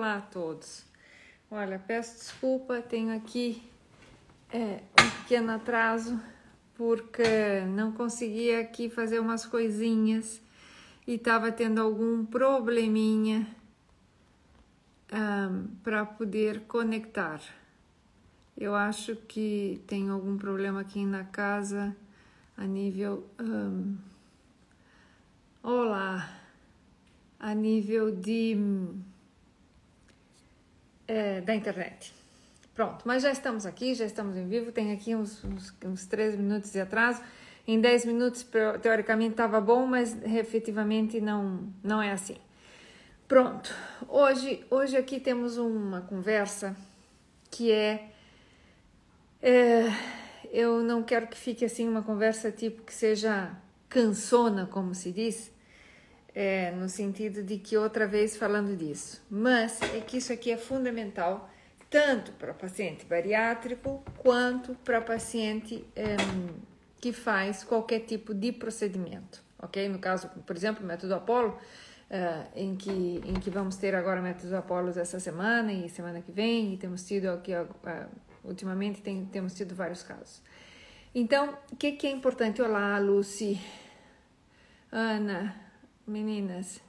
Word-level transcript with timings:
Olá 0.00 0.16
a 0.16 0.20
todos. 0.22 0.82
Olha, 1.50 1.78
peço 1.78 2.16
desculpa, 2.16 2.80
tenho 2.80 3.14
aqui 3.14 3.62
é, 4.50 4.80
um 4.98 5.10
pequeno 5.20 5.52
atraso 5.52 6.18
porque 6.74 7.60
não 7.68 7.92
conseguia 7.92 8.62
aqui 8.62 8.88
fazer 8.88 9.20
umas 9.20 9.44
coisinhas 9.44 10.40
e 11.06 11.16
estava 11.16 11.52
tendo 11.52 11.82
algum 11.82 12.24
probleminha 12.24 13.46
um, 15.12 15.66
para 15.84 16.06
poder 16.06 16.62
conectar. 16.62 17.42
Eu 18.56 18.74
acho 18.74 19.14
que 19.14 19.82
tem 19.86 20.08
algum 20.08 20.38
problema 20.38 20.80
aqui 20.80 21.04
na 21.04 21.24
casa 21.24 21.94
a 22.56 22.64
nível. 22.64 23.28
Um, 23.38 23.98
olá! 25.62 26.40
A 27.38 27.54
nível 27.54 28.10
de. 28.10 28.56
É, 31.12 31.40
da 31.40 31.52
internet. 31.52 32.14
Pronto, 32.72 33.02
mas 33.04 33.24
já 33.24 33.32
estamos 33.32 33.66
aqui, 33.66 33.96
já 33.96 34.04
estamos 34.04 34.36
em 34.36 34.46
vivo. 34.46 34.70
Tem 34.70 34.92
aqui 34.92 35.16
uns, 35.16 35.42
uns, 35.44 35.74
uns 35.84 36.06
13 36.06 36.36
minutos 36.36 36.70
de 36.70 36.80
atraso. 36.80 37.20
Em 37.66 37.80
10 37.80 38.04
minutos, 38.04 38.46
teoricamente, 38.80 39.32
estava 39.32 39.60
bom, 39.60 39.86
mas 39.86 40.16
efetivamente 40.22 41.20
não, 41.20 41.68
não 41.82 42.00
é 42.00 42.12
assim. 42.12 42.36
Pronto, 43.26 43.74
hoje, 44.08 44.64
hoje 44.70 44.96
aqui 44.96 45.18
temos 45.18 45.58
uma 45.58 46.00
conversa 46.02 46.76
que 47.50 47.72
é, 47.72 48.12
é, 49.42 49.92
Eu 50.52 50.80
não 50.84 51.02
quero 51.02 51.26
que 51.26 51.36
fique 51.36 51.64
assim 51.64 51.88
uma 51.88 52.02
conversa 52.02 52.52
tipo 52.52 52.82
que 52.82 52.94
seja 52.94 53.50
cansona, 53.88 54.64
como 54.64 54.94
se 54.94 55.10
diz, 55.10 55.50
é, 56.34 56.70
no 56.72 56.88
sentido 56.88 57.42
de 57.42 57.58
que 57.58 57.76
outra 57.76 58.06
vez 58.06 58.36
falando 58.36 58.76
disso, 58.76 59.22
mas 59.30 59.80
é 59.82 60.00
que 60.00 60.18
isso 60.18 60.32
aqui 60.32 60.50
é 60.50 60.56
fundamental 60.56 61.50
tanto 61.88 62.32
para 62.32 62.54
paciente 62.54 63.04
bariátrico 63.04 64.02
quanto 64.18 64.74
para 64.76 65.00
paciente 65.00 65.84
é, 65.96 66.16
que 67.00 67.12
faz 67.12 67.64
qualquer 67.64 68.00
tipo 68.00 68.32
de 68.32 68.52
procedimento, 68.52 69.42
ok? 69.58 69.88
No 69.88 69.98
caso, 69.98 70.28
por 70.46 70.54
exemplo, 70.54 70.84
o 70.84 70.86
método 70.86 71.14
Apolo 71.14 71.58
uh, 72.10 72.46
em, 72.54 72.76
que, 72.76 73.20
em 73.24 73.34
que 73.34 73.48
vamos 73.48 73.76
ter 73.76 73.94
agora 73.94 74.20
métodos 74.20 74.52
Apolos 74.52 74.96
essa 74.96 75.18
semana 75.18 75.72
e 75.72 75.88
semana 75.88 76.20
que 76.20 76.30
vem, 76.30 76.74
e 76.74 76.76
temos 76.76 77.06
tido 77.06 77.28
aqui, 77.28 77.52
uh, 77.54 77.66
ultimamente 78.44 79.00
tem, 79.00 79.24
temos 79.26 79.54
tido 79.54 79.74
vários 79.74 80.02
casos. 80.02 80.42
Então, 81.14 81.56
o 81.72 81.76
que, 81.76 81.92
que 81.92 82.06
é 82.06 82.10
importante? 82.10 82.60
Olá, 82.60 82.98
Lucy, 82.98 83.60
Ana, 84.92 85.54
meninas, 86.10 86.80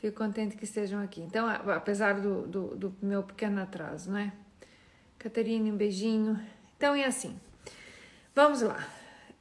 fico 0.00 0.18
contente 0.18 0.56
que 0.56 0.64
estejam 0.64 1.02
aqui. 1.02 1.20
Então, 1.20 1.48
apesar 1.48 2.20
do, 2.20 2.46
do, 2.46 2.76
do 2.76 2.96
meu 3.02 3.22
pequeno 3.22 3.60
atraso, 3.60 4.10
né? 4.10 4.32
Catarina, 5.18 5.72
um 5.72 5.76
beijinho. 5.76 6.38
Então, 6.76 6.94
é 6.94 7.04
assim. 7.04 7.38
Vamos 8.34 8.60
lá. 8.60 8.86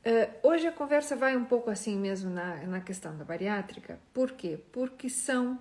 Uh, 0.06 0.48
hoje 0.48 0.68
a 0.68 0.72
conversa 0.72 1.16
vai 1.16 1.36
um 1.36 1.46
pouco 1.46 1.70
assim 1.70 1.98
mesmo 1.98 2.30
na, 2.30 2.58
na 2.66 2.82
questão 2.82 3.18
da 3.18 3.24
bariátrica. 3.24 4.00
Por 4.14 4.32
quê? 4.32 4.60
Porque 4.72 5.10
são 5.10 5.60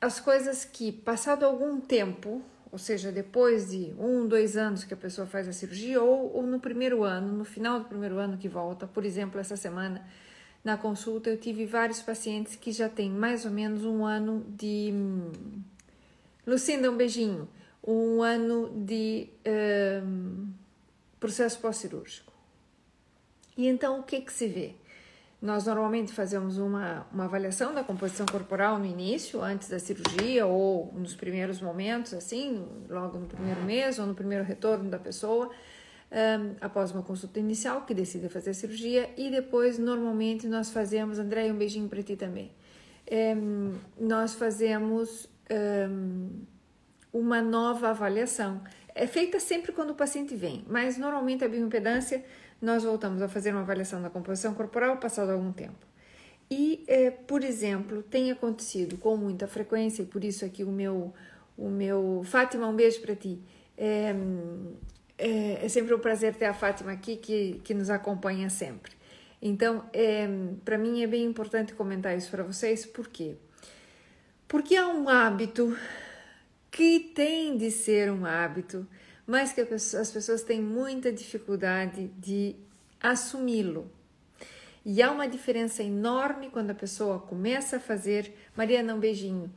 as 0.00 0.20
coisas 0.20 0.64
que, 0.64 0.92
passado 0.92 1.44
algum 1.44 1.80
tempo, 1.80 2.42
ou 2.70 2.78
seja, 2.78 3.10
depois 3.10 3.70
de 3.70 3.94
um, 3.98 4.26
dois 4.26 4.56
anos 4.56 4.84
que 4.84 4.92
a 4.92 4.96
pessoa 4.96 5.26
faz 5.26 5.48
a 5.48 5.52
cirurgia, 5.52 6.02
ou, 6.02 6.36
ou 6.36 6.42
no 6.42 6.60
primeiro 6.60 7.02
ano, 7.02 7.32
no 7.32 7.44
final 7.44 7.80
do 7.80 7.86
primeiro 7.86 8.18
ano 8.18 8.36
que 8.36 8.48
volta, 8.48 8.86
por 8.86 9.04
exemplo, 9.04 9.40
essa 9.40 9.56
semana 9.56 10.06
na 10.66 10.76
consulta 10.76 11.30
eu 11.30 11.38
tive 11.38 11.64
vários 11.64 12.02
pacientes 12.02 12.56
que 12.56 12.72
já 12.72 12.88
têm 12.88 13.08
mais 13.08 13.44
ou 13.44 13.52
menos 13.52 13.84
um 13.84 14.04
ano 14.04 14.44
de. 14.48 14.92
Lucinda, 16.44 16.90
um 16.90 16.96
beijinho. 16.96 17.48
Um 17.86 18.20
ano 18.20 18.68
de 18.84 19.28
um, 20.04 20.48
processo 21.20 21.60
pós-cirúrgico. 21.60 22.32
E 23.56 23.68
então 23.68 24.00
o 24.00 24.02
que 24.02 24.20
que 24.20 24.32
se 24.32 24.48
vê? 24.48 24.74
Nós 25.40 25.66
normalmente 25.66 26.12
fazemos 26.12 26.58
uma, 26.58 27.06
uma 27.12 27.26
avaliação 27.26 27.72
da 27.72 27.84
composição 27.84 28.26
corporal 28.26 28.76
no 28.76 28.86
início, 28.86 29.40
antes 29.42 29.68
da 29.68 29.78
cirurgia 29.78 30.46
ou 30.46 30.92
nos 30.96 31.14
primeiros 31.14 31.60
momentos, 31.60 32.12
assim, 32.12 32.66
logo 32.90 33.20
no 33.20 33.26
primeiro 33.28 33.62
mês 33.62 34.00
ou 34.00 34.06
no 34.06 34.16
primeiro 34.16 34.42
retorno 34.42 34.90
da 34.90 34.98
pessoa, 34.98 35.48
um, 36.10 36.56
após 36.60 36.92
uma 36.92 37.02
consulta 37.02 37.40
inicial, 37.40 37.82
que 37.82 37.94
decide 37.94 38.28
fazer 38.28 38.54
cirurgia, 38.54 39.10
e 39.16 39.30
depois, 39.30 39.78
normalmente, 39.78 40.46
nós 40.46 40.70
fazemos, 40.70 41.18
André, 41.18 41.52
um 41.52 41.56
beijinho 41.56 41.88
para 41.88 42.02
ti 42.02 42.16
também, 42.16 42.50
um, 43.36 43.72
nós 43.98 44.34
fazemos 44.34 45.28
um, 45.90 46.30
uma 47.12 47.40
nova 47.42 47.90
avaliação. 47.90 48.60
É 48.94 49.06
feita 49.06 49.38
sempre 49.38 49.72
quando 49.72 49.90
o 49.90 49.94
paciente 49.94 50.34
vem, 50.34 50.64
mas 50.68 50.96
normalmente 50.96 51.44
a 51.44 51.48
bioimpedância 51.48 52.24
nós 52.60 52.84
voltamos 52.84 53.20
a 53.20 53.28
fazer 53.28 53.50
uma 53.52 53.60
avaliação 53.60 54.00
da 54.00 54.08
composição 54.08 54.54
corporal 54.54 54.96
passado 54.96 55.30
algum 55.30 55.52
tempo. 55.52 55.86
E, 56.50 56.84
é, 56.86 57.10
por 57.10 57.42
exemplo, 57.42 58.02
tem 58.02 58.30
acontecido 58.30 58.96
com 58.96 59.16
muita 59.16 59.46
frequência, 59.46 60.02
e 60.02 60.06
por 60.06 60.24
isso 60.24 60.44
aqui 60.44 60.64
o 60.64 60.70
meu, 60.70 61.12
o 61.58 61.68
meu 61.68 62.22
Fátima, 62.24 62.66
um 62.68 62.74
beijo 62.74 63.00
para 63.00 63.14
ti. 63.14 63.40
É, 65.18 65.64
é, 65.64 65.68
sempre 65.68 65.94
um 65.94 65.98
prazer 65.98 66.34
ter 66.34 66.46
a 66.46 66.54
Fátima 66.54 66.92
aqui, 66.92 67.16
que, 67.16 67.60
que 67.64 67.74
nos 67.74 67.90
acompanha 67.90 68.50
sempre. 68.50 68.92
Então, 69.40 69.84
é, 69.92 70.26
para 70.64 70.78
mim 70.78 71.02
é 71.02 71.06
bem 71.06 71.24
importante 71.24 71.74
comentar 71.74 72.16
isso 72.16 72.30
para 72.30 72.42
vocês, 72.42 72.86
por 72.86 73.08
quê? 73.08 73.36
Porque 74.48 74.74
é 74.74 74.86
um 74.86 75.08
hábito 75.08 75.76
que 76.70 77.00
tem 77.00 77.56
de 77.56 77.70
ser 77.70 78.10
um 78.10 78.24
hábito 78.24 78.86
mas 79.26 79.52
que 79.52 79.60
as 79.60 80.10
pessoas 80.10 80.42
têm 80.42 80.62
muita 80.62 81.10
dificuldade 81.10 82.08
de 82.16 82.54
assumi-lo. 83.00 83.90
E 84.84 85.02
há 85.02 85.10
uma 85.10 85.26
diferença 85.26 85.82
enorme 85.82 86.48
quando 86.48 86.70
a 86.70 86.74
pessoa 86.74 87.18
começa 87.18 87.78
a 87.78 87.80
fazer. 87.80 88.32
Mariana, 88.56 88.94
um 88.94 89.00
beijinho. 89.00 89.52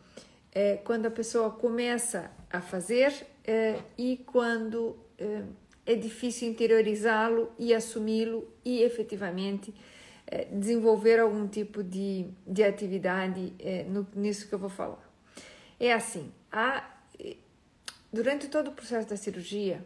É, 0.52 0.78
quando 0.78 1.06
a 1.06 1.12
pessoa 1.12 1.52
começa 1.52 2.32
a 2.52 2.60
fazer 2.60 3.14
é, 3.46 3.80
e 3.96 4.18
quando 4.26 4.98
é, 5.20 5.44
é 5.86 5.96
difícil 5.96 6.50
interiorizá-lo 6.50 7.52
e 7.58 7.74
assumi-lo 7.74 8.48
e 8.64 8.82
efetivamente 8.82 9.74
é, 10.26 10.46
desenvolver 10.46 11.20
algum 11.20 11.48
tipo 11.48 11.84
de, 11.84 12.28
de 12.46 12.64
atividade 12.64 13.54
é, 13.60 13.84
no, 13.84 14.08
nisso 14.16 14.48
que 14.48 14.54
eu 14.54 14.60
vou 14.60 14.70
falar. 14.70 15.08
É 15.80 15.94
assim, 15.94 16.32
há 16.52 17.00
durante 18.12 18.48
todo 18.48 18.70
o 18.70 18.74
processo 18.74 19.08
da 19.08 19.16
cirurgia, 19.16 19.86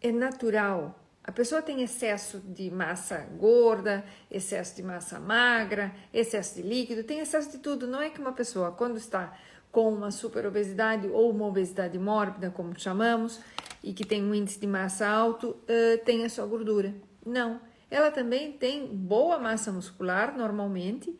é 0.00 0.12
natural. 0.12 1.02
A 1.24 1.32
pessoa 1.32 1.60
tem 1.60 1.82
excesso 1.82 2.38
de 2.38 2.70
massa 2.70 3.18
gorda, 3.36 4.04
excesso 4.30 4.76
de 4.76 4.82
massa 4.82 5.18
magra, 5.18 5.92
excesso 6.12 6.54
de 6.54 6.62
líquido, 6.62 7.02
tem 7.02 7.18
excesso 7.18 7.50
de 7.50 7.58
tudo. 7.58 7.86
Não 7.86 8.00
é 8.00 8.10
que 8.10 8.20
uma 8.20 8.32
pessoa, 8.32 8.70
quando 8.70 8.96
está 8.96 9.36
com 9.76 9.92
uma 9.92 10.10
superobesidade 10.10 11.06
ou 11.08 11.30
uma 11.30 11.44
obesidade 11.44 11.98
mórbida, 11.98 12.50
como 12.50 12.72
chamamos, 12.80 13.38
e 13.84 13.92
que 13.92 14.06
tem 14.06 14.24
um 14.24 14.34
índice 14.34 14.58
de 14.58 14.66
massa 14.66 15.06
alto, 15.06 15.48
uh, 15.50 16.02
tenha 16.02 16.30
só 16.30 16.46
gordura. 16.46 16.94
Não. 17.26 17.60
Ela 17.90 18.10
também 18.10 18.52
tem 18.52 18.86
boa 18.86 19.38
massa 19.38 19.70
muscular, 19.70 20.34
normalmente, 20.34 21.14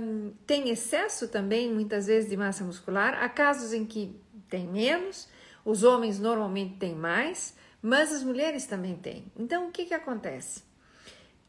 um, 0.00 0.32
tem 0.44 0.68
excesso 0.68 1.28
também, 1.28 1.72
muitas 1.72 2.08
vezes, 2.08 2.28
de 2.28 2.36
massa 2.36 2.64
muscular. 2.64 3.22
Há 3.22 3.28
casos 3.28 3.72
em 3.72 3.84
que 3.84 4.20
tem 4.48 4.66
menos, 4.66 5.28
os 5.64 5.84
homens 5.84 6.18
normalmente 6.18 6.78
têm 6.78 6.96
mais, 6.96 7.54
mas 7.80 8.12
as 8.12 8.24
mulheres 8.24 8.66
também 8.66 8.96
têm. 8.96 9.30
Então, 9.38 9.68
o 9.68 9.70
que, 9.70 9.84
que 9.84 9.94
acontece? 9.94 10.64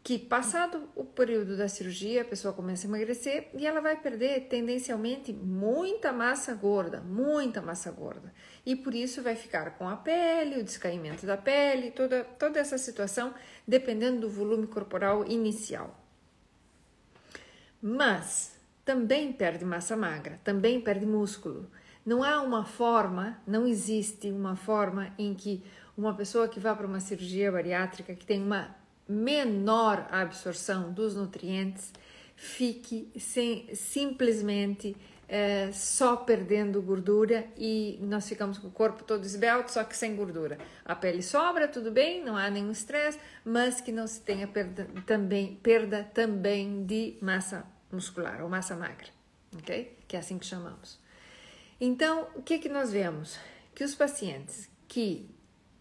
Que 0.03 0.17
passado 0.17 0.89
o 0.95 1.03
período 1.03 1.57
da 1.57 1.67
cirurgia, 1.67 2.21
a 2.21 2.25
pessoa 2.25 2.53
começa 2.53 2.87
a 2.87 2.89
emagrecer 2.89 3.49
e 3.57 3.67
ela 3.67 3.81
vai 3.81 3.99
perder 3.99 4.47
tendencialmente 4.47 5.33
muita 5.33 6.13
massa 6.13 6.53
gorda, 6.53 7.01
muita 7.01 7.61
massa 7.61 7.91
gorda. 7.91 8.33
E 8.65 8.75
por 8.75 8.95
isso 8.95 9.21
vai 9.21 9.35
ficar 9.35 9.77
com 9.77 9.87
a 9.89 9.97
pele, 9.97 10.59
o 10.59 10.63
descaimento 10.63 11.25
da 11.25 11.35
pele, 11.35 11.91
toda, 11.91 12.23
toda 12.23 12.59
essa 12.59 12.77
situação, 12.77 13.33
dependendo 13.67 14.21
do 14.21 14.29
volume 14.29 14.67
corporal 14.67 15.25
inicial. 15.25 15.93
Mas 17.81 18.57
também 18.85 19.33
perde 19.33 19.65
massa 19.65 19.97
magra, 19.97 20.39
também 20.43 20.79
perde 20.79 21.05
músculo. 21.05 21.69
Não 22.05 22.23
há 22.23 22.41
uma 22.41 22.63
forma, 22.63 23.37
não 23.45 23.67
existe 23.67 24.31
uma 24.31 24.55
forma 24.55 25.13
em 25.17 25.33
que 25.33 25.61
uma 25.97 26.13
pessoa 26.13 26.47
que 26.47 26.59
vá 26.59 26.73
para 26.73 26.87
uma 26.87 27.01
cirurgia 27.01 27.51
bariátrica 27.51 28.15
que 28.15 28.25
tem 28.25 28.41
uma 28.41 28.73
menor 29.07 30.07
absorção 30.11 30.91
dos 30.91 31.15
nutrientes 31.15 31.91
fique 32.35 33.11
sem, 33.17 33.73
simplesmente 33.73 34.95
é, 35.27 35.71
só 35.73 36.15
perdendo 36.15 36.81
gordura 36.81 37.45
e 37.57 37.99
nós 38.01 38.29
ficamos 38.29 38.57
com 38.57 38.67
o 38.67 38.71
corpo 38.71 39.03
todo 39.03 39.25
esbelto, 39.25 39.71
só 39.71 39.83
que 39.83 39.97
sem 39.97 40.15
gordura. 40.15 40.57
A 40.85 40.95
pele 40.95 41.21
sobra, 41.21 41.67
tudo 41.67 41.91
bem, 41.91 42.23
não 42.23 42.37
há 42.37 42.49
nenhum 42.49 42.71
estresse, 42.71 43.19
mas 43.43 43.81
que 43.81 43.91
não 43.91 44.07
se 44.07 44.21
tenha 44.21 44.47
perda 44.47 44.87
também, 45.05 45.55
perda 45.55 46.03
também 46.13 46.85
de 46.85 47.17
massa 47.21 47.65
muscular 47.91 48.41
ou 48.41 48.49
massa 48.49 48.75
magra, 48.75 49.07
ok? 49.57 49.97
Que 50.07 50.15
é 50.15 50.19
assim 50.19 50.37
que 50.37 50.45
chamamos. 50.45 50.99
Então, 51.79 52.27
o 52.35 52.41
que 52.41 52.59
que 52.59 52.69
nós 52.69 52.91
vemos? 52.91 53.37
Que 53.75 53.83
os 53.83 53.93
pacientes 53.93 54.69
que 54.87 55.29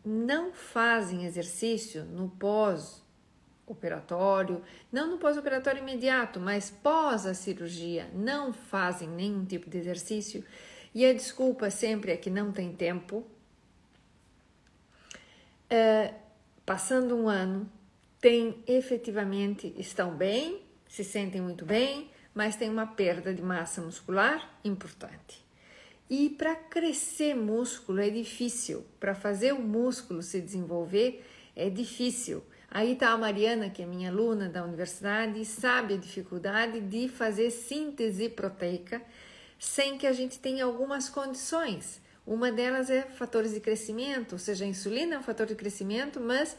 não 0.04 0.52
fazem 0.52 1.24
exercício 1.24 2.04
no 2.04 2.28
pós-operatório, 3.66 4.62
não 4.92 5.10
no 5.10 5.18
pós-operatório 5.18 5.82
imediato, 5.82 6.38
mas 6.38 6.70
pós 6.70 7.26
a 7.26 7.34
cirurgia, 7.34 8.08
não 8.14 8.52
fazem 8.52 9.08
nenhum 9.08 9.44
tipo 9.44 9.68
de 9.68 9.76
exercício 9.76 10.44
e 10.94 11.04
a 11.04 11.12
desculpa 11.12 11.68
sempre 11.68 12.12
é 12.12 12.16
que 12.16 12.30
não 12.30 12.52
tem 12.52 12.72
tempo. 12.72 13.26
É, 15.68 16.14
passando 16.64 17.16
um 17.16 17.28
ano, 17.28 17.68
tem 18.20 18.62
efetivamente 18.66 19.74
estão 19.76 20.14
bem, 20.14 20.62
se 20.88 21.02
sentem 21.02 21.40
muito 21.40 21.64
bem, 21.64 22.08
mas 22.32 22.54
tem 22.54 22.70
uma 22.70 22.86
perda 22.86 23.34
de 23.34 23.42
massa 23.42 23.82
muscular 23.82 24.58
importante. 24.64 25.44
E 26.08 26.30
para 26.30 26.54
crescer 26.54 27.34
músculo 27.34 28.00
é 28.00 28.08
difícil, 28.08 28.86
para 29.00 29.12
fazer 29.12 29.52
o 29.52 29.60
músculo 29.60 30.22
se 30.22 30.40
desenvolver 30.40 31.24
é 31.56 31.68
difícil. 31.68 32.44
Aí 32.76 32.92
está 32.92 33.12
a 33.12 33.16
Mariana, 33.16 33.70
que 33.70 33.82
é 33.82 33.86
minha 33.86 34.10
aluna 34.10 34.50
da 34.50 34.62
universidade, 34.62 35.40
e 35.40 35.46
sabe 35.46 35.94
a 35.94 35.96
dificuldade 35.96 36.78
de 36.78 37.08
fazer 37.08 37.50
síntese 37.50 38.28
proteica 38.28 39.00
sem 39.58 39.96
que 39.96 40.06
a 40.06 40.12
gente 40.12 40.38
tenha 40.38 40.66
algumas 40.66 41.08
condições. 41.08 42.02
Uma 42.26 42.52
delas 42.52 42.90
é 42.90 43.00
fatores 43.00 43.54
de 43.54 43.60
crescimento, 43.60 44.34
ou 44.34 44.38
seja, 44.38 44.66
a 44.66 44.68
insulina 44.68 45.14
é 45.14 45.18
um 45.18 45.22
fator 45.22 45.46
de 45.46 45.54
crescimento, 45.54 46.20
mas 46.20 46.54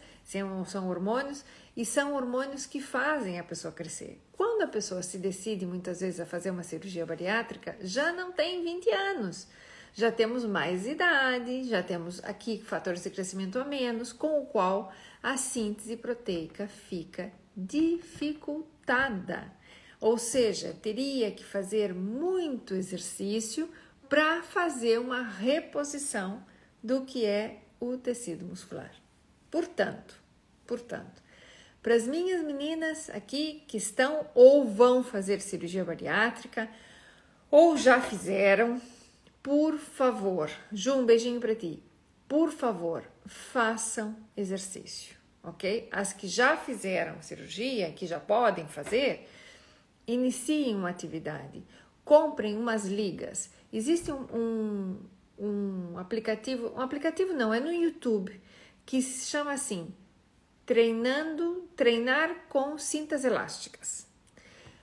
são 0.66 0.90
hormônios 0.90 1.46
e 1.75 1.86
são 1.86 2.16
hormônios 2.16 2.66
que 2.66 2.81
fazem 2.81 3.38
a 3.38 3.44
pessoa 3.44 3.72
crescer. 3.72 4.19
Quando 4.36 4.64
a 4.64 4.68
pessoa 4.68 5.04
se 5.04 5.19
decide 5.19 5.68
muitas 5.68 6.02
vezes 6.02 6.19
a 6.19 6.25
fazer 6.25 6.50
uma 6.50 6.64
cirurgia 6.64 7.06
bariátrica, 7.06 7.78
já 7.80 8.12
não 8.12 8.31
tem 8.31 8.64
20 8.64 8.90
anos. 8.90 9.48
Já 9.94 10.12
temos 10.12 10.46
mais 10.46 10.88
idade, 10.88 11.64
já 11.66 11.84
temos 11.84 12.24
aqui 12.24 12.60
fatores 12.60 13.04
de 13.04 13.12
crescimento 13.12 13.60
a 13.60 13.66
menos, 13.66 14.12
com 14.12 14.42
o 14.42 14.48
qual 14.48 14.92
a 15.28 15.36
síntese 15.36 15.98
proteica 15.98 16.70
fica 16.70 17.34
dificultada. 17.54 19.52
Ou 20.00 20.18
seja, 20.18 20.74
teria 20.82 21.30
que 21.32 21.44
fazer 21.44 21.94
muito 21.94 22.74
exercício 22.74 23.70
para 24.08 24.42
fazer 24.42 24.98
uma 25.02 25.22
reposição 25.22 26.46
do 26.82 27.02
que 27.02 27.26
é 27.26 27.60
o 27.78 27.98
tecido 27.98 28.46
muscular. 28.46 28.94
Portanto, 29.52 30.16
portanto, 30.66 31.22
para 31.84 31.96
as 31.96 32.08
minhas 32.08 32.42
meninas 32.42 33.10
aqui 33.10 33.66
que 33.68 33.76
estão 33.76 34.30
ou 34.34 34.66
vão 34.66 35.04
fazer 35.04 35.42
cirurgia 35.42 35.84
bariátrica 35.84 36.70
ou 37.52 37.76
já 37.76 38.00
fizeram, 38.00 38.82
por 39.44 39.78
favor, 39.78 40.50
Ju, 40.72 40.94
um 40.94 41.06
beijinho 41.06 41.42
para 41.42 41.54
ti. 41.54 41.84
Por 42.30 42.50
favor, 42.54 43.04
façam 43.26 44.16
exercício, 44.38 45.17
ok? 45.48 45.88
As 45.92 46.14
que 46.14 46.28
já 46.28 46.58
fizeram 46.58 47.22
cirurgia, 47.22 47.92
que 47.92 48.06
já 48.06 48.20
podem 48.20 48.68
fazer, 48.68 49.28
iniciem 50.06 50.76
uma 50.76 50.90
atividade, 50.90 51.64
comprem 52.04 52.56
umas 52.58 52.86
ligas. 52.86 53.50
Existe 53.72 54.12
um, 54.12 54.28
um, 54.34 55.00
um 55.40 55.98
aplicativo, 55.98 56.74
um 56.76 56.82
aplicativo 56.82 57.34
não, 57.34 57.54
é 57.54 57.60
no 57.60 57.72
YouTube, 57.72 58.40
que 58.86 59.02
se 59.02 59.28
chama 59.28 59.54
assim 59.54 59.94
treinando, 60.66 61.66
treinar 61.78 62.48
com 62.50 62.78
cintas 62.78 63.24
elásticas. 63.24 64.06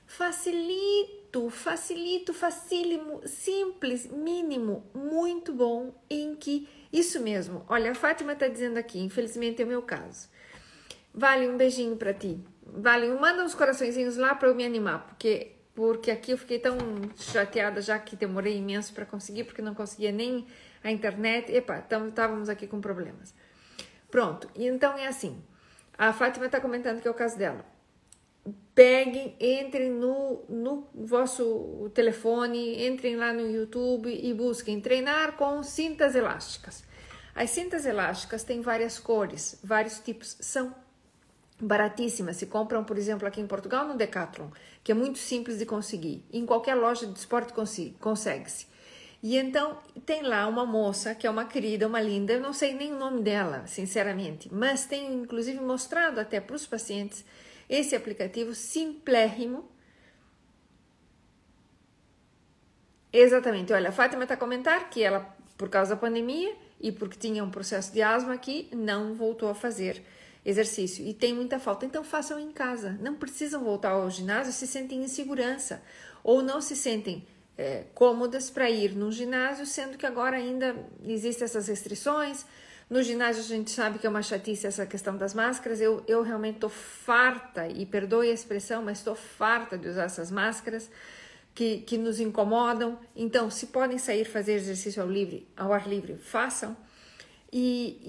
Facilito, 0.06 1.50
facilito, 1.50 2.32
facílimo, 2.32 3.20
simples, 3.26 4.06
mínimo, 4.06 4.82
muito 4.94 5.52
bom, 5.52 5.94
em 6.08 6.34
que 6.37 6.67
isso 6.90 7.20
mesmo. 7.20 7.67
Olha, 7.69 7.90
a 7.90 7.94
Fátima 7.94 8.32
está 8.32 8.49
dizendo 8.49 8.78
aqui, 8.78 8.99
infelizmente 8.99 9.60
é 9.60 9.64
o 9.64 9.69
meu 9.69 9.82
caso. 9.82 10.28
Vale 11.14 11.49
um 11.49 11.56
beijinho 11.56 11.96
para 11.96 12.12
ti. 12.12 12.40
Vale, 12.66 13.08
manda 13.08 13.44
uns 13.44 13.55
coraçõezinhos 13.55 14.16
lá 14.16 14.34
para 14.34 14.49
eu 14.49 14.55
me 14.55 14.64
animar, 14.64 15.06
porque 15.06 15.52
porque 15.75 16.11
aqui 16.11 16.31
eu 16.31 16.38
fiquei 16.38 16.58
tão 16.58 16.76
chateada 17.16 17.81
já 17.81 17.99
que 17.99 18.14
demorei 18.14 18.56
imenso 18.58 18.93
para 18.93 19.05
conseguir, 19.05 19.44
porque 19.44 19.61
não 19.61 19.75
conseguia 19.75 20.12
nem 20.12 20.46
a 20.84 20.90
internet. 20.90 21.52
Epa, 21.52 21.78
estávamos 21.78 22.49
aqui 22.49 22.66
com 22.66 22.81
problemas. 22.81 23.34
Pronto, 24.08 24.49
então 24.55 24.96
é 24.96 25.08
assim. 25.08 25.43
A 25.99 26.12
Fátima 26.12 26.46
está 26.46 26.61
comentando 26.61 27.00
que 27.00 27.08
é 27.08 27.11
o 27.11 27.14
caso 27.14 27.37
dela. 27.37 27.64
Peguem, 28.75 29.37
entrem 29.40 29.90
no, 29.90 30.44
no 30.49 30.88
vosso 30.94 31.90
telefone, 31.94 32.87
entrem 32.87 33.17
lá 33.17 33.32
no 33.32 33.49
YouTube 33.49 34.08
e 34.08 34.32
busquem 34.32 34.81
treinar 34.81 35.32
com 35.32 35.62
cintas 35.62 36.14
elásticas. 36.14 36.84
As 37.34 37.50
cintas 37.50 37.84
elásticas 37.84 38.44
têm 38.44 38.60
várias 38.60 38.99
cores, 38.99 39.58
vários 39.64 39.99
tipos, 39.99 40.37
são 40.40 40.75
baratíssimas. 41.60 42.36
Se 42.36 42.46
compram, 42.46 42.84
por 42.84 42.98
exemplo, 42.98 43.26
aqui 43.26 43.40
em 43.40 43.46
Portugal 43.46 43.86
no 43.86 43.96
Decathlon, 43.96 44.48
que 44.82 44.92
é 44.92 44.94
muito 44.94 45.18
simples 45.18 45.58
de 45.58 45.66
conseguir. 45.66 46.24
Em 46.32 46.44
qualquer 46.44 46.74
loja 46.74 47.06
de 47.06 47.18
esporte 47.18 47.52
consegue-se. 47.98 48.66
E 49.22 49.38
então 49.38 49.78
tem 50.04 50.22
lá 50.22 50.46
uma 50.46 50.66
moça 50.66 51.14
que 51.14 51.26
é 51.26 51.30
uma 51.30 51.46
querida, 51.46 51.88
uma 51.88 51.98
linda, 51.98 52.34
eu 52.34 52.40
não 52.40 52.52
sei 52.52 52.74
nem 52.74 52.92
o 52.92 52.98
nome 52.98 53.22
dela, 53.22 53.66
sinceramente, 53.66 54.52
mas 54.52 54.84
tem 54.84 55.14
inclusive 55.14 55.58
mostrado 55.60 56.20
até 56.20 56.42
para 56.42 56.54
os 56.54 56.66
pacientes 56.66 57.24
esse 57.66 57.96
aplicativo 57.96 58.54
simplérrimo. 58.54 59.66
Exatamente, 63.10 63.72
olha, 63.72 63.88
a 63.88 63.92
Fátima 63.92 64.24
está 64.24 64.34
a 64.34 64.36
comentar 64.36 64.90
que 64.90 65.02
ela, 65.02 65.34
por 65.56 65.70
causa 65.70 65.94
da 65.94 66.00
pandemia 66.00 66.54
e 66.78 66.92
porque 66.92 67.18
tinha 67.18 67.42
um 67.42 67.50
processo 67.50 67.94
de 67.94 68.02
asma 68.02 68.34
aqui, 68.34 68.68
não 68.74 69.14
voltou 69.14 69.48
a 69.48 69.54
fazer 69.54 70.04
exercício 70.44 71.06
e 71.06 71.14
tem 71.14 71.32
muita 71.32 71.58
falta. 71.58 71.87
Então 71.87 72.05
façam 72.05 72.38
em 72.38 72.52
casa, 72.52 72.99
não 73.00 73.14
precisam 73.14 73.62
voltar 73.62 73.91
ao 73.91 74.11
ginásio 74.11 74.52
se 74.52 74.67
sentem 74.67 75.02
em 75.02 75.08
segurança 75.08 75.82
ou 76.23 76.43
não 76.43 76.61
se 76.61 76.76
sentem 76.76 77.26
é, 77.56 77.85
cômodas 77.94 78.50
para 78.50 78.69
ir 78.69 78.94
no 78.94 79.11
ginásio, 79.12 79.67
sendo 79.67 79.96
que 79.96 80.06
agora 80.06 80.37
ainda 80.37 80.75
existem 81.05 81.44
essas 81.44 81.69
restrições. 81.69 82.44
No 82.91 83.02
ginásio 83.02 83.43
a 83.43 83.46
gente 83.46 83.70
sabe 83.70 83.99
que 83.99 84.06
é 84.06 84.11
uma 84.11 84.23
chatice 84.23 84.67
essa 84.67 84.85
questão 84.85 85.17
das 85.17 85.32
máscaras. 85.32 85.81
Eu, 85.81 86.02
eu 86.06 86.23
realmente 86.23 86.56
estou 86.56 86.70
farta, 86.70 87.67
e 87.69 87.87
perdoe 87.87 88.31
a 88.31 88.35
expressão, 88.35 88.82
mas 88.82 88.99
estou 88.99 89.14
farta 89.14 89.79
de 89.79 89.88
usar 89.88 90.05
essas 90.05 90.31
máscaras 90.31 90.91
que, 91.55 91.79
que 91.79 91.96
nos 91.96 92.20
incomodam. 92.20 92.99
Então, 93.14 93.50
se 93.50 93.69
podem 93.69 93.99
sair 93.99 94.25
fazer 94.25 94.55
exercício 94.55 95.02
ao, 95.02 95.08
livre, 95.08 95.49
ao 95.56 95.73
ar 95.73 95.88
livre, 95.88 96.17
façam. 96.17 96.77
E, 97.56 98.01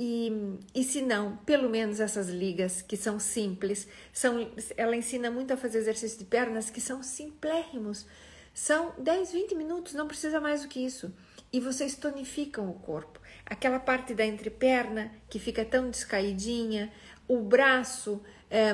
e, 0.74 0.80
e 0.82 0.84
se 0.84 1.04
não, 1.04 1.38
pelo 1.46 1.70
menos 1.70 2.00
essas 2.00 2.30
ligas 2.30 2.82
que 2.82 2.98
são 2.98 3.20
simples, 3.20 3.88
são, 4.12 4.50
ela 4.75 4.96
ensina 4.96 5.30
muito 5.30 5.54
a 5.54 5.58
fazer 5.58 5.78
exercício 5.78 6.18
de 6.18 6.25
pernas 6.25 6.72
que 6.72 6.82
são 6.82 7.04
simplérrimos 7.04 8.08
são 8.56 8.94
10, 8.98 9.34
20 9.34 9.54
minutos, 9.54 9.94
não 9.94 10.08
precisa 10.08 10.40
mais 10.40 10.62
do 10.62 10.70
que 10.70 10.80
isso. 10.80 11.14
E 11.52 11.60
vocês 11.60 11.94
tonificam 11.98 12.70
o 12.70 12.74
corpo. 12.74 13.20
Aquela 13.46 13.80
parte 13.80 14.14
da 14.14 14.25
entreperna 14.25 15.12
que 15.30 15.38
fica 15.38 15.66
tão 15.66 15.90
descaidinha, 15.90 16.90
o 17.28 17.42
braço, 17.42 18.24
é, 18.50 18.74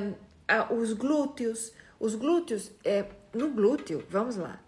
os 0.72 0.94
glúteos. 0.94 1.74
Os 2.00 2.14
glúteos, 2.14 2.72
é, 2.86 3.08
no 3.34 3.50
glúteo, 3.50 4.06
vamos 4.08 4.36
lá. 4.36 4.64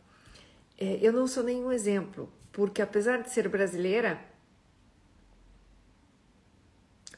É, 0.79 0.97
eu 0.99 1.13
não 1.13 1.27
sou 1.27 1.43
nenhum 1.43 1.71
exemplo, 1.71 2.27
porque 2.51 2.81
apesar 2.81 3.21
de 3.21 3.29
ser 3.29 3.47
brasileira, 3.47 4.19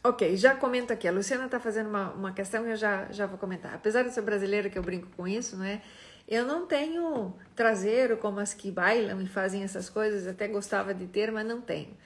Ok, 0.07 0.38
já 0.38 0.53
comento 0.53 0.93
aqui. 0.93 1.07
A 1.07 1.12
Luciana 1.12 1.45
está 1.45 1.59
fazendo 1.59 1.89
uma, 1.89 2.12
uma 2.12 2.31
questão 2.31 2.63
e 2.67 2.69
eu 2.69 2.75
já, 2.75 3.12
já 3.12 3.25
vou 3.25 3.39
comentar. 3.39 3.74
Apesar 3.74 4.03
de 4.03 4.13
ser 4.13 4.21
brasileira, 4.21 4.69
que 4.69 4.77
eu 4.77 4.83
brinco 4.83 5.07
com 5.17 5.27
isso, 5.27 5.57
não 5.57 5.65
é? 5.65 5.81
Eu 6.27 6.45
não 6.45 6.67
tenho 6.67 7.33
traseiro 7.55 8.15
como 8.17 8.39
as 8.39 8.53
que 8.53 8.69
bailam 8.69 9.19
e 9.19 9.25
fazem 9.25 9.63
essas 9.63 9.89
coisas, 9.89 10.27
até 10.27 10.47
gostava 10.47 10.93
de 10.93 11.07
ter, 11.07 11.31
mas 11.31 11.43
não 11.43 11.59
tenho. 11.59 11.97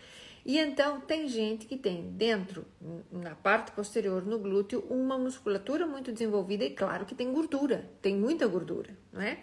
E 0.45 0.57
então 0.57 1.01
tem 1.01 1.27
gente 1.27 1.65
que 1.65 1.75
tem 1.75 2.09
dentro, 2.11 2.65
na 3.11 3.35
parte 3.35 3.73
posterior, 3.73 4.25
no 4.25 4.39
glúteo, 4.39 4.79
uma 4.89 5.17
musculatura 5.17 5.85
muito 5.85 6.09
desenvolvida 6.13 6.63
e 6.63 6.69
claro 6.69 7.05
que 7.05 7.13
tem 7.13 7.33
gordura, 7.33 7.91
tem 8.01 8.15
muita 8.15 8.47
gordura, 8.47 8.97
não 9.11 9.21
é? 9.21 9.39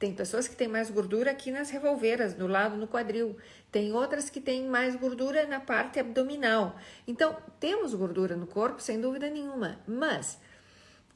Tem 0.00 0.14
pessoas 0.14 0.48
que 0.48 0.56
têm 0.56 0.66
mais 0.66 0.90
gordura 0.90 1.30
aqui 1.30 1.50
nas 1.50 1.68
revolveras, 1.68 2.34
no 2.34 2.46
lado 2.46 2.74
no 2.74 2.88
quadril. 2.88 3.36
Tem 3.70 3.92
outras 3.92 4.30
que 4.30 4.40
têm 4.40 4.66
mais 4.66 4.96
gordura 4.96 5.46
na 5.46 5.60
parte 5.60 6.00
abdominal. 6.00 6.74
Então, 7.06 7.36
temos 7.60 7.92
gordura 7.92 8.34
no 8.34 8.46
corpo, 8.46 8.80
sem 8.80 8.98
dúvida 8.98 9.28
nenhuma. 9.28 9.78
Mas 9.86 10.38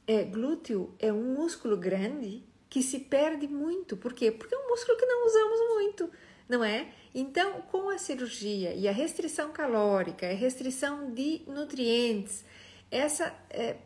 é, 0.05 0.23
glúteo 0.23 0.93
é 0.99 1.11
um 1.11 1.33
músculo 1.33 1.75
grande 1.75 2.43
que 2.69 2.83
se 2.83 2.99
perde 2.99 3.47
muito. 3.47 3.97
Por 3.97 4.13
quê? 4.13 4.31
Porque 4.31 4.53
é 4.53 4.57
um 4.59 4.67
músculo 4.67 4.95
que 4.99 5.05
não 5.07 5.25
usamos 5.25 5.59
muito, 5.73 6.11
não 6.47 6.63
é? 6.63 6.87
Então, 7.11 7.63
com 7.63 7.89
a 7.89 7.97
cirurgia 7.97 8.71
e 8.75 8.87
a 8.87 8.91
restrição 8.91 9.51
calórica, 9.51 10.29
a 10.29 10.33
restrição 10.33 11.11
de 11.11 11.41
nutrientes, 11.47 12.45
essa, 12.91 13.35
é, 13.49 13.77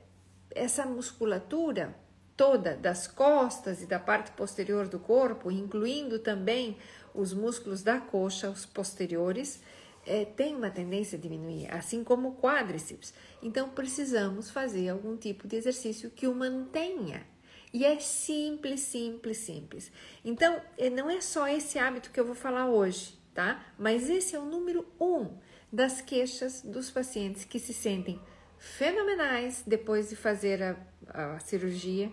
essa 0.52 0.86
musculatura 0.86 1.96
toda 2.40 2.74
das 2.74 3.06
costas 3.06 3.84
e 3.84 3.86
da 3.86 4.00
parte 4.00 4.32
posterior 4.32 4.88
do 4.88 4.98
corpo, 4.98 5.52
incluindo 5.52 6.20
também 6.20 6.78
os 7.14 7.34
músculos 7.34 7.84
da 7.84 8.00
coxa, 8.00 8.50
os 8.50 8.66
posteriores, 8.66 9.62
é, 10.08 10.24
têm 10.24 10.56
uma 10.56 10.70
tendência 10.70 11.18
a 11.18 11.22
diminuir, 11.22 11.70
assim 11.70 12.02
como 12.02 12.30
o 12.30 12.36
quadríceps. 12.38 13.14
Então, 13.44 13.68
precisamos 13.68 14.50
fazer 14.50 14.88
algum 14.88 15.18
tipo 15.18 15.50
de 15.50 15.58
exercício 15.58 16.10
que 16.10 16.28
o 16.28 16.34
mantenha. 16.34 17.28
E 17.74 17.84
é 17.84 18.00
simples, 18.00 18.80
simples, 18.80 19.36
simples. 19.40 19.92
Então, 20.24 20.62
é, 20.78 20.90
não 20.90 21.10
é 21.10 21.20
só 21.20 21.46
esse 21.46 21.78
hábito 21.78 22.10
que 22.10 22.22
eu 22.22 22.26
vou 22.26 22.36
falar 22.36 22.70
hoje, 22.70 23.20
tá? 23.34 23.66
Mas 23.78 24.10
esse 24.10 24.34
é 24.34 24.40
o 24.40 24.46
número 24.46 24.88
um 24.98 25.38
das 25.70 26.00
queixas 26.00 26.62
dos 26.62 26.90
pacientes 26.90 27.44
que 27.44 27.60
se 27.60 27.74
sentem 27.74 28.18
fenomenais 28.58 29.62
depois 29.68 30.10
de 30.10 30.16
fazer 30.16 30.64
a, 30.64 30.78
a 31.14 31.40
cirurgia, 31.40 32.12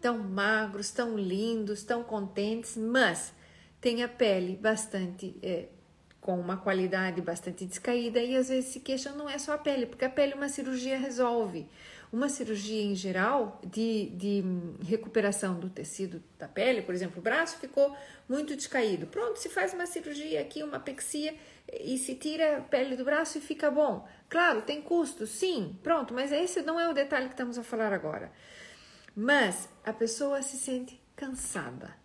tão 0.00 0.18
magros, 0.18 0.90
tão 0.90 1.16
lindos, 1.16 1.82
tão 1.82 2.02
contentes, 2.02 2.76
mas 2.76 3.32
tem 3.80 4.02
a 4.02 4.08
pele 4.08 4.56
bastante 4.56 5.36
é, 5.42 5.66
com 6.20 6.40
uma 6.40 6.56
qualidade 6.56 7.20
bastante 7.20 7.66
descaída 7.66 8.18
e 8.18 8.34
às 8.34 8.48
vezes 8.48 8.70
se 8.70 8.80
queixam 8.80 9.14
não 9.14 9.28
é 9.28 9.36
só 9.36 9.52
a 9.52 9.58
pele, 9.58 9.84
porque 9.84 10.06
a 10.06 10.10
pele 10.10 10.34
uma 10.34 10.48
cirurgia 10.48 10.98
resolve. 10.98 11.66
Uma 12.14 12.28
cirurgia 12.28 12.80
em 12.80 12.94
geral 12.94 13.60
de, 13.66 14.10
de 14.10 14.44
recuperação 14.86 15.58
do 15.58 15.68
tecido 15.68 16.22
da 16.38 16.46
pele, 16.46 16.80
por 16.80 16.94
exemplo, 16.94 17.18
o 17.18 17.20
braço 17.20 17.58
ficou 17.58 17.92
muito 18.28 18.54
descaído. 18.54 19.08
Pronto, 19.08 19.36
se 19.40 19.48
faz 19.48 19.74
uma 19.74 19.84
cirurgia 19.84 20.40
aqui, 20.40 20.62
uma 20.62 20.78
pexia 20.78 21.34
e 21.72 21.98
se 21.98 22.14
tira 22.14 22.58
a 22.58 22.60
pele 22.60 22.94
do 22.94 23.04
braço 23.04 23.38
e 23.38 23.40
fica 23.40 23.68
bom. 23.68 24.06
Claro, 24.28 24.62
tem 24.62 24.80
custo, 24.80 25.26
sim, 25.26 25.76
pronto, 25.82 26.14
mas 26.14 26.30
esse 26.30 26.62
não 26.62 26.78
é 26.78 26.88
o 26.88 26.94
detalhe 26.94 27.26
que 27.26 27.34
estamos 27.34 27.58
a 27.58 27.64
falar 27.64 27.92
agora. 27.92 28.30
Mas 29.16 29.68
a 29.84 29.92
pessoa 29.92 30.40
se 30.40 30.56
sente 30.56 31.02
cansada. 31.16 31.96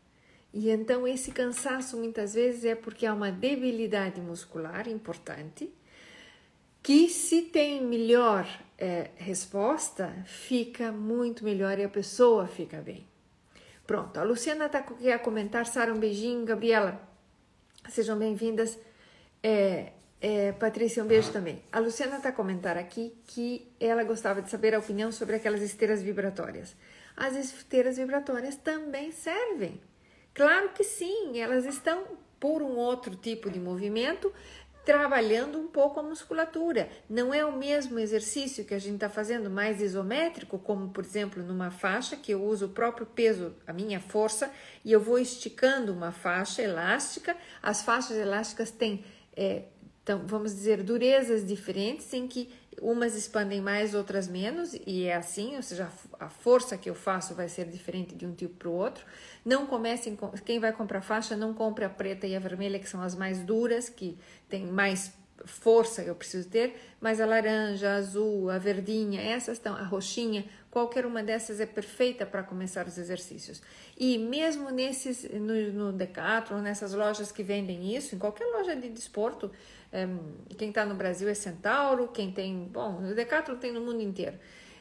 E 0.51 0.72
então 0.72 1.08
esse 1.08 1.32
cansaço 1.32 1.96
muitas 1.98 2.34
vezes 2.34 2.66
é 2.66 2.74
porque 2.74 3.06
há 3.06 3.13
uma 3.13 3.32
debilidade 3.32 4.20
muscular 4.20 4.88
importante 4.88 5.72
que 6.89 7.08
se 7.08 7.43
tem 7.43 7.86
melhor 7.86 8.48
é, 8.75 9.12
resposta, 9.17 10.12
fica 10.25 10.91
muito 10.91 11.43
melhor 11.46 11.77
e 11.77 11.84
a 11.84 11.88
pessoa 11.88 12.48
fica 12.48 12.81
bem. 12.81 13.05
Pronto, 13.86 14.19
a 14.19 14.24
Luciana 14.24 14.65
está 14.65 14.79
a 14.79 15.19
comentar. 15.19 15.67
Sara, 15.67 15.93
um 15.93 16.00
beijinho. 16.00 16.43
Gabriela, 16.43 17.00
sejam 17.89 18.17
bem-vindas. 18.17 18.75
É, 19.43 19.91
é, 20.19 20.51
Patrícia, 20.53 21.03
um 21.03 21.05
beijo 21.05 21.31
também. 21.31 21.62
A 21.72 21.77
Luciana 21.77 22.17
está 22.17 22.31
comentar 22.31 22.75
aqui 22.75 23.15
que 23.27 23.72
ela 23.79 24.03
gostava 24.03 24.41
de 24.41 24.50
saber 24.50 24.74
a 24.74 24.79
opinião 24.79 25.12
sobre 25.12 25.36
aquelas 25.36 25.62
esteiras 25.62 26.01
vibratórias. 26.01 26.75
As 27.15 27.36
esteiras 27.36 27.98
vibratórias 27.98 28.55
também 28.55 29.12
servem. 29.12 29.79
Claro 30.34 30.69
que 30.69 30.84
sim, 30.84 31.39
elas 31.39 31.65
estão 31.65 32.17
por 32.39 32.63
um 32.63 32.77
outro 32.77 33.15
tipo 33.15 33.48
de 33.51 33.60
movimento, 33.60 34.34
trabalhando 34.89 35.60
um 35.60 35.67
pouco 35.67 36.00
a 36.00 36.03
musculatura. 36.03 36.89
Não 37.08 37.31
é 37.31 37.46
o 37.46 37.55
mesmo 37.55 38.00
exercício 38.00 38.65
que 38.65 38.74
a 38.74 38.79
gente 38.79 38.96
está 38.96 39.08
fazendo 39.08 39.48
mais 39.48 39.84
isométrico, 39.84 40.58
como 40.58 40.89
por 40.89 41.03
exemplo 41.03 41.43
numa 41.43 41.69
faixa 41.69 42.15
que 42.15 42.31
eu 42.31 42.43
uso 42.43 42.65
o 42.65 42.69
próprio 42.69 43.05
peso, 43.05 43.53
a 43.67 43.72
minha 43.72 44.00
força, 44.00 44.51
e 44.84 44.91
eu 44.91 45.00
vou 45.00 45.19
esticando 45.19 45.93
uma 45.93 46.12
faixa 46.12 46.63
elástica. 46.63 47.38
As 47.62 47.84
faixas 47.84 48.17
elásticas 48.17 48.72
têm, 48.72 49.05
é, 49.38 49.65
vamos 50.25 50.55
dizer, 50.55 50.81
durezas 50.81 51.46
diferentes 51.46 52.12
em 52.12 52.27
que 52.27 52.51
umas 52.81 53.15
expandem 53.15 53.62
mais, 53.62 53.93
outras 53.93 54.27
menos, 54.27 54.74
e 54.86 55.05
é 55.05 55.15
assim, 55.15 55.55
ou 55.55 55.62
seja, 55.62 55.89
a 56.19 56.29
força 56.29 56.77
que 56.77 56.89
eu 56.89 56.95
faço 56.95 57.33
vai 57.33 57.50
ser 57.50 57.65
diferente 57.65 58.15
de 58.15 58.25
um 58.25 58.33
tipo 58.33 58.55
para 58.55 58.69
o 58.69 58.74
outro. 58.74 59.05
Não 59.45 59.65
comecem, 59.65 60.17
quem 60.45 60.59
vai 60.59 60.71
comprar 60.74 61.01
faixa, 61.01 61.36
não 61.36 61.53
compre 61.53 61.86
a 61.86 61.89
preta 61.89 62.27
e 62.27 62.36
a 62.36 62.39
vermelha, 62.39 62.79
que 62.79 62.89
são 62.89 63.01
as 63.01 63.15
mais 63.15 63.39
duras, 63.41 63.89
que 63.89 64.17
tem 64.48 64.65
mais 64.65 65.13
força 65.45 66.03
que 66.03 66.09
eu 66.09 66.15
preciso 66.15 66.50
ter, 66.50 66.75
mas 67.00 67.21
a 67.21 67.25
laranja, 67.25 67.89
a 67.89 67.95
azul, 67.95 68.50
a 68.50 68.57
verdinha, 68.57 69.21
essas 69.21 69.57
estão, 69.57 69.75
a 69.75 69.83
roxinha, 69.83 70.45
qualquer 70.69 71.05
uma 71.05 71.24
dessas 71.24 71.59
é 71.59 71.65
perfeita 71.65 72.25
para 72.25 72.43
começar 72.43 72.88
os 72.88 72.98
exercícios. 72.98 73.62
E 73.98 74.17
mesmo 74.17 74.69
nesses, 74.69 75.24
no, 75.24 75.53
no 75.71 75.91
Decathlon, 75.91 76.62
nessas 76.62 76.93
lojas 76.93 77.31
que 77.31 77.43
vendem 77.43 77.95
isso, 77.95 78.15
em 78.15 78.19
qualquer 78.19 78.45
loja 78.45 78.75
de 78.75 78.89
desporto, 78.89 79.51
um, 79.93 80.55
quem 80.55 80.69
está 80.69 80.86
no 80.86 80.96
Brasil 80.96 81.27
é 81.27 81.34
Centauro, 81.34 82.08
quem 82.10 82.31
tem, 82.31 82.65
bom, 82.65 83.00
o 83.00 83.13
Decathlon 83.13 83.58
tem 83.58 83.72
no 83.72 83.81
mundo 83.81 84.01
inteiro. 84.01 84.38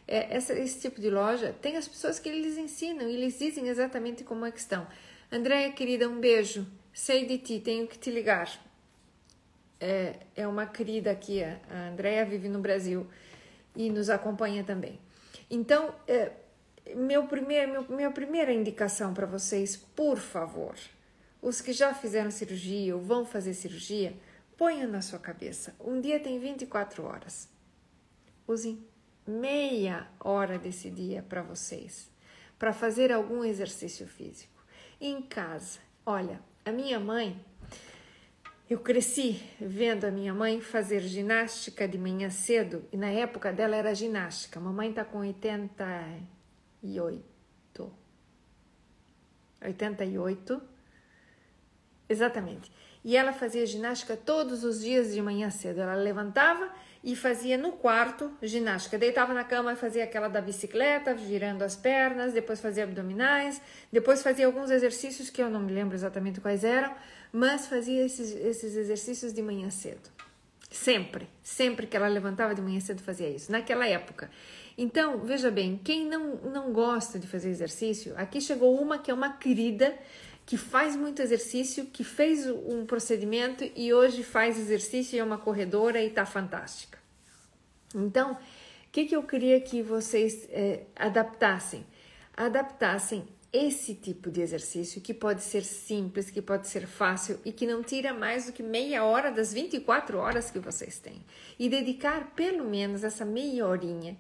É, 0.07 0.35
essa, 0.37 0.59
esse 0.59 0.81
tipo 0.81 1.01
de 1.01 1.11
loja 1.11 1.55
tem 1.61 1.77
as 1.77 1.87
pessoas 1.87 2.19
que 2.19 2.29
eles 2.29 2.57
ensinam 2.57 3.09
e 3.09 3.15
eles 3.15 3.39
dizem 3.39 3.69
exatamente 3.69 4.25
como 4.25 4.45
é 4.45 4.51
que 4.51 4.59
estão. 4.59 4.87
Andréia, 5.31 5.71
querida, 5.73 6.09
um 6.09 6.19
beijo. 6.19 6.67
Sei 6.93 7.27
de 7.27 7.39
ti, 7.39 7.61
tenho 7.61 7.87
que 7.87 7.99
te 7.99 8.11
ligar 8.11 8.49
é, 9.81 10.17
é 10.35 10.47
uma 10.47 10.67
querida 10.67 11.11
aqui, 11.11 11.43
a 11.43 11.89
Andrea 11.91 12.25
vive 12.25 12.49
no 12.49 12.59
Brasil 12.59 13.07
e 13.77 13.91
nos 13.91 14.11
acompanha 14.11 14.65
também. 14.65 14.99
Então, 15.51 15.95
é, 16.07 16.33
meu 16.97 17.27
primeiro, 17.27 17.73
meu, 17.73 17.85
minha 17.89 18.11
primeira 18.11 18.53
indicação 18.53 19.15
para 19.15 19.27
vocês, 19.27 19.77
por 19.77 20.19
favor, 20.19 20.75
os 21.41 21.61
que 21.61 21.73
já 21.73 21.95
fizeram 21.95 22.31
cirurgia 22.31 22.97
ou 22.97 23.01
vão 23.01 23.25
fazer 23.25 23.55
cirurgia, 23.55 24.15
ponham 24.59 24.91
na 24.91 25.01
sua 25.01 25.19
cabeça: 25.19 25.75
um 25.81 25.99
dia 25.99 26.21
tem 26.21 26.39
24 26.39 27.03
horas. 27.05 27.49
Usem 28.47 28.87
meia 29.27 30.07
hora 30.21 30.59
desse 30.59 30.91
dia 30.91 31.23
para 31.23 31.43
vocês, 31.43 32.11
para 32.59 32.75
fazer 32.75 33.11
algum 33.11 33.43
exercício 33.43 34.07
físico. 34.07 34.63
Em 35.01 35.23
casa, 35.23 35.79
olha, 36.05 36.43
a 36.65 36.73
minha 36.73 37.01
mãe 37.01 37.43
eu 38.69 38.81
cresci 38.81 39.43
vendo 39.59 40.05
a 40.05 40.11
minha 40.11 40.35
mãe 40.35 40.61
fazer 40.61 41.01
ginástica 41.01 41.89
de 41.89 41.97
manhã 41.97 42.29
cedo 42.29 42.85
e 42.93 42.99
na 42.99 43.09
época 43.09 43.51
dela 43.51 43.75
era 43.75 43.95
ginástica. 43.95 44.61
Mamãe 44.61 44.91
está 44.91 45.07
com 45.07 45.21
88. 45.21 47.93
88. 49.63 50.63
Exatamente. 52.11 52.71
E 53.09 53.17
ela 53.17 53.33
fazia 53.33 53.65
ginástica 53.65 54.19
todos 54.19 54.65
os 54.65 54.83
dias 54.83 55.15
de 55.15 55.23
manhã 55.23 55.49
cedo. 55.49 55.81
Ela 55.81 55.95
levantava 55.95 56.69
e 57.03 57.17
fazia 57.17 57.57
no 57.57 57.73
quarto 57.73 58.31
ginástica. 58.43 58.99
Deitava 58.99 59.33
na 59.33 59.45
cama 59.45 59.73
e 59.73 59.77
fazia 59.77 60.05
aquela 60.05 60.29
da 60.29 60.43
bicicleta, 60.43 61.17
girando 61.17 61.63
as 61.63 61.75
pernas, 61.75 62.35
depois 62.35 62.61
fazia 62.61 62.85
abdominais, 62.85 63.63
depois 63.91 64.23
fazia 64.23 64.45
alguns 64.45 64.71
exercícios 64.71 65.31
que 65.31 65.43
eu 65.43 65.49
não 65.49 65.61
me 65.61 65.73
lembro 65.73 65.95
exatamente 65.95 66.39
quais 66.39 66.65
eram, 66.65 66.95
mas 67.33 67.67
fazia 67.67 68.05
esses, 68.05 68.31
esses 68.31 68.77
exercícios 68.77 69.33
de 69.33 69.41
manhã 69.41 69.71
cedo. 69.71 70.11
Sempre, 70.71 71.27
sempre 71.43 71.87
que 71.87 71.97
ela 71.97 72.09
levantava 72.09 72.55
de 72.55 72.61
manhã 72.61 72.79
cedo 72.79 73.03
fazia 73.03 73.31
isso, 73.31 73.51
naquela 73.51 73.89
época. 73.89 74.31
Então, 74.77 75.21
veja 75.21 75.51
bem, 75.51 75.81
quem 75.83 76.05
não, 76.07 76.37
não 76.37 76.75
gosta 76.75 77.19
de 77.19 77.27
fazer 77.27 77.49
exercício, 77.49 78.13
aqui 78.19 78.39
chegou 78.39 78.79
uma 78.79 78.99
que 78.99 79.11
é 79.11 79.15
uma 79.15 79.33
querida, 79.33 79.97
que 80.49 80.57
faz 80.57 80.97
muito 80.97 81.21
exercício, 81.21 81.85
que 81.85 82.03
fez 82.03 82.47
um 82.49 82.87
procedimento 82.87 83.71
e 83.77 83.93
hoje 83.93 84.23
faz 84.23 84.59
exercício 84.59 85.15
e 85.15 85.19
é 85.19 85.23
uma 85.23 85.37
corredora 85.37 86.01
e 86.01 86.07
está 86.07 86.25
fantástica. 86.25 86.99
Então, 87.95 88.33
o 88.33 88.39
que, 88.91 89.05
que 89.05 89.15
eu 89.15 89.23
queria 89.23 89.61
que 89.61 89.83
vocês 89.83 90.49
é, 90.49 90.85
adaptassem? 90.97 91.85
Adaptassem 92.35 93.29
esse 93.53 93.95
tipo 93.95 94.31
de 94.31 94.41
exercício 94.41 95.03
que 95.03 95.13
pode 95.13 95.43
ser 95.43 95.63
simples, 95.63 96.31
que 96.31 96.41
pode 96.41 96.67
ser 96.67 96.87
fácil 96.87 97.39
e 97.45 97.53
que 97.53 97.67
não 97.67 97.83
tira 97.83 98.15
mais 98.15 98.47
do 98.47 98.53
que 98.53 98.63
meia 98.63 99.05
hora 99.05 99.31
das 99.31 99.53
24 99.53 100.17
horas 100.17 100.51
que 100.51 100.59
vocês 100.59 100.99
têm. 100.99 101.23
E 101.59 101.69
dedicar 101.69 102.33
pelo 102.35 102.65
menos 102.65 103.05
essa 103.05 103.23
meia 103.23 103.67
horinha 103.67 104.17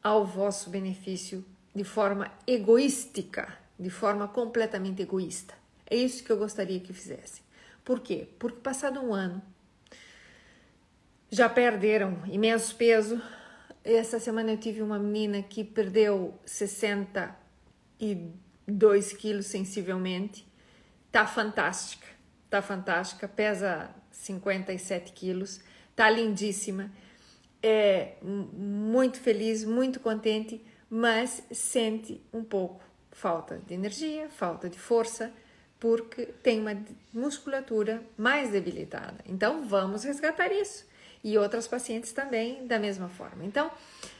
ao 0.00 0.24
vosso 0.24 0.70
benefício 0.70 1.44
de 1.74 1.82
forma 1.82 2.30
egoística, 2.46 3.65
de 3.78 3.90
forma 3.90 4.26
completamente 4.28 5.02
egoísta. 5.02 5.54
É 5.88 5.96
isso 5.96 6.24
que 6.24 6.30
eu 6.30 6.36
gostaria 6.36 6.80
que 6.80 6.92
fizessem. 6.92 7.42
Por 7.84 8.00
quê? 8.00 8.28
Porque 8.38 8.60
passado 8.60 9.00
um 9.00 9.14
ano 9.14 9.42
já 11.30 11.48
perderam 11.48 12.22
imenso 12.26 12.74
peso. 12.76 13.20
Essa 13.84 14.18
semana 14.18 14.52
eu 14.52 14.58
tive 14.58 14.82
uma 14.82 14.98
menina 14.98 15.42
que 15.42 15.62
perdeu 15.62 16.34
60 16.44 17.36
e 18.00 18.30
2 18.66 19.12
quilos 19.12 19.46
sensivelmente. 19.46 20.46
Tá 21.12 21.26
fantástica, 21.26 22.06
tá 22.50 22.60
fantástica, 22.60 23.28
pesa 23.28 23.90
57 24.10 25.12
quilos, 25.12 25.60
tá 25.94 26.10
lindíssima, 26.10 26.90
é 27.62 28.16
muito 28.22 29.18
feliz, 29.20 29.64
muito 29.64 30.00
contente, 30.00 30.64
mas 30.90 31.42
sente 31.50 32.20
um 32.32 32.44
pouco 32.44 32.85
falta 33.16 33.58
de 33.66 33.74
energia, 33.74 34.28
falta 34.28 34.68
de 34.68 34.78
força, 34.78 35.32
porque 35.80 36.26
tem 36.42 36.60
uma 36.60 36.76
musculatura 37.12 38.02
mais 38.16 38.50
debilitada. 38.50 39.16
Então 39.26 39.66
vamos 39.66 40.04
resgatar 40.04 40.52
isso. 40.52 40.86
E 41.24 41.36
outras 41.36 41.66
pacientes 41.66 42.12
também 42.12 42.66
da 42.66 42.78
mesma 42.78 43.08
forma. 43.08 43.44
Então, 43.44 43.70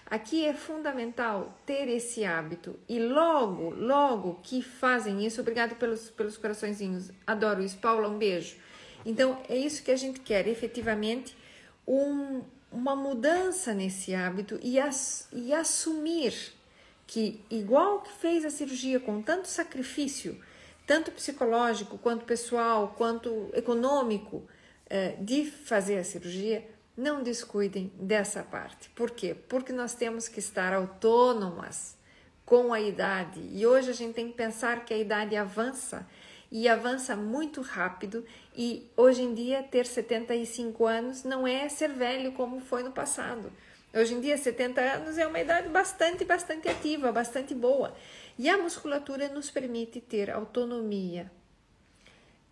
Aqui 0.09 0.47
é 0.47 0.55
fundamental 0.55 1.59
ter 1.67 1.89
esse 1.89 2.25
hábito 2.25 2.79
e 2.89 2.97
logo, 3.01 3.71
logo 3.71 4.39
que 4.41 4.63
fazem 4.63 5.27
isso, 5.27 5.41
obrigado 5.41 5.75
pelos, 5.75 6.11
pelos 6.11 6.37
coraçõezinhos, 6.37 7.11
adoro 7.27 7.61
isso, 7.61 7.77
Paula, 7.79 8.09
um 8.09 8.17
beijo. 8.17 8.57
Então 9.05 9.43
é 9.49 9.57
isso 9.57 9.83
que 9.83 9.91
a 9.91 9.97
gente 9.97 10.21
quer, 10.21 10.47
efetivamente, 10.47 11.37
um, 11.85 12.41
uma 12.71 12.95
mudança 12.95 13.75
nesse 13.75 14.15
hábito 14.15 14.61
e, 14.63 14.79
as, 14.79 15.29
e 15.33 15.53
assumir 15.53 16.56
que, 17.07 17.45
igual 17.51 18.01
que 18.01 18.13
fez 18.13 18.45
a 18.45 18.51
cirurgia 18.51 18.99
com 18.99 19.23
tanto 19.23 19.49
sacrifício, 19.49 20.41
tanto 20.87 21.11
psicológico, 21.11 21.99
quanto 21.99 22.25
pessoal, 22.25 22.95
quanto 22.97 23.51
econômico, 23.55 24.47
eh, 24.89 25.17
de 25.21 25.45
fazer 25.45 25.99
a 25.99 26.05
cirurgia, 26.05 26.67
não 26.97 27.23
descuidem 27.23 27.93
dessa 28.01 28.43
parte. 28.43 28.89
Por 28.91 29.11
quê? 29.11 29.37
Porque 29.49 29.73
nós 29.73 29.95
temos 29.95 30.29
que 30.29 30.39
estar 30.39 30.73
autônomas 30.73 31.97
com 32.45 32.73
a 32.73 32.81
idade. 32.81 33.41
E 33.53 33.67
hoje 33.67 33.91
a 33.91 33.93
gente 33.93 34.15
tem 34.15 34.29
que 34.29 34.37
pensar 34.37 34.85
que 34.85 34.95
a 34.95 34.99
idade 34.99 35.37
avança 35.37 36.07
e 36.51 36.69
avança 36.69 37.17
muito 37.17 37.61
rápido. 37.61 38.25
E 38.57 38.89
hoje 38.97 39.23
em 39.23 39.35
dia, 39.35 39.63
ter 39.65 39.85
75 39.85 40.87
anos 40.87 41.25
não 41.25 41.47
é 41.47 41.69
ser 41.69 41.93
velho 41.93 42.33
como 42.33 42.61
foi 42.61 42.83
no 42.83 42.93
passado. 42.93 43.53
Hoje 43.95 44.15
em 44.15 44.21
dia, 44.21 44.37
70 44.37 44.81
anos 44.81 45.19
é 45.19 45.27
uma 45.27 45.41
idade 45.41 45.69
bastante, 45.69 46.25
bastante 46.25 46.69
ativa, 46.69 47.11
bastante 47.13 47.55
boa. 47.55 47.97
E 48.39 48.49
a 48.49 48.59
musculatura 48.59 49.29
nos 49.29 49.51
permite 49.51 50.01
ter 50.01 50.31
autonomia, 50.31 51.31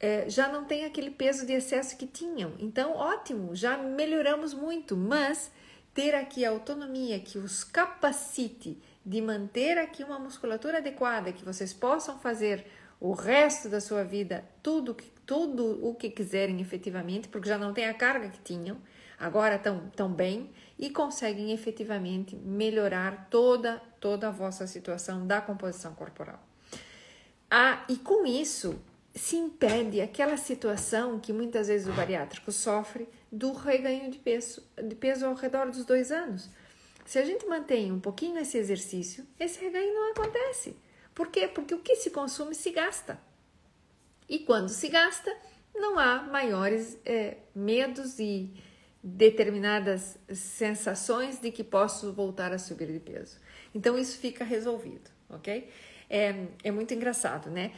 é, 0.00 0.29
já 0.29 0.49
não 0.49 0.64
tem 0.64 0.85
aquele 0.85 1.11
peso 1.11 1.47
de 1.47 1.53
excesso 1.53 1.97
que 1.97 2.07
tinham. 2.07 2.53
Então, 2.59 2.95
ótimo, 2.95 3.55
já 3.55 3.76
melhoramos 3.76 4.53
muito, 4.53 4.97
mas 4.97 5.50
ter 5.95 6.14
aqui 6.14 6.45
a 6.45 6.50
autonomia 6.50 7.19
que 7.21 7.38
os 7.38 7.64
capacite 7.64 8.79
de 9.05 9.21
manter 9.23 9.79
aqui 9.79 10.03
uma 10.03 10.19
musculatura 10.19 10.79
adequada, 10.79 11.33
que 11.33 11.45
vocês 11.45 11.73
possam 11.73 12.19
fazer 12.19 12.67
o 13.00 13.12
resto 13.12 13.69
da 13.69 13.81
sua 13.81 14.03
vida 14.03 14.45
tudo, 14.62 14.97
tudo 15.26 15.87
o 15.87 15.95
que 15.95 16.11
quiserem 16.11 16.61
efetivamente, 16.61 17.29
porque 17.29 17.49
já 17.49 17.57
não 17.57 17.73
tem 17.73 17.87
a 17.87 17.95
carga 17.95 18.29
que 18.29 18.41
tinham, 18.41 18.76
agora 19.25 19.57
estão 19.57 19.88
tão 19.97 20.12
bem 20.12 20.50
e 20.78 20.90
conseguem 20.90 21.50
efetivamente 21.52 22.37
melhorar 22.37 23.28
toda, 23.31 23.81
toda 23.99 24.28
a 24.28 24.31
vossa 24.31 24.66
situação 24.66 25.26
da 25.26 25.40
composição 25.40 25.95
corporal. 25.95 26.38
Ah, 27.50 27.83
e 27.88 27.97
com 27.97 28.26
isso, 28.26 28.78
se 29.14 29.37
impede 29.37 30.02
aquela 30.02 30.37
situação 30.37 31.19
que 31.19 31.33
muitas 31.33 31.69
vezes 31.69 31.88
o 31.88 31.93
bariátrico 31.93 32.52
sofre 32.52 33.09
do 33.33 33.52
reganho 33.52 34.11
de 34.11 34.19
peso, 34.19 34.62
de 34.76 34.95
peso 34.95 35.25
ao 35.25 35.35
redor 35.35 35.71
dos 35.71 35.87
dois 35.87 36.12
anos. 36.12 36.50
Se 37.07 37.19
a 37.19 37.25
gente 37.25 37.47
mantém 37.47 37.90
um 37.90 38.00
pouquinho 38.00 38.38
esse 38.38 38.59
exercício, 38.59 39.26
esse 39.40 39.59
reganho 39.59 39.95
não 39.95 40.11
acontece. 40.12 40.76
Por 41.14 41.28
quê? 41.28 41.49
Porque 41.49 41.75
o 41.75 41.81
que 41.81 41.97
se 41.97 42.11
consome 42.11 42.54
se 42.54 42.71
gasta. 42.71 43.19
E 44.28 44.40
quando 44.40 44.69
se 44.69 44.88
gasta, 44.88 45.35
não 45.75 45.99
há 45.99 46.23
maiores 46.23 46.99
é, 47.07 47.38
medos 47.54 48.19
e 48.19 48.52
determinadas 49.06 50.18
sensações 50.32 51.38
de 51.38 51.50
que 51.50 51.62
posso 51.62 52.11
voltar 52.14 52.52
a 52.54 52.58
subir 52.58 52.90
de 52.90 52.99
peso. 52.99 53.38
Então 53.75 53.99
isso 53.99 54.18
fica 54.18 54.42
resolvido, 54.42 55.11
ok? 55.28 55.68
É, 56.08 56.46
é 56.62 56.70
muito 56.70 56.94
engraçado, 56.94 57.50
né? 57.50 57.73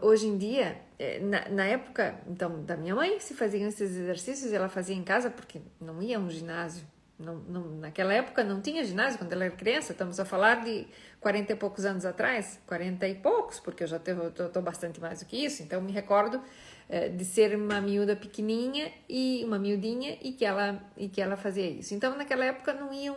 Hoje 0.00 0.26
em 0.26 0.38
dia, 0.38 0.80
é, 0.98 1.18
na, 1.20 1.48
na 1.50 1.66
época 1.66 2.18
então 2.26 2.64
da 2.64 2.78
minha 2.78 2.94
mãe, 2.94 3.20
se 3.20 3.34
faziam 3.34 3.68
esses 3.68 3.94
exercícios, 3.94 4.54
ela 4.54 4.70
fazia 4.70 4.96
em 4.96 5.04
casa 5.04 5.28
porque 5.28 5.60
não 5.78 6.02
ia 6.02 6.16
a 6.16 6.20
um 6.20 6.30
ginásio. 6.30 6.86
Não, 7.20 7.36
não, 7.36 7.76
naquela 7.76 8.14
época 8.14 8.42
não 8.42 8.60
tinha 8.60 8.82
ginásio 8.82 9.18
quando 9.18 9.32
ela 9.32 9.44
era 9.44 9.54
criança, 9.54 9.92
estamos 9.92 10.18
a 10.18 10.24
falar 10.24 10.64
de 10.64 10.86
40 11.20 11.52
e 11.52 11.56
poucos 11.56 11.84
anos 11.84 12.06
atrás, 12.06 12.58
40 12.66 13.06
e 13.06 13.14
poucos, 13.14 13.60
porque 13.60 13.82
eu 13.82 13.86
já 13.86 13.98
estou 13.98 14.62
bastante 14.62 15.00
mais 15.00 15.20
do 15.20 15.26
que 15.26 15.36
isso, 15.44 15.62
então 15.62 15.82
me 15.82 15.92
recordo 15.92 16.42
é, 16.88 17.08
de 17.08 17.24
ser 17.24 17.54
uma 17.54 17.80
miúda 17.80 18.16
pequenininha 18.16 18.90
e 19.08 19.44
uma 19.44 19.58
miudinha 19.58 20.18
e 20.22 20.32
que 20.32 20.44
ela 20.44 20.82
e 20.96 21.08
que 21.08 21.20
ela 21.20 21.36
fazia 21.36 21.68
isso. 21.68 21.94
Então 21.94 22.16
naquela 22.16 22.44
época 22.44 22.72
não 22.72 22.92
iam 22.92 23.16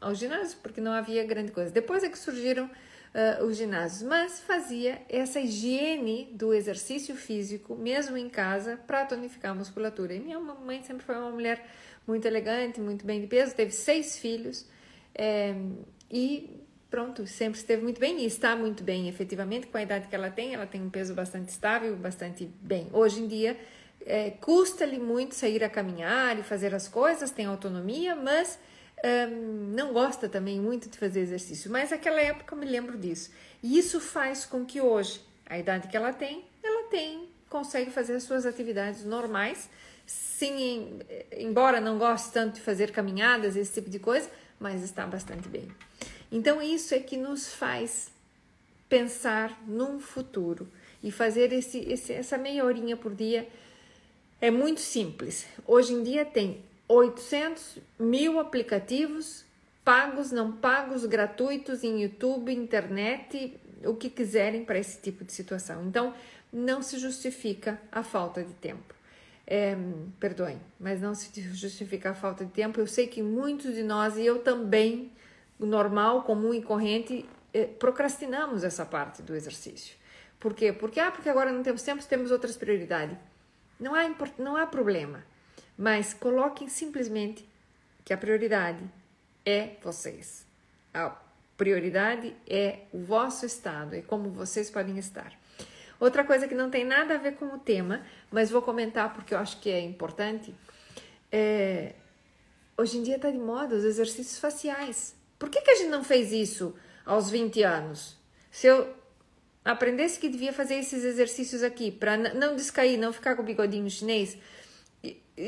ao 0.00 0.14
ginásio 0.14 0.58
porque 0.62 0.80
não 0.80 0.92
havia 0.92 1.24
grande 1.24 1.50
coisa. 1.50 1.70
Depois 1.72 2.04
é 2.04 2.08
que 2.08 2.18
surgiram 2.18 2.70
uh, 3.14 3.44
os 3.44 3.56
ginásios, 3.56 4.02
mas 4.02 4.40
fazia 4.40 5.02
essa 5.08 5.40
higiene 5.40 6.30
do 6.32 6.54
exercício 6.54 7.14
físico, 7.14 7.74
mesmo 7.76 8.16
em 8.16 8.28
casa, 8.28 8.78
para 8.86 9.04
tonificar 9.04 9.52
a 9.52 9.54
musculatura. 9.54 10.14
E 10.14 10.20
minha 10.20 10.38
mãe 10.38 10.82
sempre 10.82 11.04
foi 11.04 11.16
uma 11.16 11.30
mulher 11.30 11.64
muito 12.10 12.26
elegante, 12.26 12.80
muito 12.80 13.06
bem 13.06 13.20
de 13.20 13.26
peso, 13.28 13.54
teve 13.54 13.70
seis 13.70 14.18
filhos 14.18 14.66
é, 15.14 15.54
e 16.10 16.60
pronto, 16.90 17.24
sempre 17.26 17.58
esteve 17.58 17.82
muito 17.82 18.00
bem 18.00 18.20
e 18.20 18.26
está 18.26 18.56
muito 18.56 18.82
bem, 18.82 19.08
efetivamente, 19.08 19.68
com 19.68 19.78
a 19.78 19.82
idade 19.82 20.08
que 20.08 20.14
ela 20.14 20.28
tem, 20.28 20.54
ela 20.54 20.66
tem 20.66 20.82
um 20.82 20.90
peso 20.90 21.14
bastante 21.14 21.50
estável, 21.50 21.96
bastante 21.96 22.50
bem. 22.60 22.88
Hoje 22.92 23.20
em 23.20 23.28
dia, 23.28 23.56
é, 24.04 24.30
custa-lhe 24.30 24.98
muito 24.98 25.36
sair 25.36 25.62
a 25.62 25.70
caminhar 25.70 26.36
e 26.38 26.42
fazer 26.42 26.74
as 26.74 26.88
coisas, 26.88 27.30
tem 27.30 27.46
autonomia, 27.46 28.16
mas 28.16 28.58
um, 29.30 29.72
não 29.72 29.92
gosta 29.92 30.28
também 30.28 30.60
muito 30.60 30.88
de 30.88 30.98
fazer 30.98 31.20
exercício, 31.20 31.70
mas 31.70 31.90
naquela 31.90 32.20
época 32.20 32.54
eu 32.54 32.58
me 32.58 32.66
lembro 32.66 32.98
disso. 32.98 33.30
E 33.62 33.78
isso 33.78 34.00
faz 34.00 34.44
com 34.44 34.64
que 34.64 34.80
hoje, 34.80 35.20
a 35.46 35.58
idade 35.58 35.86
que 35.86 35.96
ela 35.96 36.12
tem, 36.12 36.44
ela 36.62 36.88
tem, 36.88 37.28
consegue 37.48 37.90
fazer 37.90 38.14
as 38.14 38.24
suas 38.24 38.44
atividades 38.44 39.04
normais, 39.04 39.70
sim, 40.10 40.98
embora 41.36 41.80
não 41.80 41.98
goste 41.98 42.32
tanto 42.32 42.54
de 42.54 42.60
fazer 42.60 42.90
caminhadas, 42.90 43.56
esse 43.56 43.74
tipo 43.74 43.90
de 43.90 43.98
coisa, 43.98 44.28
mas 44.58 44.82
está 44.82 45.06
bastante 45.06 45.48
bem. 45.48 45.68
Então 46.32 46.60
isso 46.60 46.94
é 46.94 46.98
que 46.98 47.16
nos 47.16 47.54
faz 47.54 48.10
pensar 48.88 49.62
num 49.66 50.00
futuro 50.00 50.68
e 51.02 51.12
fazer 51.12 51.52
esse, 51.52 51.78
esse, 51.78 52.12
essa 52.12 52.36
meia 52.36 52.64
horinha 52.64 52.96
por 52.96 53.14
dia 53.14 53.48
é 54.40 54.50
muito 54.50 54.80
simples. 54.80 55.46
Hoje 55.66 55.92
em 55.92 56.02
dia 56.02 56.24
tem 56.24 56.62
800 56.88 57.78
mil 57.98 58.40
aplicativos 58.40 59.44
pagos, 59.84 60.30
não 60.30 60.52
pagos, 60.52 61.04
gratuitos 61.06 61.82
em 61.84 62.02
YouTube, 62.02 62.52
internet, 62.52 63.58
o 63.84 63.94
que 63.94 64.10
quiserem 64.10 64.64
para 64.64 64.78
esse 64.78 65.00
tipo 65.00 65.24
de 65.24 65.32
situação. 65.32 65.84
Então, 65.86 66.14
não 66.52 66.82
se 66.82 66.98
justifica 66.98 67.80
a 67.90 68.02
falta 68.02 68.42
de 68.42 68.52
tempo. 68.54 68.99
É, 69.52 69.76
perdoem, 70.20 70.60
mas 70.78 71.00
não 71.00 71.12
se 71.12 71.28
justifica 71.52 72.10
a 72.10 72.14
falta 72.14 72.44
de 72.44 72.52
tempo. 72.52 72.78
Eu 72.78 72.86
sei 72.86 73.08
que 73.08 73.20
muitos 73.20 73.74
de 73.74 73.82
nós, 73.82 74.16
e 74.16 74.24
eu 74.24 74.38
também, 74.38 75.10
normal, 75.58 76.22
comum 76.22 76.54
e 76.54 76.62
corrente, 76.62 77.28
é, 77.52 77.64
procrastinamos 77.64 78.62
essa 78.62 78.86
parte 78.86 79.22
do 79.22 79.34
exercício. 79.34 79.96
Por 80.38 80.54
quê? 80.54 80.72
Porque, 80.72 81.00
ah, 81.00 81.10
porque 81.10 81.28
agora 81.28 81.50
não 81.50 81.64
temos 81.64 81.82
tempo, 81.82 82.00
temos 82.06 82.30
outras 82.30 82.56
prioridades. 82.56 83.18
Não 83.78 83.92
há, 83.92 84.08
não 84.38 84.56
há 84.56 84.68
problema. 84.68 85.24
Mas 85.76 86.14
coloquem 86.14 86.68
simplesmente 86.68 87.44
que 88.04 88.12
a 88.12 88.16
prioridade 88.16 88.84
é 89.44 89.76
vocês. 89.82 90.46
A 90.94 91.16
prioridade 91.56 92.34
é 92.48 92.80
o 92.92 93.00
vosso 93.00 93.44
estado, 93.44 93.94
é 93.94 94.00
como 94.02 94.30
vocês 94.30 94.70
podem 94.70 94.96
estar. 94.98 95.36
Outra 96.00 96.24
coisa 96.24 96.48
que 96.48 96.54
não 96.54 96.70
tem 96.70 96.82
nada 96.82 97.14
a 97.14 97.18
ver 97.18 97.36
com 97.36 97.44
o 97.44 97.58
tema, 97.58 98.02
mas 98.30 98.50
vou 98.50 98.62
comentar 98.62 99.12
porque 99.12 99.34
eu 99.34 99.38
acho 99.38 99.60
que 99.60 99.68
é 99.68 99.80
importante, 99.80 100.54
é, 101.30 101.92
hoje 102.76 102.96
em 102.96 103.02
dia 103.02 103.16
está 103.16 103.30
de 103.30 103.38
moda 103.38 103.76
os 103.76 103.84
exercícios 103.84 104.38
faciais. 104.38 105.14
Por 105.38 105.50
que, 105.50 105.60
que 105.60 105.70
a 105.70 105.74
gente 105.74 105.90
não 105.90 106.02
fez 106.02 106.32
isso 106.32 106.74
aos 107.04 107.30
20 107.30 107.62
anos? 107.62 108.16
Se 108.50 108.66
eu 108.66 108.88
aprendesse 109.62 110.18
que 110.18 110.30
devia 110.30 110.54
fazer 110.54 110.76
esses 110.76 111.04
exercícios 111.04 111.62
aqui 111.62 111.90
para 111.90 112.16
não 112.16 112.56
descair, 112.56 112.98
não 112.98 113.12
ficar 113.12 113.36
com 113.36 113.42
o 113.42 113.44
bigodinho 113.44 113.88
chinês, 113.90 114.38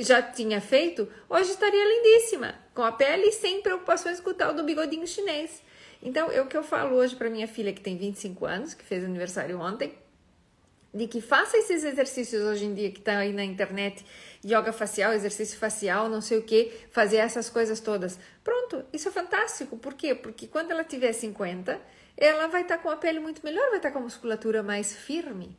já 0.01 0.23
tinha 0.23 0.61
feito, 0.61 1.09
hoje 1.29 1.51
estaria 1.51 1.85
lindíssima, 1.85 2.55
com 2.75 2.83
a 2.83 2.93
pele 2.93 3.33
sem 3.33 3.63
preocupações 3.63 4.21
com 4.21 4.31
o 4.31 4.35
tal 4.35 4.55
do 4.55 4.65
bigodinho 4.65 5.07
chinês. 5.07 5.63
Então, 6.03 6.31
é 6.31 6.41
o 6.41 6.47
que 6.47 6.57
eu 6.57 6.63
falo 6.63 6.97
hoje 6.97 7.15
para 7.15 7.31
minha 7.31 7.47
filha, 7.47 7.73
que 7.73 7.81
tem 7.81 7.97
25 7.97 8.45
anos, 8.45 8.75
que 8.75 8.85
fez 8.85 9.05
aniversário 9.05 9.61
ontem, 9.61 9.95
de 10.93 11.07
que 11.07 11.21
faça 11.21 11.57
esses 11.57 11.85
exercícios 11.85 12.43
hoje 12.43 12.65
em 12.65 12.75
dia 12.75 12.91
que 12.91 12.99
está 12.99 13.19
aí 13.19 13.33
na 13.33 13.45
internet, 13.45 14.05
yoga 14.45 14.73
facial, 14.73 15.13
exercício 15.13 15.59
facial, 15.59 16.09
não 16.09 16.21
sei 16.21 16.39
o 16.39 16.43
que, 16.43 16.73
fazer 16.91 17.17
essas 17.17 17.49
coisas 17.49 17.81
todas. 17.81 18.19
Pronto, 18.45 18.85
isso 18.93 19.09
é 19.09 19.13
fantástico. 19.13 19.77
Por 19.77 19.95
quê? 19.95 20.15
Porque 20.15 20.47
quando 20.47 20.71
ela 20.71 20.85
tiver 20.85 21.13
50, 21.13 21.81
ela 22.17 22.47
vai 22.49 22.63
estar 22.63 22.77
tá 22.77 22.83
com 22.83 22.91
a 22.91 22.97
pele 22.97 23.21
muito 23.21 23.43
melhor, 23.45 23.69
vai 23.69 23.79
estar 23.79 23.89
tá 23.89 23.93
com 23.93 24.01
a 24.01 24.03
musculatura 24.03 24.63
mais 24.63 24.95
firme 24.95 25.57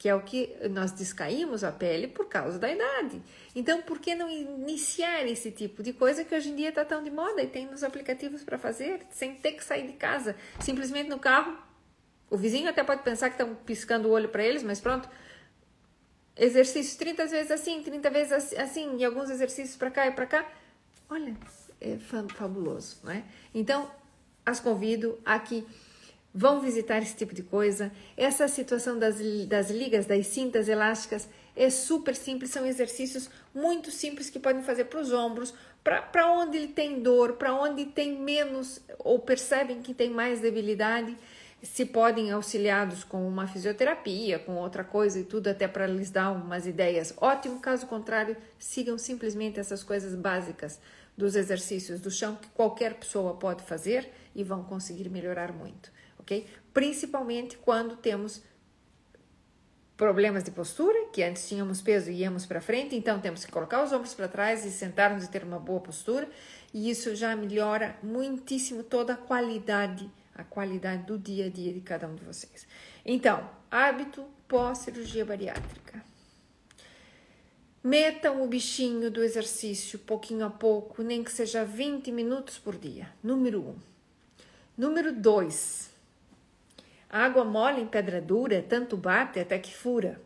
que 0.00 0.08
é 0.08 0.14
o 0.14 0.22
que 0.22 0.56
nós 0.70 0.92
descaímos 0.92 1.62
a 1.62 1.70
pele 1.70 2.08
por 2.08 2.26
causa 2.26 2.58
da 2.58 2.72
idade. 2.72 3.20
Então, 3.54 3.82
por 3.82 3.98
que 3.98 4.14
não 4.14 4.30
iniciar 4.30 5.26
esse 5.26 5.50
tipo 5.50 5.82
de 5.82 5.92
coisa 5.92 6.24
que 6.24 6.34
hoje 6.34 6.48
em 6.48 6.56
dia 6.56 6.70
está 6.70 6.86
tão 6.86 7.04
de 7.04 7.10
moda 7.10 7.42
e 7.42 7.46
tem 7.46 7.66
nos 7.66 7.84
aplicativos 7.84 8.42
para 8.42 8.56
fazer, 8.56 9.02
sem 9.10 9.34
ter 9.34 9.52
que 9.52 9.62
sair 9.62 9.86
de 9.86 9.92
casa, 9.92 10.34
simplesmente 10.58 11.10
no 11.10 11.18
carro? 11.18 11.54
O 12.30 12.36
vizinho 12.36 12.70
até 12.70 12.82
pode 12.84 13.02
pensar 13.02 13.28
que 13.28 13.34
estão 13.34 13.54
piscando 13.54 14.08
o 14.08 14.12
olho 14.12 14.28
para 14.28 14.44
eles, 14.44 14.62
mas 14.62 14.80
pronto. 14.80 15.10
Exercícios 16.36 16.96
30 16.96 17.26
vezes 17.26 17.50
assim, 17.50 17.82
30 17.82 18.08
vezes 18.08 18.54
assim, 18.54 18.96
e 18.96 19.04
alguns 19.04 19.28
exercícios 19.28 19.76
para 19.76 19.90
cá 19.90 20.06
e 20.06 20.12
para 20.12 20.26
cá. 20.26 20.48
Olha, 21.08 21.36
é 21.80 21.98
fabuloso, 21.98 22.98
não 23.02 23.10
é? 23.10 23.24
Então, 23.52 23.90
as 24.46 24.60
convido 24.60 25.18
a 25.24 25.38
que 25.40 25.66
vão 26.32 26.60
visitar 26.60 26.98
esse 26.98 27.16
tipo 27.16 27.34
de 27.34 27.42
coisa. 27.42 27.92
Essa 28.16 28.46
situação 28.46 28.98
das, 28.98 29.16
das 29.46 29.70
ligas, 29.70 30.06
das 30.06 30.26
cintas 30.28 30.68
elásticas, 30.68 31.28
é 31.56 31.68
super 31.68 32.14
simples, 32.14 32.50
são 32.50 32.64
exercícios 32.64 33.28
muito 33.52 33.90
simples 33.90 34.30
que 34.30 34.38
podem 34.38 34.62
fazer 34.62 34.84
para 34.84 35.00
os 35.00 35.12
ombros, 35.12 35.52
para 35.82 36.32
onde 36.32 36.56
ele 36.56 36.68
tem 36.68 37.02
dor, 37.02 37.34
para 37.34 37.54
onde 37.54 37.86
tem 37.86 38.16
menos 38.18 38.80
ou 38.98 39.18
percebem 39.18 39.82
que 39.82 39.92
tem 39.92 40.10
mais 40.10 40.40
debilidade, 40.40 41.16
se 41.62 41.84
podem 41.84 42.30
auxiliados 42.30 43.04
com 43.04 43.26
uma 43.28 43.46
fisioterapia, 43.46 44.38
com 44.38 44.56
outra 44.56 44.82
coisa 44.82 45.18
e 45.18 45.24
tudo, 45.24 45.48
até 45.48 45.68
para 45.68 45.86
lhes 45.86 46.10
dar 46.10 46.30
umas 46.30 46.66
ideias. 46.66 47.12
Ótimo, 47.18 47.60
caso 47.60 47.86
contrário, 47.86 48.36
sigam 48.58 48.96
simplesmente 48.96 49.60
essas 49.60 49.82
coisas 49.82 50.14
básicas 50.14 50.80
dos 51.16 51.36
exercícios 51.36 52.00
do 52.00 52.10
chão 52.10 52.36
que 52.36 52.48
qualquer 52.48 52.94
pessoa 52.94 53.34
pode 53.34 53.62
fazer 53.62 54.10
e 54.34 54.42
vão 54.42 54.64
conseguir 54.64 55.10
melhorar 55.10 55.52
muito, 55.52 55.92
ok? 56.18 56.46
Principalmente 56.72 57.58
quando 57.58 57.96
temos 57.96 58.42
problemas 59.98 60.42
de 60.42 60.50
postura, 60.50 61.10
que 61.12 61.22
antes 61.22 61.46
tínhamos 61.46 61.82
peso 61.82 62.10
e 62.10 62.20
íamos 62.20 62.46
para 62.46 62.62
frente, 62.62 62.96
então 62.96 63.20
temos 63.20 63.44
que 63.44 63.52
colocar 63.52 63.84
os 63.84 63.92
ombros 63.92 64.14
para 64.14 64.28
trás 64.28 64.64
e 64.64 64.70
sentarmos 64.70 65.24
e 65.24 65.30
ter 65.30 65.44
uma 65.44 65.58
boa 65.58 65.80
postura, 65.80 66.26
e 66.72 66.88
isso 66.88 67.14
já 67.14 67.36
melhora 67.36 67.98
muitíssimo 68.02 68.82
toda 68.82 69.12
a 69.12 69.16
qualidade, 69.16 70.10
a 70.40 70.44
qualidade 70.44 71.04
do 71.04 71.18
dia 71.18 71.46
a 71.46 71.48
dia 71.48 71.72
de 71.72 71.80
cada 71.80 72.06
um 72.06 72.14
de 72.14 72.24
vocês. 72.24 72.66
Então, 73.04 73.48
hábito 73.70 74.24
pós-cirurgia 74.48 75.24
bariátrica. 75.24 76.02
Metam 77.82 78.42
o 78.42 78.46
bichinho 78.46 79.10
do 79.10 79.22
exercício 79.22 79.98
pouquinho 79.98 80.44
a 80.44 80.50
pouco, 80.50 81.02
nem 81.02 81.24
que 81.24 81.32
seja 81.32 81.64
20 81.64 82.12
minutos 82.12 82.58
por 82.58 82.76
dia. 82.76 83.08
Número 83.22 83.60
1. 83.60 83.68
Um. 83.68 83.76
Número 84.76 85.12
2 85.12 85.90
água 87.10 87.44
mole 87.44 87.80
em 87.80 87.86
pedra 87.86 88.20
dura, 88.20 88.64
tanto 88.66 88.96
bate 88.96 89.40
até 89.40 89.58
que 89.58 89.74
fura. 89.74 90.20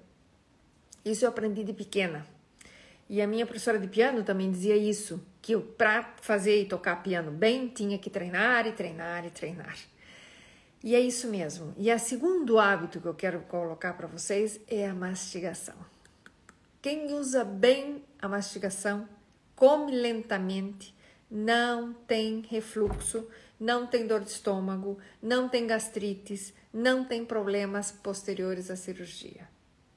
Isso 1.03 1.24
eu 1.24 1.31
aprendi 1.31 1.64
de 1.64 1.72
pequena. 1.72 2.27
E 3.09 3.22
a 3.22 3.27
minha 3.27 3.46
professora 3.46 3.79
de 3.79 3.88
piano 3.88 4.22
também 4.22 4.50
dizia 4.50 4.77
isso, 4.77 5.24
que 5.40 5.57
para 5.57 6.14
fazer 6.20 6.61
e 6.61 6.66
tocar 6.66 7.03
piano 7.03 7.31
bem, 7.31 7.68
tinha 7.68 7.98
que 7.98 8.11
treinar 8.11 8.66
e 8.66 8.72
treinar 8.72 9.24
e 9.24 9.31
treinar. 9.31 9.77
E 10.85 10.94
é 10.94 11.01
isso 11.01 11.29
mesmo. 11.29 11.73
E 11.79 11.90
o 11.90 11.99
segundo 11.99 12.59
hábito 12.59 13.01
que 13.01 13.07
eu 13.07 13.14
quero 13.14 13.40
colocar 13.40 13.94
para 13.94 14.07
vocês 14.07 14.61
é 14.68 14.87
a 14.87 14.92
mastigação. 14.92 15.75
Quem 16.83 17.14
usa 17.14 17.42
bem 17.42 18.05
a 18.20 18.29
mastigação, 18.29 19.09
come 19.57 19.92
lentamente, 19.92 20.94
não 21.31 21.94
tem 21.94 22.42
refluxo, 22.51 23.27
não 23.59 23.87
tem 23.87 24.07
dor 24.07 24.20
de 24.20 24.31
estômago, 24.33 24.99
não 25.23 25.49
tem 25.49 25.66
gastrites, 25.66 26.53
não 26.70 27.03
tem 27.03 27.25
problemas 27.25 27.90
posteriores 27.90 28.70
à 28.70 28.77
cirurgia, 28.77 29.49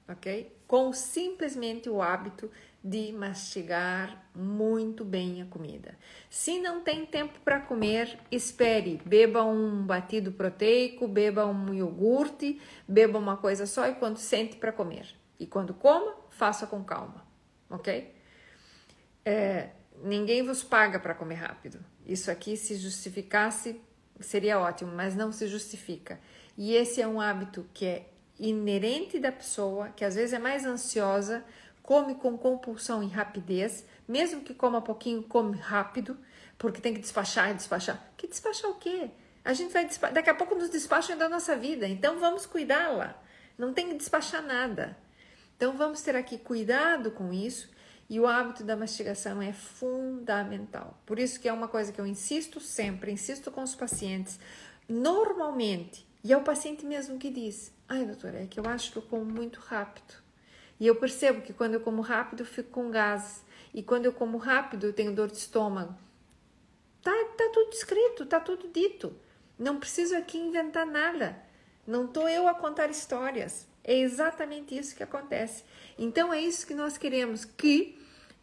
ok? 0.08 0.56
Com 0.66 0.94
simplesmente 0.94 1.90
o 1.90 2.02
hábito 2.02 2.50
de 2.84 3.12
mastigar 3.12 4.30
muito 4.34 5.04
bem 5.04 5.42
a 5.42 5.46
comida. 5.46 5.98
Se 6.30 6.60
não 6.60 6.82
tem 6.82 7.06
tempo 7.06 7.40
para 7.44 7.60
comer, 7.60 8.18
espere, 8.32 9.02
beba 9.06 9.44
um 9.44 9.86
batido 9.86 10.32
proteico, 10.32 11.08
beba 11.08 11.46
um 11.46 11.74
iogurte, 11.74 12.62
beba 12.88 13.18
uma 13.20 13.38
coisa 13.38 13.66
só 13.66 13.88
e 13.88 13.96
quando 13.96 14.18
sente 14.18 14.58
para 14.58 14.72
comer. 14.72 15.08
E 15.40 15.46
quando 15.46 15.74
coma, 15.74 16.16
faça 16.30 16.66
com 16.66 16.84
calma, 16.84 17.26
ok? 17.70 18.14
É, 19.26 19.70
ninguém 20.04 20.44
vos 20.44 20.64
paga 20.64 21.00
para 21.00 21.14
comer 21.14 21.36
rápido. 21.36 21.80
Isso 22.06 22.32
aqui, 22.32 22.56
se 22.56 22.76
justificasse, 22.76 23.82
seria 24.20 24.60
ótimo, 24.60 24.92
mas 24.96 25.16
não 25.16 25.32
se 25.32 25.48
justifica. 25.48 26.20
E 26.58 26.74
esse 26.74 27.02
é 27.02 27.08
um 27.08 27.20
hábito 27.20 27.68
que 27.74 27.86
é 27.86 28.10
inerente 28.40 29.20
da 29.20 29.32
pessoa, 29.32 29.90
que 29.90 30.06
às 30.06 30.16
vezes 30.16 30.34
é 30.34 30.40
mais 30.40 30.66
ansiosa, 30.66 31.44
come 31.88 32.16
com 32.16 32.38
compulsão 32.38 33.02
e 33.02 33.08
rapidez, 33.08 33.86
mesmo 34.06 34.42
que 34.42 34.54
coma 34.54 34.82
pouquinho, 34.82 35.24
come 35.24 35.56
rápido, 35.56 36.18
porque 36.58 36.82
tem 36.82 36.94
que 36.94 37.00
despachar 37.00 37.52
e 37.52 37.54
despachar. 37.54 38.12
Que 38.18 38.28
despachar 38.28 38.70
o 38.70 38.76
quê? 38.76 39.10
A 39.46 39.54
gente 39.54 39.72
vai 39.72 39.86
despachar, 39.86 40.14
daqui 40.14 40.30
a 40.30 40.36
pouco 40.36 40.54
nos 40.54 40.70
despacham 40.70 41.18
da 41.18 41.30
nossa 41.30 41.56
vida, 41.56 41.88
então 41.88 42.20
vamos 42.20 42.46
cuidá-la. 42.46 43.16
Não 43.58 43.74
tem 43.74 43.88
que 43.88 43.96
despachar 43.96 44.44
nada. 44.44 44.98
Então 45.56 45.78
vamos 45.78 46.02
ter 46.02 46.14
aqui 46.14 46.38
cuidado 46.38 47.10
com 47.12 47.32
isso 47.32 47.72
e 48.10 48.20
o 48.20 48.28
hábito 48.28 48.66
da 48.66 48.76
mastigação 48.76 49.42
é 49.42 49.54
fundamental. 49.54 51.02
Por 51.06 51.18
isso 51.18 51.40
que 51.40 51.48
é 51.48 51.54
uma 51.54 51.70
coisa 51.70 51.94
que 51.94 52.02
eu 52.02 52.06
insisto 52.06 52.60
sempre, 52.60 53.14
insisto 53.14 53.50
com 53.50 53.64
os 53.64 53.76
pacientes. 53.76 54.38
Normalmente, 54.90 56.06
e 56.22 56.34
é 56.34 56.38
o 56.38 56.44
paciente 56.44 56.86
mesmo 56.86 57.18
que 57.18 57.30
diz: 57.30 57.72
Ai, 57.88 58.04
doutora, 58.04 58.44
é 58.44 58.46
que 58.46 58.60
eu 58.60 58.66
acho 58.68 58.92
que 58.92 58.98
eu 58.98 59.04
como 59.04 59.24
muito 59.24 59.62
rápido. 59.62 60.27
E 60.80 60.86
eu 60.88 60.96
percebo 60.96 61.42
que 61.42 61.54
quando 61.54 61.76
eu 61.76 61.82
como 61.82 62.02
rápido, 62.02 62.42
eu 62.42 62.46
fico 62.46 62.70
com 62.70 62.92
gases. 62.92 63.44
E 63.74 63.82
quando 63.82 64.06
eu 64.06 64.14
como 64.14 64.38
rápido, 64.38 64.88
eu 64.88 64.94
tenho 64.94 65.14
dor 65.14 65.28
de 65.30 65.38
estômago. 65.38 65.96
Tá, 67.02 67.12
tá 67.38 67.50
tudo 67.54 67.74
escrito, 67.74 68.26
tá 68.26 68.40
tudo 68.40 68.68
dito. 68.68 69.16
Não 69.58 69.80
preciso 69.80 70.16
aqui 70.16 70.38
inventar 70.38 70.86
nada. 70.86 71.42
Não 71.86 72.06
estou 72.06 72.28
eu 72.28 72.48
a 72.48 72.54
contar 72.54 72.90
histórias. 72.90 73.68
É 73.84 73.98
exatamente 73.98 74.78
isso 74.78 74.96
que 74.96 75.04
acontece. 75.04 75.64
Então 75.98 76.34
é 76.34 76.42
isso 76.42 76.68
que 76.68 76.74
nós 76.74 76.98
queremos 76.98 77.46
que 77.46 77.98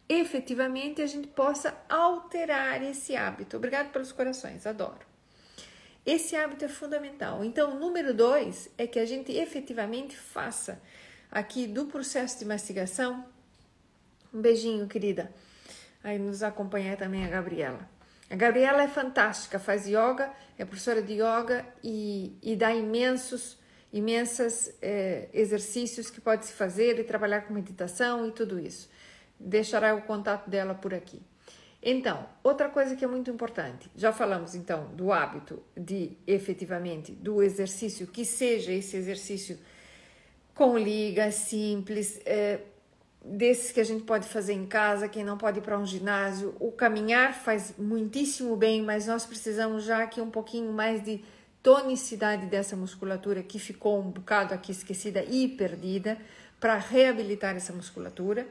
efetivamente 0.09 1.01
a 1.01 1.07
gente 1.07 1.27
possa 1.27 1.75
alterar 1.87 2.83
esse 2.83 3.15
hábito. 3.15 3.57
Obrigado 3.57 3.91
pelos 3.91 4.11
corações, 4.11 4.65
adoro. 4.65 5.05
Esse 6.05 6.35
hábito 6.35 6.65
é 6.65 6.67
fundamental. 6.67 7.43
Então, 7.43 7.75
o 7.75 7.79
número 7.79 8.13
dois 8.13 8.69
é 8.77 8.85
que 8.85 8.99
a 8.99 9.05
gente 9.05 9.31
efetivamente 9.31 10.15
faça 10.15 10.79
aqui 11.35 11.67
do 11.67 11.85
processo 11.85 12.39
de 12.39 12.45
mastigação. 12.45 13.25
Um 14.33 14.39
beijinho, 14.39 14.87
querida. 14.87 15.29
Aí 16.01 16.17
nos 16.17 16.41
acompanha 16.41 16.95
também 16.95 17.25
a 17.25 17.27
Gabriela. 17.27 17.89
A 18.29 18.35
Gabriela 18.37 18.81
é 18.81 18.87
fantástica, 18.87 19.59
faz 19.59 19.85
yoga, 19.85 20.31
é 20.57 20.63
professora 20.63 21.01
de 21.01 21.15
yoga 21.15 21.65
e, 21.83 22.37
e 22.41 22.55
dá 22.55 22.73
imensos, 22.73 23.57
imensas 23.91 24.73
é, 24.81 25.27
exercícios 25.33 26.09
que 26.09 26.21
pode 26.21 26.45
se 26.45 26.53
fazer 26.53 26.97
e 26.99 27.03
trabalhar 27.03 27.41
com 27.41 27.53
meditação 27.53 28.25
e 28.25 28.31
tudo 28.31 28.57
isso. 28.57 28.89
Deixará 29.37 29.93
o 29.93 30.03
contato 30.03 30.49
dela 30.49 30.73
por 30.73 30.93
aqui. 30.93 31.21
Então, 31.83 32.27
outra 32.41 32.69
coisa 32.69 32.95
que 32.95 33.03
é 33.03 33.07
muito 33.07 33.29
importante, 33.29 33.91
já 33.93 34.13
falamos 34.13 34.55
então 34.55 34.87
do 34.95 35.11
hábito 35.11 35.61
de 35.75 36.17
efetivamente 36.25 37.11
do 37.11 37.43
exercício, 37.43 38.07
que 38.07 38.23
seja 38.23 38.71
esse 38.71 38.95
exercício 38.95 39.59
com 40.55 40.77
liga, 40.77 41.29
simples, 41.31 42.19
é, 42.25 42.61
desses 43.23 43.71
que 43.71 43.79
a 43.79 43.83
gente 43.83 44.03
pode 44.03 44.27
fazer 44.27 44.53
em 44.53 44.65
casa, 44.65 45.07
quem 45.09 45.23
não 45.23 45.37
pode 45.37 45.59
ir 45.59 45.61
para 45.61 45.77
um 45.77 45.85
ginásio. 45.85 46.55
O 46.59 46.71
caminhar 46.71 47.33
faz 47.33 47.75
muitíssimo 47.77 48.55
bem, 48.55 48.81
mas 48.81 49.05
nós 49.05 49.25
precisamos 49.25 49.83
já 49.83 50.01
aqui 50.01 50.21
um 50.21 50.31
pouquinho 50.31 50.71
mais 50.71 51.03
de 51.03 51.23
tonicidade 51.61 52.45
dessa 52.45 52.75
musculatura 52.75 53.43
que 53.43 53.59
ficou 53.59 53.99
um 53.99 54.09
bocado 54.09 54.53
aqui 54.53 54.71
esquecida 54.71 55.23
e 55.25 55.47
perdida 55.47 56.17
para 56.59 56.77
reabilitar 56.77 57.55
essa 57.55 57.73
musculatura. 57.73 58.47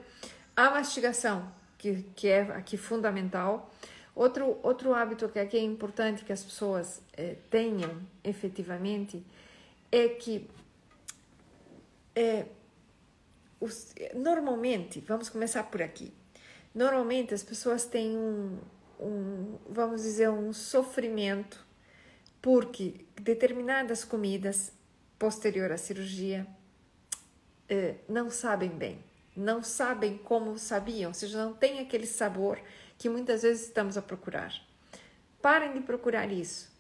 A 0.55 0.71
mastigação 0.71 1.51
que, 1.79 2.05
que 2.15 2.29
é 2.29 2.43
aqui 2.53 2.77
fundamental. 2.77 3.73
Outro, 4.15 4.59
outro 4.63 4.95
hábito 4.95 5.29
que 5.29 5.39
aqui 5.39 5.57
é 5.57 5.63
importante 5.63 6.25
que 6.25 6.33
as 6.33 6.43
pessoas 6.43 7.01
eh, 7.17 7.37
tenham 7.51 7.91
efetivamente 8.23 9.25
é 9.91 10.09
que 10.09 10.49
é, 12.15 12.47
os, 13.61 13.95
normalmente, 14.15 15.01
vamos 15.01 15.29
começar 15.29 15.65
por 15.65 15.83
aqui, 15.83 16.13
normalmente 16.75 17.35
as 17.35 17.43
pessoas 17.43 17.85
têm 17.85 18.17
um, 18.17 18.59
um, 19.01 19.59
vamos 19.69 20.03
dizer, 20.03 20.29
um 20.31 20.53
sofrimento 20.53 21.65
porque 22.41 23.07
determinadas 23.17 24.05
comidas 24.05 24.73
posterior 25.19 25.73
à 25.73 25.79
cirurgia 25.79 26.47
eh, 27.69 27.95
não 28.09 28.29
sabem 28.29 28.69
bem 28.69 29.03
não 29.37 29.63
sabem 29.63 30.17
como 30.19 30.59
sabiam, 30.59 31.09
ou 31.09 31.15
seja, 31.15 31.45
não 31.45 31.55
tem 31.55 31.81
aquele 31.81 32.07
sabor 32.07 32.61
que 32.97 33.09
muitas 33.09 33.43
vezes 33.43 33.67
estamos 33.67 33.97
a 33.97 34.03
procurar. 34.03 34.55
Parem 35.43 35.73
de 35.73 35.81
procurar 35.81 36.31
isso. 36.31 36.73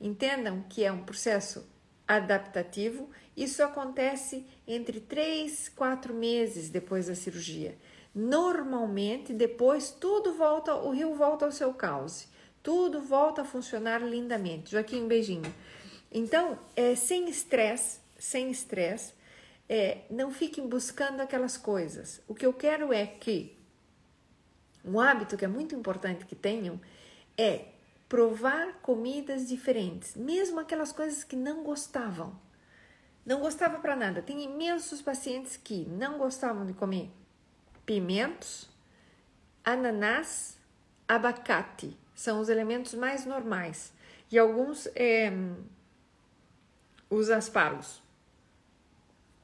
Entendam 0.00 0.62
que 0.68 0.84
é 0.84 0.92
um 0.92 1.04
processo 1.04 1.66
adaptativo. 2.06 3.10
Isso 3.36 3.62
acontece 3.62 4.46
entre 4.66 5.00
3, 5.00 5.70
4 5.70 6.12
meses 6.12 6.68
depois 6.68 7.06
da 7.06 7.14
cirurgia. 7.14 7.76
Normalmente, 8.14 9.32
depois 9.32 9.90
tudo 9.90 10.34
volta, 10.34 10.74
o 10.74 10.90
rio 10.90 11.14
volta 11.14 11.46
ao 11.46 11.52
seu 11.52 11.72
cauce. 11.72 12.28
Tudo 12.62 13.00
volta 13.00 13.42
a 13.42 13.44
funcionar 13.44 14.02
lindamente. 14.02 14.72
Joaquim, 14.72 15.02
um 15.02 15.08
beijinho. 15.08 15.52
Então, 16.10 16.58
é, 16.76 16.94
sem 16.94 17.28
estresse, 17.28 18.00
sem 18.18 18.50
estresse, 18.50 19.14
é, 19.68 20.02
não 20.10 20.30
fiquem 20.30 20.68
buscando 20.68 21.20
aquelas 21.20 21.56
coisas. 21.56 22.20
O 22.28 22.34
que 22.34 22.44
eu 22.44 22.52
quero 22.52 22.92
é 22.92 23.06
que 23.06 23.56
um 24.84 25.00
hábito 25.00 25.36
que 25.36 25.44
é 25.44 25.48
muito 25.48 25.74
importante 25.74 26.26
que 26.26 26.34
tenham 26.34 26.78
é 27.38 27.66
provar 28.08 28.80
comidas 28.82 29.48
diferentes, 29.48 30.14
mesmo 30.14 30.60
aquelas 30.60 30.92
coisas 30.92 31.24
que 31.24 31.34
não 31.34 31.62
gostavam. 31.62 32.38
Não 33.24 33.40
gostava 33.40 33.78
para 33.78 33.94
nada. 33.94 34.22
Tem 34.22 34.42
imensos 34.42 35.00
pacientes 35.00 35.56
que 35.56 35.86
não 35.88 36.18
gostavam 36.18 36.66
de 36.66 36.72
comer 36.72 37.10
pimentos, 37.84 38.68
ananás, 39.64 40.58
abacate. 41.06 41.96
São 42.14 42.40
os 42.40 42.48
elementos 42.48 42.94
mais 42.94 43.24
normais. 43.24 43.92
E 44.30 44.38
alguns 44.38 44.86
é, 44.94 45.32
os 47.10 47.30
aspargos. 47.30 48.02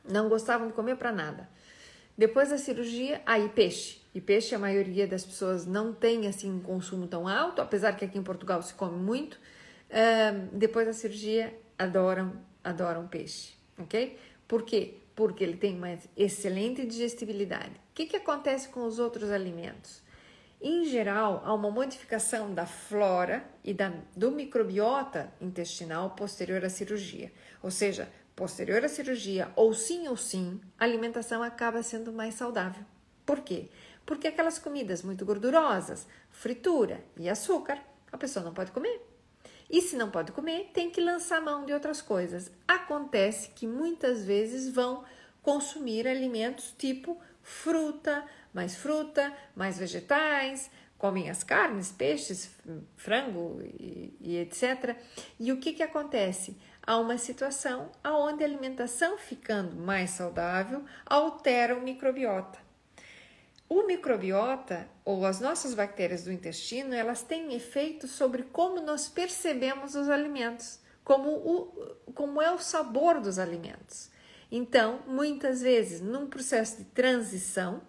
Não 0.05 0.29
gostavam 0.29 0.69
de 0.69 0.73
comer 0.73 0.97
para 0.97 1.13
nada. 1.13 1.49
Depois 2.17 2.51
da 2.51 2.59
cirurgia, 2.59 3.23
aí 3.27 3.49
peixe. 3.49 4.01
E 4.15 4.21
peixe 4.21 4.55
a 4.55 4.59
maioria 4.59 5.07
das 5.07 5.25
pessoas 5.25 5.67
não 5.67 5.93
tem 5.93 6.27
assim 6.27 6.51
um 6.51 6.61
consumo 6.61 7.07
tão 7.07 7.29
alto, 7.29 7.61
apesar 7.61 7.95
que 7.95 8.05
aqui 8.05 8.19
em 8.19 8.23
Portugal 8.23 8.63
se 8.63 8.75
come 8.75 8.97
muito. 8.97 9.35
Uh, 9.35 10.49
depois 10.53 10.87
da 10.87 10.93
cirurgia, 10.93 11.57
adoram, 11.79 12.33
adoram 12.65 13.07
peixe, 13.07 13.55
ok? 13.79 14.19
Por 14.47 14.63
quê? 14.63 14.95
Porque 15.15 15.43
ele 15.43 15.57
tem 15.57 15.77
uma 15.77 15.99
excelente 16.17 16.87
digestibilidade. 16.87 17.71
O 17.71 17.95
que, 17.95 18.07
que 18.07 18.17
acontece 18.17 18.69
com 18.69 18.85
os 18.85 18.99
outros 18.99 19.31
alimentos? 19.31 20.03
Em 20.61 20.85
geral, 20.85 21.43
há 21.45 21.55
uma 21.55 21.71
modificação 21.71 22.53
da 22.53 22.67
flora 22.67 23.45
e 23.63 23.73
da, 23.73 23.93
do 24.17 24.31
microbiota 24.31 25.33
intestinal 25.41 26.11
posterior 26.11 26.65
à 26.65 26.69
cirurgia. 26.69 27.33
Ou 27.63 27.71
seja, 27.71 28.11
posterior 28.35 28.85
à 28.85 28.89
cirurgia, 28.89 29.53
ou 29.55 29.73
sim 29.73 30.09
ou 30.09 30.17
sim, 30.17 30.61
a 30.79 30.85
alimentação 30.85 31.43
acaba 31.43 31.83
sendo 31.83 32.13
mais 32.13 32.35
saudável. 32.35 32.85
Por 33.25 33.41
quê? 33.41 33.69
Porque 34.05 34.27
aquelas 34.27 34.59
comidas 34.59 35.03
muito 35.03 35.25
gordurosas, 35.25 36.07
fritura 36.31 37.05
e 37.17 37.29
açúcar, 37.29 37.79
a 38.11 38.17
pessoa 38.17 38.45
não 38.45 38.55
pode 38.55 38.73
comer. 38.73 39.08
E 39.71 39.83
se 39.83 39.97
não 39.97 40.11
pode 40.11 40.33
comer, 40.33 40.71
tem 40.73 40.91
que 40.91 41.01
lançar 41.01 41.41
mão 41.41 41.67
de 41.67 41.73
outras 41.73 42.01
coisas. 42.01 42.51
Acontece 42.67 43.51
que 43.51 43.67
muitas 43.67 44.25
vezes 44.25 44.69
vão 44.69 45.05
consumir 45.43 46.07
alimentos 46.07 46.75
tipo 46.77 47.21
fruta, 47.43 48.25
mais 48.53 48.77
fruta, 48.77 49.33
mais 49.55 49.79
vegetais, 49.79 50.71
comem 50.99 51.31
as 51.31 51.45
carnes, 51.45 51.93
peixes, 51.93 52.51
frango 52.97 53.61
e, 53.63 54.17
e 54.21 54.37
etc. 54.39 54.97
E 55.39 55.53
o 55.53 55.59
que, 55.59 55.73
que 55.73 55.83
acontece? 55.83 56.57
Há 56.83 56.97
uma 56.97 57.19
situação 57.19 57.91
onde 58.05 58.43
a 58.43 58.47
alimentação 58.47 59.19
ficando 59.19 59.77
mais 59.77 60.11
saudável 60.11 60.85
altera 61.07 61.77
o 61.77 61.83
microbiota. 61.83 62.68
O 63.69 63.87
microbiota 63.87 64.89
ou 65.05 65.27
as 65.27 65.41
nossas 65.41 65.75
bactérias 65.75 66.25
do 66.25 66.33
intestino, 66.33 66.95
elas 66.95 67.23
têm 67.23 67.55
efeito 67.55 68.09
sobre 68.09 68.45
como 68.45 68.81
nós 68.81 69.09
percebemos 69.09 69.95
os 69.95 70.09
alimentos, 70.09 70.81
como, 71.05 71.31
o, 71.31 72.13
como 72.15 72.41
é 72.41 72.51
o 72.51 72.59
sabor 72.59 73.21
dos 73.21 73.39
alimentos. 73.39 74.11
Então, 74.51 75.01
muitas 75.07 75.61
vezes, 75.61 76.01
num 76.01 76.27
processo 76.27 76.79
de 76.79 76.85
transição, 76.85 77.83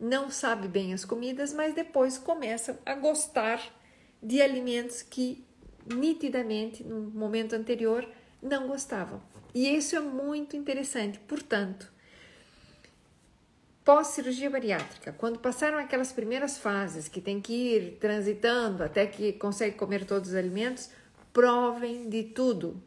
não 0.00 0.30
sabe 0.30 0.66
bem 0.66 0.94
as 0.94 1.04
comidas, 1.04 1.52
mas 1.52 1.74
depois 1.74 2.16
começa 2.16 2.80
a 2.86 2.94
gostar 2.94 3.60
de 4.22 4.40
alimentos 4.40 5.02
que 5.02 5.44
nitidamente 5.94 6.82
no 6.84 7.10
momento 7.10 7.54
anterior 7.54 8.08
não 8.42 8.66
gostavam. 8.66 9.20
E 9.54 9.68
isso 9.68 9.96
é 9.96 10.00
muito 10.00 10.56
interessante. 10.56 11.18
Portanto, 11.20 11.92
Pós-cirurgia 13.88 14.50
bariátrica, 14.50 15.14
quando 15.16 15.38
passaram 15.38 15.78
aquelas 15.78 16.12
primeiras 16.12 16.58
fases 16.58 17.08
que 17.08 17.22
tem 17.22 17.40
que 17.40 17.54
ir 17.54 17.96
transitando 17.98 18.84
até 18.84 19.06
que 19.06 19.32
consegue 19.32 19.76
comer 19.76 20.04
todos 20.04 20.28
os 20.28 20.34
alimentos, 20.34 20.90
provem 21.32 22.06
de 22.06 22.22
tudo. 22.22 22.82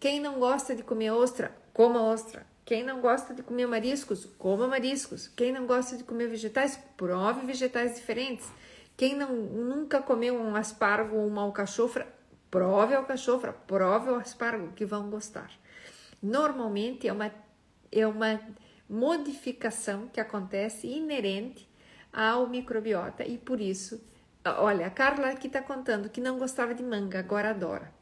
Quem 0.00 0.18
não 0.18 0.38
gosta 0.38 0.74
de 0.74 0.82
comer 0.82 1.10
ostra, 1.10 1.54
coma 1.74 2.00
ostra. 2.00 2.46
Quem 2.64 2.82
não 2.82 3.02
gosta 3.02 3.34
de 3.34 3.42
comer 3.42 3.66
mariscos, 3.66 4.24
coma 4.38 4.66
mariscos. 4.66 5.28
Quem 5.28 5.52
não 5.52 5.66
gosta 5.66 5.94
de 5.94 6.04
comer 6.04 6.26
vegetais, 6.26 6.80
prove 6.96 7.44
vegetais 7.44 7.96
diferentes. 7.96 8.48
Quem 8.96 9.14
não, 9.14 9.36
nunca 9.36 10.00
comeu 10.00 10.40
um 10.40 10.56
aspargo 10.56 11.16
ou 11.16 11.26
uma 11.26 11.42
alcachofra, 11.42 12.08
prove 12.50 12.94
a 12.94 12.98
alcachofra, 13.00 13.52
prove 13.52 14.08
o 14.08 14.14
aspargo, 14.14 14.72
que 14.72 14.86
vão 14.86 15.10
gostar. 15.10 15.50
Normalmente 16.22 17.06
é 17.06 17.12
uma, 17.12 17.30
é 17.92 18.06
uma 18.06 18.40
modificação 18.88 20.08
que 20.08 20.20
acontece 20.20 20.86
inerente 20.86 21.68
ao 22.12 22.48
microbiota 22.48 23.24
e 23.24 23.36
por 23.36 23.60
isso, 23.60 24.00
olha, 24.44 24.86
a 24.86 24.90
Carla 24.90 25.30
aqui 25.30 25.48
está 25.48 25.60
contando 25.60 26.08
que 26.08 26.20
não 26.20 26.38
gostava 26.38 26.74
de 26.74 26.82
manga, 26.82 27.18
agora 27.18 27.50
adora. 27.50 27.92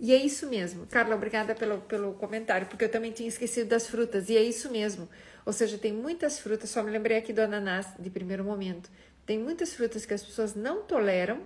E 0.00 0.12
é 0.12 0.16
isso 0.16 0.48
mesmo. 0.48 0.86
Carla, 0.86 1.16
obrigada 1.16 1.54
pelo, 1.54 1.80
pelo 1.80 2.14
comentário, 2.14 2.68
porque 2.68 2.84
eu 2.84 2.90
também 2.90 3.10
tinha 3.10 3.28
esquecido 3.28 3.68
das 3.68 3.88
frutas, 3.88 4.28
e 4.28 4.36
é 4.36 4.42
isso 4.42 4.70
mesmo. 4.70 5.08
Ou 5.44 5.52
seja, 5.52 5.76
tem 5.76 5.92
muitas 5.92 6.38
frutas, 6.38 6.70
só 6.70 6.82
me 6.82 6.90
lembrei 6.90 7.18
aqui 7.18 7.32
do 7.32 7.40
ananás 7.40 7.88
de 7.98 8.08
primeiro 8.08 8.44
momento. 8.44 8.88
Tem 9.26 9.38
muitas 9.38 9.74
frutas 9.74 10.06
que 10.06 10.14
as 10.14 10.22
pessoas 10.22 10.54
não 10.54 10.82
toleram 10.82 11.42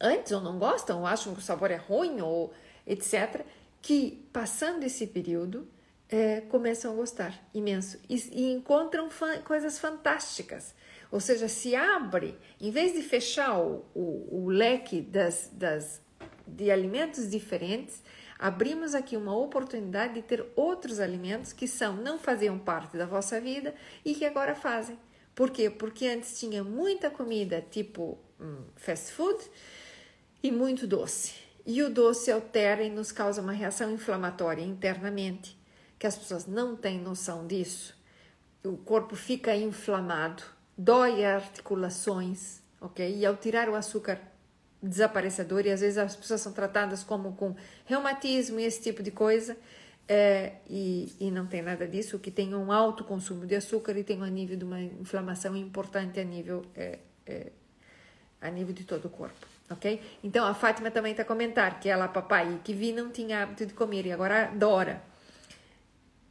antes, 0.00 0.32
ou 0.32 0.40
não 0.40 0.58
gostam, 0.58 1.00
ou 1.00 1.06
acham 1.06 1.34
que 1.34 1.40
o 1.40 1.42
sabor 1.42 1.70
é 1.70 1.76
ruim, 1.76 2.20
ou 2.22 2.52
etc., 2.86 3.44
que 3.82 4.26
passando 4.32 4.84
esse 4.84 5.06
período 5.06 5.68
é, 6.08 6.40
começam 6.42 6.92
a 6.92 6.94
gostar 6.94 7.38
imenso 7.52 7.98
e, 8.08 8.16
e 8.32 8.52
encontram 8.52 9.08
coisas 9.44 9.78
fantásticas. 9.78 10.74
Ou 11.10 11.20
seja, 11.20 11.48
se 11.48 11.74
abre, 11.74 12.38
em 12.60 12.70
vez 12.70 12.92
de 12.92 13.02
fechar 13.02 13.58
o, 13.58 13.84
o, 13.94 14.44
o 14.44 14.48
leque 14.48 15.00
das, 15.00 15.50
das, 15.52 16.02
de 16.46 16.70
alimentos 16.70 17.30
diferentes, 17.30 18.02
abrimos 18.38 18.94
aqui 18.94 19.16
uma 19.16 19.36
oportunidade 19.36 20.14
de 20.14 20.22
ter 20.22 20.44
outros 20.54 21.00
alimentos 21.00 21.52
que 21.52 21.66
são 21.66 21.96
não 21.96 22.18
faziam 22.18 22.58
parte 22.58 22.96
da 22.96 23.06
vossa 23.06 23.40
vida 23.40 23.74
e 24.04 24.14
que 24.14 24.24
agora 24.24 24.54
fazem. 24.54 24.98
Por 25.34 25.50
quê? 25.50 25.70
Porque 25.70 26.06
antes 26.06 26.38
tinha 26.38 26.64
muita 26.64 27.10
comida 27.10 27.64
tipo 27.70 28.18
hum, 28.40 28.64
fast 28.76 29.12
food 29.12 29.38
e 30.42 30.50
muito 30.50 30.86
doce. 30.86 31.34
E 31.64 31.82
o 31.82 31.90
doce 31.90 32.30
altera 32.30 32.82
e 32.82 32.90
nos 32.90 33.12
causa 33.12 33.40
uma 33.40 33.52
reação 33.52 33.92
inflamatória 33.92 34.62
internamente 34.62 35.57
que 35.98 36.06
as 36.06 36.16
pessoas 36.16 36.46
não 36.46 36.76
têm 36.76 37.00
noção 37.00 37.46
disso. 37.46 37.96
O 38.64 38.76
corpo 38.76 39.16
fica 39.16 39.54
inflamado, 39.56 40.42
dói 40.76 41.24
articulações, 41.24 42.60
ok? 42.80 43.16
E 43.16 43.26
ao 43.26 43.36
tirar 43.36 43.68
o 43.68 43.74
açúcar 43.74 44.20
desaparecedor, 44.80 45.66
e 45.66 45.70
às 45.70 45.80
vezes 45.80 45.98
as 45.98 46.14
pessoas 46.14 46.40
são 46.40 46.52
tratadas 46.52 47.02
como 47.02 47.32
com 47.32 47.56
reumatismo 47.84 48.60
e 48.60 48.64
esse 48.64 48.80
tipo 48.80 49.02
de 49.02 49.10
coisa, 49.10 49.56
é, 50.06 50.54
e, 50.68 51.12
e 51.18 51.30
não 51.30 51.46
tem 51.46 51.62
nada 51.62 51.86
disso, 51.86 52.18
que 52.18 52.30
tem 52.30 52.54
um 52.54 52.70
alto 52.70 53.02
consumo 53.04 53.44
de 53.44 53.56
açúcar 53.56 53.96
e 53.96 54.04
tem 54.04 54.22
um 54.22 54.26
nível 54.26 54.56
de 54.56 54.64
uma 54.64 54.80
inflamação 54.80 55.56
importante 55.56 56.20
a 56.20 56.24
nível, 56.24 56.64
é, 56.76 57.00
é, 57.26 57.52
a 58.40 58.50
nível 58.50 58.72
de 58.72 58.84
todo 58.84 59.06
o 59.06 59.10
corpo, 59.10 59.46
ok? 59.68 60.00
Então 60.22 60.46
a 60.46 60.54
Fátima 60.54 60.90
também 60.90 61.10
está 61.10 61.24
a 61.24 61.26
comentar 61.26 61.80
que 61.80 61.88
ela, 61.88 62.06
papai, 62.06 62.60
que 62.62 62.72
vi 62.72 62.92
não 62.92 63.10
tinha 63.10 63.42
hábito 63.42 63.66
de 63.66 63.74
comer 63.74 64.06
e 64.06 64.12
agora 64.12 64.44
adora 64.44 65.02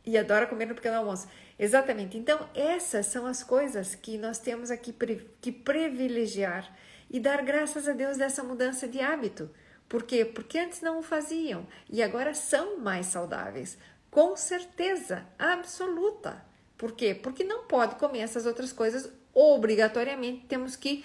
e 0.08 0.18
adora 0.18 0.48
comer 0.48 0.66
no 0.68 0.74
pequeno 0.74 0.96
almoço. 0.96 1.28
Exatamente. 1.60 2.18
Então, 2.18 2.50
essas 2.56 3.08
são 3.08 3.26
as 3.26 3.44
coisas 3.44 3.94
que 3.94 4.18
nós 4.18 4.40
temos 4.40 4.72
aqui 4.72 4.96
que 5.42 5.52
privilegiar 5.52 6.74
e 7.12 7.20
dar 7.20 7.44
graças 7.44 7.90
a 7.90 7.92
Deus 7.92 8.16
dessa 8.18 8.42
mudança 8.42 8.88
de 8.88 9.02
hábito. 9.02 9.50
Por 9.90 10.04
quê? 10.04 10.24
Porque 10.24 10.60
antes 10.60 10.82
não 10.82 11.00
o 11.00 11.04
faziam 11.04 11.68
e 11.90 12.02
agora 12.02 12.34
são 12.34 12.80
mais 12.80 13.08
saudáveis. 13.08 13.78
Com 14.10 14.38
certeza 14.38 15.26
absoluta. 15.38 16.42
Por 16.78 16.94
quê? 16.94 17.14
Porque 17.14 17.44
não 17.44 17.66
pode 17.66 17.96
comer 17.96 18.20
essas 18.20 18.46
outras 18.46 18.72
coisas 18.72 19.12
obrigatoriamente. 19.34 20.46
Temos 20.46 20.78
que 20.78 21.04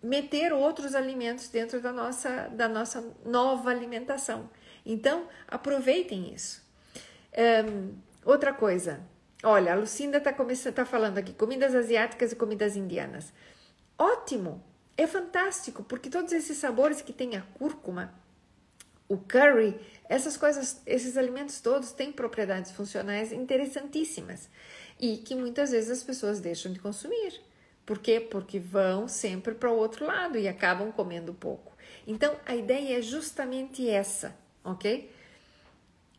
meter 0.00 0.52
outros 0.52 0.94
alimentos 0.94 1.48
dentro 1.48 1.80
da 1.80 1.92
nossa, 1.92 2.48
da 2.52 2.68
nossa 2.68 3.04
nova 3.24 3.70
alimentação. 3.70 4.48
Então, 4.86 5.26
aproveitem 5.48 6.32
isso. 6.32 6.62
Um, 7.66 8.07
Outra 8.28 8.52
coisa, 8.52 9.00
olha, 9.42 9.72
a 9.72 9.74
Lucinda 9.74 10.18
está 10.18 10.34
tá 10.70 10.84
falando 10.84 11.16
aqui, 11.16 11.32
comidas 11.32 11.74
asiáticas 11.74 12.30
e 12.30 12.36
comidas 12.36 12.76
indianas. 12.76 13.32
Ótimo, 13.98 14.62
é 14.98 15.06
fantástico, 15.06 15.82
porque 15.82 16.10
todos 16.10 16.30
esses 16.32 16.58
sabores 16.58 17.00
que 17.00 17.10
tem 17.10 17.36
a 17.36 17.40
cúrcuma, 17.40 18.12
o 19.08 19.16
curry, 19.16 19.80
essas 20.10 20.36
coisas, 20.36 20.82
esses 20.84 21.16
alimentos 21.16 21.62
todos 21.62 21.92
têm 21.92 22.12
propriedades 22.12 22.70
funcionais 22.70 23.32
interessantíssimas 23.32 24.50
e 25.00 25.16
que 25.16 25.34
muitas 25.34 25.70
vezes 25.70 25.90
as 25.90 26.02
pessoas 26.02 26.38
deixam 26.38 26.70
de 26.70 26.80
consumir. 26.80 27.40
Por 27.86 27.98
quê? 27.98 28.20
Porque 28.20 28.58
vão 28.58 29.08
sempre 29.08 29.54
para 29.54 29.72
o 29.72 29.78
outro 29.78 30.04
lado 30.04 30.36
e 30.36 30.46
acabam 30.46 30.92
comendo 30.92 31.32
pouco. 31.32 31.74
Então, 32.06 32.36
a 32.44 32.54
ideia 32.54 32.98
é 32.98 33.00
justamente 33.00 33.88
essa, 33.88 34.36
ok? 34.62 35.16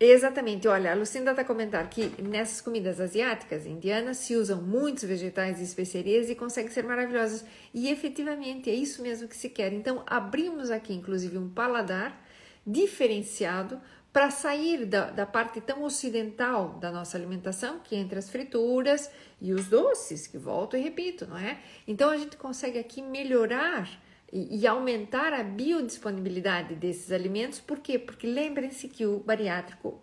Exatamente, 0.01 0.65
olha, 0.65 0.93
a 0.93 0.95
Lucinda 0.95 1.31
está 1.31 1.43
comentando 1.43 1.89
que 1.89 2.21
nessas 2.21 2.61
comidas 2.61 3.01
asiáticas, 3.01 3.65
indianas, 3.65 4.15
se 4.15 4.33
usam 4.33 4.61
muitos 4.61 5.03
vegetais 5.03 5.59
e 5.59 5.63
especiarias 5.63 6.29
e 6.29 6.35
conseguem 6.35 6.71
ser 6.71 6.85
maravilhosas. 6.85 7.43
E 7.73 7.89
efetivamente 7.89 8.69
é 8.69 8.73
isso 8.73 9.01
mesmo 9.01 9.27
que 9.27 9.35
se 9.35 9.49
quer. 9.49 9.73
Então, 9.73 10.01
abrimos 10.07 10.71
aqui, 10.71 10.93
inclusive, 10.93 11.37
um 11.37 11.49
paladar 11.49 12.25
diferenciado 12.65 13.81
para 14.13 14.31
sair 14.31 14.85
da, 14.85 15.09
da 15.09 15.25
parte 15.25 15.59
tão 15.59 15.83
ocidental 15.83 16.79
da 16.79 16.89
nossa 16.91 17.17
alimentação, 17.17 17.79
que 17.79 17.93
é 17.93 17.99
entre 17.99 18.17
as 18.17 18.29
frituras 18.29 19.11
e 19.41 19.51
os 19.51 19.67
doces, 19.67 20.27
que 20.27 20.37
volto 20.37 20.77
e 20.77 20.81
repito, 20.81 21.27
não 21.27 21.37
é? 21.37 21.59
Então, 21.85 22.09
a 22.09 22.15
gente 22.15 22.37
consegue 22.37 22.79
aqui 22.79 23.01
melhorar 23.01 24.01
e, 24.31 24.67
aumentar 24.67 25.33
a 25.33 25.43
biodisponibilidade 25.43 26.75
desses 26.75 27.11
alimentos. 27.11 27.59
Por 27.59 27.79
quê? 27.79 27.97
Porque 27.97 28.27
lembrem-se 28.27 28.87
que 28.87 29.05
o 29.05 29.19
bariátrico 29.19 30.01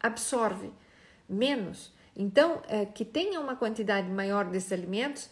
absorve 0.00 0.70
menos. 1.28 1.92
Então, 2.14 2.62
que 2.94 3.04
tenha 3.04 3.40
uma 3.40 3.56
quantidade 3.56 4.08
maior 4.08 4.46
desses 4.46 4.72
alimentos 4.72 5.28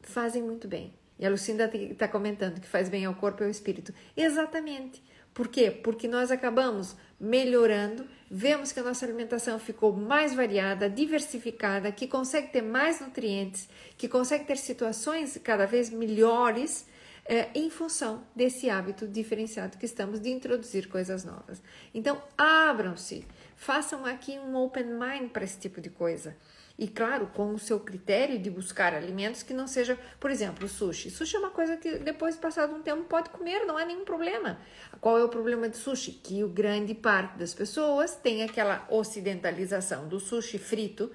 fazem 0.00 0.42
muito 0.42 0.66
bem. 0.66 0.94
E 1.18 1.26
a 1.26 1.30
Lucinda 1.30 1.70
está 1.74 2.06
comentando 2.08 2.60
que 2.60 2.68
faz 2.68 2.88
bem 2.88 3.04
ao 3.04 3.14
corpo 3.14 3.42
e 3.42 3.44
ao 3.44 3.50
espírito. 3.50 3.92
Exatamente. 4.16 5.02
Por 5.38 5.46
quê? 5.46 5.70
Porque 5.70 6.08
nós 6.08 6.32
acabamos 6.32 6.96
melhorando, 7.20 8.04
vemos 8.28 8.72
que 8.72 8.80
a 8.80 8.82
nossa 8.82 9.06
alimentação 9.06 9.56
ficou 9.56 9.92
mais 9.92 10.34
variada, 10.34 10.90
diversificada, 10.90 11.92
que 11.92 12.08
consegue 12.08 12.48
ter 12.48 12.60
mais 12.60 13.00
nutrientes, 13.00 13.68
que 13.96 14.08
consegue 14.08 14.46
ter 14.46 14.56
situações 14.56 15.38
cada 15.44 15.64
vez 15.64 15.90
melhores 15.90 16.88
é, 17.24 17.50
em 17.54 17.70
função 17.70 18.24
desse 18.34 18.68
hábito 18.68 19.06
diferenciado 19.06 19.78
que 19.78 19.86
estamos 19.86 20.20
de 20.20 20.28
introduzir 20.28 20.88
coisas 20.88 21.24
novas. 21.24 21.62
Então, 21.94 22.20
abram-se, 22.36 23.24
façam 23.54 24.04
aqui 24.04 24.40
um 24.40 24.56
open 24.56 24.86
mind 24.86 25.30
para 25.30 25.44
esse 25.44 25.60
tipo 25.60 25.80
de 25.80 25.88
coisa. 25.88 26.36
E 26.78 26.86
claro, 26.86 27.28
com 27.34 27.52
o 27.52 27.58
seu 27.58 27.80
critério 27.80 28.38
de 28.38 28.48
buscar 28.48 28.94
alimentos 28.94 29.42
que 29.42 29.52
não 29.52 29.66
seja, 29.66 29.98
por 30.20 30.30
exemplo, 30.30 30.68
sushi. 30.68 31.10
Sushi 31.10 31.34
é 31.34 31.38
uma 31.40 31.50
coisa 31.50 31.76
que 31.76 31.98
depois, 31.98 32.36
passado 32.36 32.72
um 32.72 32.80
tempo, 32.80 33.02
pode 33.02 33.30
comer, 33.30 33.66
não 33.66 33.76
há 33.76 33.84
nenhum 33.84 34.04
problema. 34.04 34.60
Qual 35.00 35.18
é 35.18 35.24
o 35.24 35.28
problema 35.28 35.68
de 35.68 35.76
sushi? 35.76 36.12
Que 36.12 36.44
o 36.44 36.48
grande 36.48 36.94
parte 36.94 37.36
das 37.36 37.52
pessoas 37.52 38.14
tem 38.14 38.44
aquela 38.44 38.86
ocidentalização 38.88 40.06
do 40.06 40.20
sushi 40.20 40.56
frito, 40.56 41.10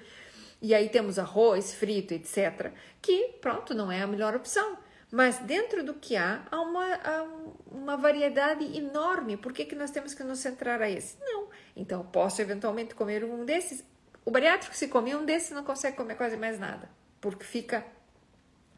e 0.62 0.76
aí 0.76 0.90
temos 0.90 1.18
arroz 1.18 1.74
frito, 1.74 2.14
etc., 2.14 2.74
que, 3.02 3.36
pronto, 3.40 3.74
não 3.74 3.90
é 3.90 4.02
a 4.02 4.08
melhor 4.08 4.36
opção. 4.36 4.78
Mas 5.10 5.38
dentro 5.40 5.84
do 5.84 5.94
que 5.94 6.18
há, 6.18 6.46
há 6.52 6.60
uma, 6.60 6.94
há 6.96 7.28
uma 7.72 7.96
variedade 7.96 8.66
enorme. 8.76 9.38
Por 9.38 9.54
que, 9.54 9.64
que 9.64 9.76
nós 9.76 9.92
temos 9.92 10.14
que 10.14 10.24
nos 10.24 10.40
centrar 10.40 10.82
a 10.82 10.90
esse? 10.90 11.18
Não. 11.22 11.48
Então, 11.76 12.04
posso 12.04 12.42
eventualmente 12.42 12.96
comer 12.96 13.24
um 13.24 13.46
desses? 13.46 13.86
O 14.26 14.32
bariátrico, 14.32 14.76
se 14.76 14.88
come 14.88 15.16
um 15.16 15.26
desses, 15.26 15.52
não 15.52 15.64
consegue 15.64 15.98
comer 15.98 16.16
quase 16.16 16.38
mais 16.38 16.60
nada, 16.60 16.90
porque 17.20 17.44
fica 17.44 17.86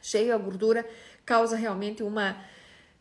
cheio 0.02 0.34
a 0.34 0.38
gordura, 0.38 0.88
causa 1.26 1.56
realmente 1.56 2.04
uma. 2.04 2.44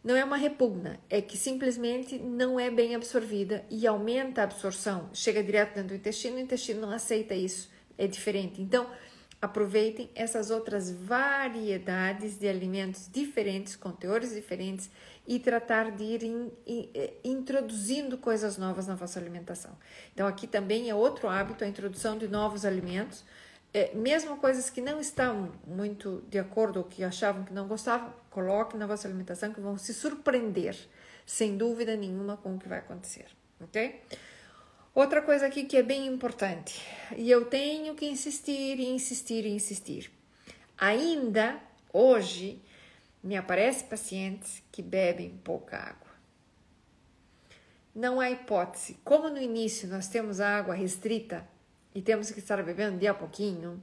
Não 0.02 0.14
é 0.14 0.22
uma 0.22 0.36
repugna, 0.36 1.00
é 1.08 1.22
que 1.22 1.36
simplesmente 1.38 2.18
não 2.18 2.60
é 2.60 2.70
bem 2.70 2.94
absorvida 2.94 3.64
e 3.70 3.86
aumenta 3.86 4.42
a 4.42 4.44
absorção, 4.44 5.08
chega 5.14 5.42
direto 5.42 5.74
dentro 5.74 5.88
do 5.88 5.94
intestino, 5.94 6.36
o 6.36 6.40
intestino 6.40 6.82
não 6.82 6.90
aceita 6.90 7.34
isso, 7.34 7.70
é 7.96 8.06
diferente. 8.06 8.60
Então, 8.60 8.90
aproveitem 9.40 10.10
essas 10.14 10.50
outras 10.50 10.90
variedades 10.90 12.38
de 12.38 12.46
alimentos 12.46 13.08
diferentes, 13.10 13.76
com 13.76 13.92
teores 13.92 14.34
diferentes 14.34 14.90
e 15.26 15.38
tratar 15.38 15.90
de 15.90 16.04
ir 16.04 16.22
in, 16.22 16.52
in, 16.66 16.90
eh, 16.94 17.14
introduzindo 17.24 18.18
coisas 18.18 18.58
novas 18.58 18.86
na 18.86 18.94
vossa 18.94 19.18
alimentação. 19.18 19.72
Então, 20.12 20.26
aqui 20.26 20.46
também 20.46 20.90
é 20.90 20.94
outro 20.94 21.28
hábito 21.28 21.64
a 21.64 21.66
introdução 21.66 22.18
de 22.18 22.28
novos 22.28 22.64
alimentos, 22.64 23.24
é, 23.72 23.92
mesmo 23.92 24.36
coisas 24.36 24.70
que 24.70 24.80
não 24.80 25.00
estão 25.00 25.52
muito 25.66 26.22
de 26.28 26.38
acordo 26.38 26.78
ou 26.78 26.84
que 26.84 27.02
achavam 27.02 27.42
que 27.42 27.52
não 27.52 27.66
gostavam, 27.66 28.14
coloquem 28.30 28.78
na 28.78 28.86
vossa 28.86 29.08
alimentação 29.08 29.52
que 29.52 29.60
vão 29.60 29.76
se 29.76 29.92
surpreender, 29.92 30.76
sem 31.26 31.56
dúvida 31.56 31.96
nenhuma, 31.96 32.36
com 32.36 32.54
o 32.54 32.58
que 32.58 32.68
vai 32.68 32.78
acontecer, 32.78 33.26
ok? 33.60 34.00
Outra 34.94 35.20
coisa 35.22 35.46
aqui 35.46 35.64
que 35.64 35.76
é 35.76 35.82
bem 35.82 36.06
importante, 36.06 36.80
e 37.16 37.28
eu 37.28 37.46
tenho 37.46 37.96
que 37.96 38.06
insistir, 38.06 38.78
insistir, 38.78 39.44
insistir. 39.44 40.12
Ainda 40.78 41.58
hoje, 41.92 42.62
me 43.24 43.38
aparecem 43.38 43.88
pacientes 43.88 44.62
que 44.70 44.82
bebem 44.82 45.40
pouca 45.42 45.78
água. 45.78 46.12
Não 47.94 48.20
há 48.20 48.30
hipótese. 48.30 48.98
Como 49.02 49.30
no 49.30 49.40
início 49.40 49.88
nós 49.88 50.08
temos 50.08 50.40
a 50.40 50.58
água 50.58 50.74
restrita 50.74 51.48
e 51.94 52.02
temos 52.02 52.30
que 52.30 52.38
estar 52.38 52.62
bebendo 52.62 52.98
de 52.98 53.06
a 53.06 53.14
pouquinho, 53.14 53.82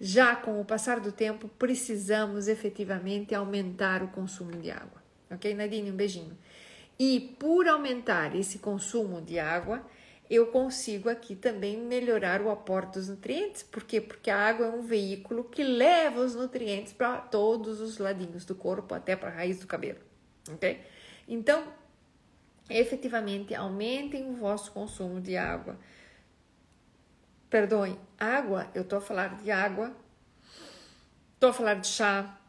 já 0.00 0.34
com 0.34 0.58
o 0.58 0.64
passar 0.64 1.00
do 1.00 1.12
tempo 1.12 1.48
precisamos 1.48 2.48
efetivamente 2.48 3.34
aumentar 3.34 4.02
o 4.02 4.08
consumo 4.08 4.52
de 4.52 4.70
água. 4.70 5.02
Ok, 5.30 5.52
Nadine? 5.54 5.90
Um 5.90 5.96
beijinho. 5.96 6.36
E 6.98 7.36
por 7.38 7.68
aumentar 7.68 8.34
esse 8.34 8.58
consumo 8.58 9.20
de 9.20 9.38
água, 9.38 9.84
eu 10.32 10.46
consigo 10.46 11.10
aqui 11.10 11.36
também 11.36 11.76
melhorar 11.76 12.40
o 12.40 12.48
aporte 12.48 12.94
dos 12.94 13.06
nutrientes. 13.06 13.62
Por 13.62 13.84
quê? 13.84 14.00
Porque 14.00 14.30
a 14.30 14.38
água 14.38 14.64
é 14.64 14.70
um 14.70 14.80
veículo 14.80 15.44
que 15.44 15.62
leva 15.62 16.20
os 16.20 16.34
nutrientes 16.34 16.90
para 16.90 17.18
todos 17.18 17.82
os 17.82 17.98
ladinhos 17.98 18.46
do 18.46 18.54
corpo, 18.54 18.94
até 18.94 19.14
para 19.14 19.28
a 19.28 19.32
raiz 19.32 19.60
do 19.60 19.66
cabelo, 19.66 19.98
ok? 20.50 20.80
Então, 21.28 21.62
efetivamente, 22.70 23.54
aumentem 23.54 24.26
o 24.30 24.34
vosso 24.34 24.72
consumo 24.72 25.20
de 25.20 25.36
água. 25.36 25.78
Perdoem, 27.50 27.98
água, 28.18 28.70
eu 28.74 28.80
estou 28.80 29.00
a 29.00 29.02
falar 29.02 29.36
de 29.36 29.50
água, 29.50 29.94
estou 31.34 31.50
a 31.50 31.52
falar 31.52 31.74
de 31.74 31.86
chá, 31.86 32.40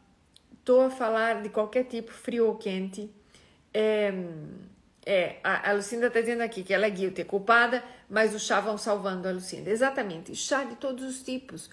estou 0.58 0.86
a 0.86 0.90
falar 0.90 1.42
de 1.42 1.50
qualquer 1.50 1.84
tipo, 1.84 2.10
frio 2.10 2.46
ou 2.46 2.56
quente. 2.56 3.10
É, 3.74 4.10
é, 5.06 5.36
a, 5.44 5.72
Lucinda 5.72 6.06
está 6.06 6.20
dizendo 6.20 6.42
aqui 6.42 6.62
que 6.62 6.72
ela 6.72 6.86
é 6.86 6.90
guilty, 6.90 7.20
é 7.20 7.24
culpada, 7.24 7.84
mas 8.08 8.34
o 8.34 8.38
chá 8.38 8.60
vão 8.60 8.78
salvando 8.78 9.28
a 9.28 9.32
Lucinda. 9.32 9.70
Exatamente, 9.70 10.34
chá 10.34 10.64
de 10.64 10.76
todos 10.76 11.04
os 11.04 11.22
tipos. 11.22 11.68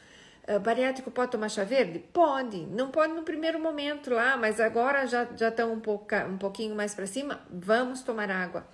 Uh, 0.47 0.59
bariátrico 0.59 1.09
pode 1.11 1.31
tomar 1.31 1.49
chá 1.49 1.63
verde? 1.63 1.99
Pode, 1.99 2.65
não 2.65 2.91
pode 2.91 3.13
no 3.13 3.23
primeiro 3.23 3.59
momento 3.59 4.13
lá, 4.13 4.35
mas 4.35 4.59
agora 4.59 5.05
já 5.05 5.25
já 5.35 5.49
estão 5.49 5.71
um, 5.71 5.79
pouco, 5.79 6.13
um 6.29 6.37
pouquinho 6.37 6.75
mais 6.75 6.93
para 6.93 7.05
cima, 7.05 7.39
vamos 7.49 8.01
tomar 8.01 8.29
água. 8.29 8.67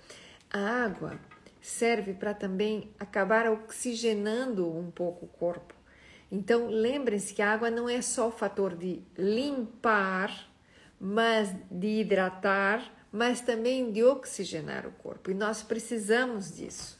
A 0.50 0.84
água 0.84 1.20
serve 1.60 2.14
para 2.14 2.34
também 2.34 2.90
acabar 2.98 3.46
oxigenando 3.48 4.66
um 4.74 4.90
pouco 4.90 5.26
o 5.26 5.28
corpo. 5.28 5.74
Então, 6.32 6.66
lembrem-se 6.68 7.32
que 7.32 7.42
a 7.42 7.52
água 7.52 7.70
não 7.70 7.88
é 7.88 8.02
só 8.02 8.28
o 8.28 8.32
fator 8.32 8.74
de 8.74 9.02
limpar, 9.16 10.50
mas 11.00 11.54
de 11.70 12.00
hidratar, 12.00 12.82
mas 13.12 13.40
também 13.40 13.90
de 13.90 14.02
oxigenar 14.02 14.86
o 14.86 14.92
corpo. 14.92 15.30
E 15.30 15.34
nós 15.34 15.62
precisamos 15.62 16.56
disso. 16.56 16.98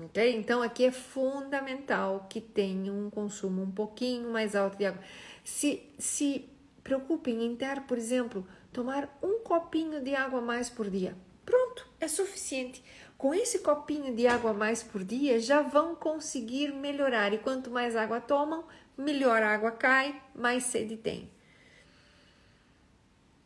Ok? 0.00 0.36
Então 0.36 0.62
aqui 0.62 0.84
é 0.84 0.90
fundamental 0.90 2.26
que 2.28 2.40
tenha 2.40 2.92
um 2.92 3.08
consumo 3.08 3.62
um 3.62 3.70
pouquinho 3.70 4.30
mais 4.30 4.54
alto 4.54 4.76
de 4.76 4.84
água. 4.84 5.02
Se, 5.42 5.82
se 5.98 6.48
preocupem 6.84 7.44
em 7.44 7.56
ter, 7.56 7.80
por 7.82 7.96
exemplo, 7.96 8.46
tomar 8.72 9.18
um 9.22 9.40
copinho 9.40 10.02
de 10.02 10.14
água 10.14 10.40
a 10.40 10.42
mais 10.42 10.68
por 10.68 10.90
dia. 10.90 11.16
Pronto, 11.44 11.88
é 11.98 12.08
suficiente. 12.08 12.84
Com 13.16 13.32
esse 13.32 13.60
copinho 13.60 14.14
de 14.14 14.26
água 14.26 14.50
a 14.50 14.54
mais 14.54 14.82
por 14.82 15.02
dia, 15.02 15.40
já 15.40 15.62
vão 15.62 15.94
conseguir 15.94 16.72
melhorar. 16.74 17.32
E 17.32 17.38
quanto 17.38 17.70
mais 17.70 17.96
água 17.96 18.20
tomam, 18.20 18.64
melhor 18.98 19.42
a 19.42 19.54
água 19.54 19.70
cai, 19.72 20.20
mais 20.34 20.64
sede 20.64 20.98
tem. 20.98 21.30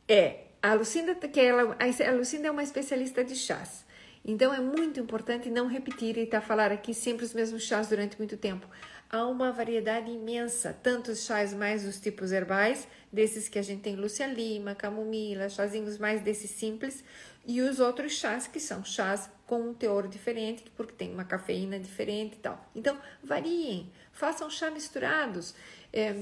É, 0.08 0.49
a 0.62 0.74
Lucinda, 0.74 1.14
que 1.14 1.40
ela, 1.40 1.76
a 1.78 2.12
Lucinda 2.12 2.48
é 2.48 2.50
uma 2.50 2.62
especialista 2.62 3.24
de 3.24 3.34
chás. 3.34 3.84
Então 4.24 4.52
é 4.52 4.60
muito 4.60 5.00
importante 5.00 5.48
não 5.48 5.66
repetir 5.66 6.18
e 6.18 6.26
tá 6.26 6.40
falar 6.40 6.70
aqui 6.70 6.92
sempre 6.92 7.24
os 7.24 7.32
mesmos 7.32 7.62
chás 7.62 7.88
durante 7.88 8.18
muito 8.18 8.36
tempo. 8.36 8.66
Há 9.08 9.26
uma 9.26 9.50
variedade 9.50 10.10
imensa, 10.10 10.76
tanto 10.82 11.10
os 11.10 11.24
chás 11.24 11.52
mais 11.54 11.84
dos 11.84 11.98
tipos 11.98 12.30
herbais, 12.30 12.86
desses 13.12 13.48
que 13.48 13.58
a 13.58 13.62
gente 13.62 13.80
tem 13.80 13.96
Lúcia 13.96 14.26
Lima, 14.26 14.74
camomila, 14.74 15.48
chazinhos 15.48 15.98
mais 15.98 16.20
desses 16.20 16.50
simples, 16.50 17.02
e 17.44 17.60
os 17.62 17.80
outros 17.80 18.12
chás 18.12 18.46
que 18.46 18.60
são 18.60 18.84
chás 18.84 19.28
com 19.46 19.70
um 19.70 19.74
teor 19.74 20.06
diferente, 20.06 20.64
porque 20.76 20.92
tem 20.92 21.12
uma 21.12 21.24
cafeína 21.24 21.80
diferente 21.80 22.34
e 22.34 22.38
tal. 22.38 22.70
Então, 22.76 22.96
variem, 23.24 23.90
façam 24.12 24.48
chá 24.48 24.70
misturados. 24.70 25.54
É, 25.92 26.14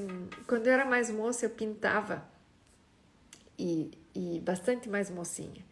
quando 0.47 0.67
eu 0.69 0.73
era 0.73 0.87
mais 0.87 1.11
moça, 1.11 1.45
eu 1.45 1.51
pintava 1.51 2.27
e 3.59 3.91
e 4.19 4.41
bastante 4.41 4.89
mais 4.89 5.09
mocinha. 5.11 5.65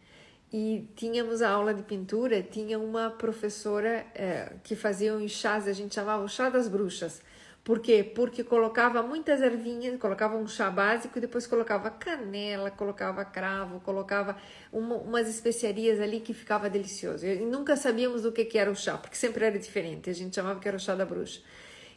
E 0.51 0.87
tínhamos 0.95 1.41
a 1.41 1.49
aula 1.49 1.73
de 1.73 1.83
pintura, 1.83 2.41
tinha 2.41 2.79
uma 2.79 3.09
professora 3.09 4.05
é, 4.15 4.53
que 4.63 4.73
fazia 4.75 5.13
um 5.13 5.27
chás, 5.27 5.67
a 5.67 5.73
gente 5.73 5.93
chamava 5.93 6.23
o 6.23 6.29
chá 6.29 6.49
das 6.49 6.69
bruxas, 6.69 7.21
Por 7.65 7.81
quê? 7.81 8.01
Porque 8.01 8.45
colocava 8.45 9.03
muitas 9.03 9.41
ervinhas, 9.41 9.99
colocava 9.99 10.37
um 10.37 10.47
chá 10.47 10.69
básico 10.71 11.17
e 11.17 11.21
depois 11.21 11.45
colocava 11.45 11.89
canela, 11.89 12.71
colocava 12.71 13.25
cravo, 13.25 13.81
colocava 13.81 14.37
uma, 14.71 14.95
umas 14.95 15.27
especiarias 15.27 15.99
ali 15.99 16.21
que 16.21 16.33
ficava 16.33 16.69
delicioso. 16.69 17.25
E 17.25 17.45
nunca 17.45 17.75
sabíamos 17.75 18.23
o 18.23 18.31
que, 18.31 18.45
que 18.45 18.57
era 18.57 18.71
o 18.71 18.75
chá, 18.75 18.97
porque 18.97 19.17
sempre 19.17 19.43
era 19.43 19.59
diferente. 19.59 20.09
A 20.09 20.13
gente 20.13 20.33
chamava 20.33 20.61
que 20.61 20.67
era 20.69 20.77
o 20.77 20.79
chá 20.79 20.95
da 20.95 21.05
bruxa. 21.05 21.41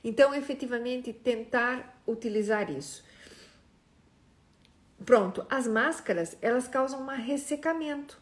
Então, 0.02 0.34
efetivamente, 0.34 1.12
tentar 1.12 2.02
utilizar 2.04 2.68
isso. 2.68 3.04
Pronto, 5.04 5.46
as 5.48 5.66
máscaras, 5.66 6.36
elas 6.42 6.68
causam 6.68 7.02
um 7.02 7.06
ressecamento. 7.06 8.18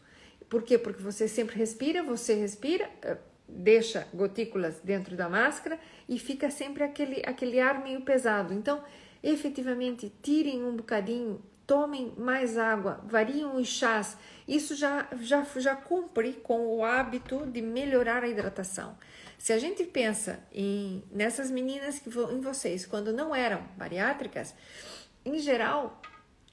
Por 0.49 0.63
quê? 0.63 0.77
Porque 0.77 1.01
você 1.01 1.27
sempre 1.27 1.55
respira, 1.57 2.01
você 2.01 2.33
respira, 2.33 2.89
eh, 3.01 3.17
deixa 3.47 4.07
gotículas 4.13 4.79
dentro 4.83 5.15
da 5.15 5.27
máscara 5.29 5.79
e 6.07 6.17
fica 6.17 6.49
sempre 6.49 6.83
aquele, 6.83 7.21
aquele 7.25 7.59
ar 7.59 7.83
meio 7.83 8.01
pesado. 8.01 8.53
Então, 8.53 8.83
efetivamente, 9.21 10.11
tirem 10.21 10.63
um 10.63 10.75
bocadinho, 10.75 11.41
tomem 11.67 12.13
mais 12.17 12.57
água, 12.57 13.01
variem 13.05 13.45
os 13.45 13.67
chás. 13.67 14.17
Isso 14.47 14.75
já, 14.75 15.07
já, 15.21 15.45
já 15.57 15.75
cumpre 15.75 16.33
com 16.33 16.65
o 16.75 16.83
hábito 16.83 17.45
de 17.45 17.61
melhorar 17.61 18.23
a 18.23 18.27
hidratação. 18.27 18.97
Se 19.37 19.53
a 19.53 19.59
gente 19.59 19.83
pensa 19.83 20.39
em 20.51 21.03
nessas 21.11 21.51
meninas 21.51 21.99
que 21.99 22.09
em 22.09 22.41
vocês, 22.41 22.85
quando 22.85 23.13
não 23.13 23.35
eram 23.35 23.63
bariátricas, 23.77 24.55
em 25.23 25.37
geral 25.39 26.01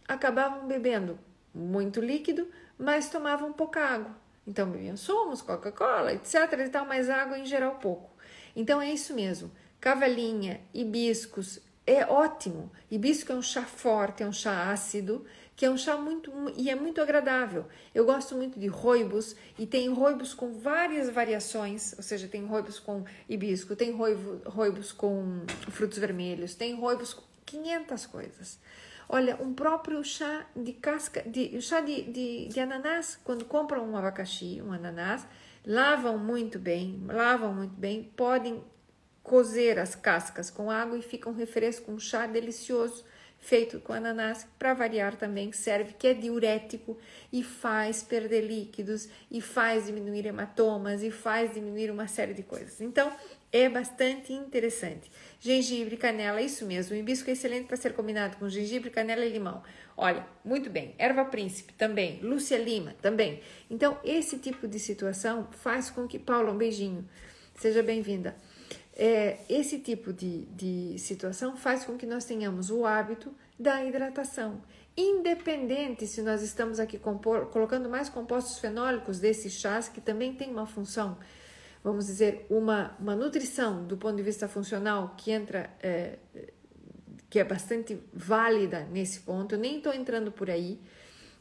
acabavam 0.07 0.67
bebendo 0.67 1.19
muito 1.55 2.01
líquido, 2.01 2.49
mas 2.79 3.09
tomavam 3.09 3.53
pouca 3.53 3.81
água. 3.81 4.17
Então 4.47 4.71
bebiam 4.71 4.97
sumos, 4.97 5.43
Coca-Cola, 5.43 6.13
etc. 6.13 6.35
e 6.67 6.69
tal, 6.69 6.87
mas 6.87 7.11
água 7.11 7.39
em 7.39 7.45
geral 7.45 7.77
pouco. 7.77 8.11
Então 8.55 8.81
é 8.81 8.93
isso 8.93 9.15
mesmo. 9.15 9.51
Cavalinha, 9.81 10.61
hibiscos, 10.73 11.61
é 11.87 12.07
ótimo. 12.07 12.71
Hibisco 12.91 13.33
é 13.33 13.35
um 13.35 13.43
chá 13.43 13.63
forte, 13.63 14.23
é 14.23 14.27
um 14.27 14.33
chá 14.33 14.71
ácido, 14.71 15.25
que 15.55 15.65
é 15.65 15.71
um 15.71 15.77
chá 15.77 15.97
muito 15.97 16.31
e 16.57 16.69
é 16.69 16.75
muito 16.75 17.01
agradável. 17.01 17.67
Eu 17.95 18.05
gosto 18.05 18.35
muito 18.35 18.59
de 18.61 18.67
roibos 18.67 19.35
e 19.59 19.67
tem 19.67 19.89
roibos 19.89 20.35
com 20.35 20.53
várias 20.53 21.09
variações, 21.09 21.95
ou 21.97 22.03
seja, 22.03 22.29
tem 22.29 22.45
roibos 22.45 22.79
com 22.79 23.05
hibisco, 23.29 23.75
tem 23.75 23.93
roibo, 23.93 24.49
roibos 24.49 24.93
com 24.93 25.43
frutos 25.71 25.99
vermelhos, 25.99 26.55
tem 26.55 26.75
roibos 26.75 27.15
com 27.15 27.23
500 27.47 28.07
coisas. 28.07 28.59
Olha, 29.09 29.37
um 29.41 29.55
próprio 29.55 30.03
chá 30.03 30.47
de 30.55 30.73
casca, 30.73 31.23
de, 31.23 31.61
chá 31.63 31.81
de, 31.81 32.03
de, 32.03 32.49
de 32.49 32.61
ananás, 32.61 33.19
quando 33.23 33.45
compram 33.45 33.89
um 33.89 33.97
abacaxi, 33.97 34.61
um 34.61 34.73
ananás, 34.73 35.27
lavam 35.65 36.19
muito 36.19 36.59
bem, 36.59 37.01
lavam 37.07 37.55
muito 37.55 37.75
bem, 37.75 38.11
podem 38.17 38.63
cozer 39.23 39.79
as 39.79 39.95
cascas 39.95 40.51
com 40.51 40.71
água 40.71 40.99
e 40.99 41.03
fica 41.03 41.29
um 41.29 41.35
refresco, 41.35 41.91
um 41.91 41.99
chá 41.99 42.27
delicioso 42.27 43.05
feito 43.39 43.79
com 43.81 43.93
ananás, 43.93 44.47
para 44.59 44.75
variar 44.75 45.15
também, 45.15 45.53
serve, 45.53 45.93
que 45.93 46.09
é 46.09 46.15
diurético 46.15 46.99
e 47.33 47.43
faz 47.45 48.03
perder 48.03 48.43
líquidos, 48.43 49.09
e 49.31 49.41
faz 49.41 49.87
diminuir 49.87 50.27
hematomas, 50.27 51.03
e 51.03 51.11
faz 51.11 51.55
diminuir 51.55 51.91
uma 51.91 52.09
série 52.09 52.35
de 52.35 52.43
coisas. 52.43 52.81
Então, 52.81 53.13
é 53.53 53.69
bastante 53.69 54.33
interessante. 54.33 55.11
Gengibre, 55.41 55.97
canela, 55.97 56.41
isso 56.41 56.65
mesmo. 56.65 56.95
O 56.95 56.99
hibisco 56.99 57.29
é 57.29 57.35
excelente 57.35 57.67
para 57.67 57.77
ser 57.77 57.93
combinado 57.93 58.37
com 58.37 58.49
gengibre, 58.49 58.91
canela 58.91 59.25
e 59.25 59.31
limão. 59.31 59.63
Olha, 59.97 60.27
muito 60.45 60.69
bem. 60.69 60.95
Erva 60.99 61.25
príncipe 61.25 61.73
também. 61.75 62.21
Lúcia 62.23 62.59
Lima 62.59 62.95
também. 63.01 63.41
Então, 63.71 63.99
esse 64.05 64.39
tipo 64.39 64.67
de 64.67 64.79
situação 64.79 65.49
faz 65.51 65.91
com 65.91 66.07
que. 66.07 66.19
Paula, 66.19 66.53
um 66.53 66.57
beijinho. 66.57 67.07
Seja 67.55 67.83
bem-vinda. 67.83 68.37
É, 68.95 69.39
esse 69.49 69.79
tipo 69.79 70.13
de, 70.13 70.47
de 70.47 70.99
situação 70.99 71.57
faz 71.57 71.85
com 71.85 71.97
que 71.97 72.07
nós 72.07 72.25
tenhamos 72.25 72.71
o 72.71 72.85
hábito 72.85 73.35
da 73.59 73.85
hidratação. 73.85 74.63
Independente 74.97 76.07
se 76.07 76.23
nós 76.23 76.43
estamos 76.43 76.81
aqui 76.81 76.99
compor, 76.99 77.47
colocando 77.47 77.89
mais 77.89 78.09
compostos 78.09 78.59
fenólicos 78.59 79.19
desses 79.19 79.53
chás, 79.53 79.89
que 79.89 80.01
também 80.01 80.35
tem 80.35 80.51
uma 80.51 80.67
função 80.67 81.19
vamos 81.87 82.07
dizer, 82.07 82.45
uma, 82.51 82.97
uma 82.99 83.15
nutrição 83.15 83.85
do 83.85 83.97
ponto 83.97 84.17
de 84.17 84.23
vista 84.25 84.49
funcional 84.49 85.15
que 85.17 85.31
entra, 85.31 85.71
é, 85.81 86.19
que 87.31 87.39
é 87.39 87.45
bastante 87.45 87.97
válida 88.13 88.81
nesse 88.91 89.21
ponto. 89.21 89.55
Eu 89.55 89.59
nem 89.61 89.77
estou 89.77 89.95
entrando 89.95 90.33
por 90.33 90.51
aí, 90.51 90.81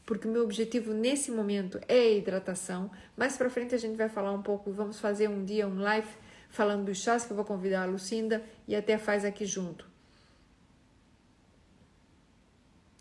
porque 0.04 0.28
o 0.28 0.30
meu 0.30 0.44
objetivo 0.44 0.94
nesse 0.94 1.32
momento 1.32 1.80
é 1.88 1.98
a 1.98 2.10
hidratação. 2.12 2.88
Mais 3.16 3.36
para 3.36 3.50
frente 3.50 3.74
a 3.74 3.78
gente 3.78 3.96
vai 3.96 4.08
falar 4.08 4.30
um 4.30 4.40
pouco, 4.40 4.70
vamos 4.70 5.00
fazer 5.00 5.28
um 5.28 5.44
dia 5.44 5.66
um 5.66 5.80
live 5.80 6.06
falando 6.48 6.84
dos 6.84 6.98
chás 6.98 7.24
que 7.24 7.32
eu 7.32 7.36
vou 7.36 7.44
convidar 7.44 7.82
a 7.82 7.86
Lucinda 7.86 8.40
e 8.68 8.76
até 8.76 8.96
faz 8.98 9.24
aqui 9.24 9.44
junto. 9.44 9.84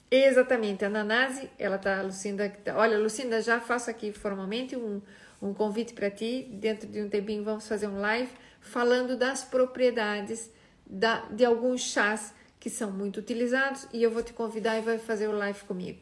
Exatamente, 0.10 0.84
a 0.84 0.90
Nanase, 0.90 1.48
ela 1.60 1.78
tá, 1.78 2.02
Lucinda, 2.02 2.52
olha, 2.76 2.98
Lucinda, 2.98 3.40
já 3.40 3.60
faço 3.60 3.92
aqui 3.92 4.12
formalmente 4.12 4.76
um, 4.76 5.00
um 5.42 5.54
convite 5.54 5.94
para 5.94 6.10
ti. 6.10 6.48
Dentro 6.52 6.88
de 6.88 7.02
um 7.02 7.10
tempinho 7.10 7.44
vamos 7.44 7.68
fazer 7.68 7.88
um 7.88 8.00
live 8.00 8.32
falando 8.62 9.16
das 9.18 9.44
propriedades 9.44 10.50
da, 10.86 11.26
de 11.26 11.46
alguns 11.46 11.82
chás 11.82 12.34
que 12.60 12.70
são 12.70 12.92
muito 12.92 13.20
utilizados 13.20 13.88
e 13.94 14.02
eu 14.02 14.10
vou 14.10 14.24
te 14.24 14.34
convidar 14.34 14.78
e 14.78 14.82
vai 14.82 14.98
fazer 14.98 15.28
o 15.28 15.32
live 15.32 15.60
comigo. 15.66 16.00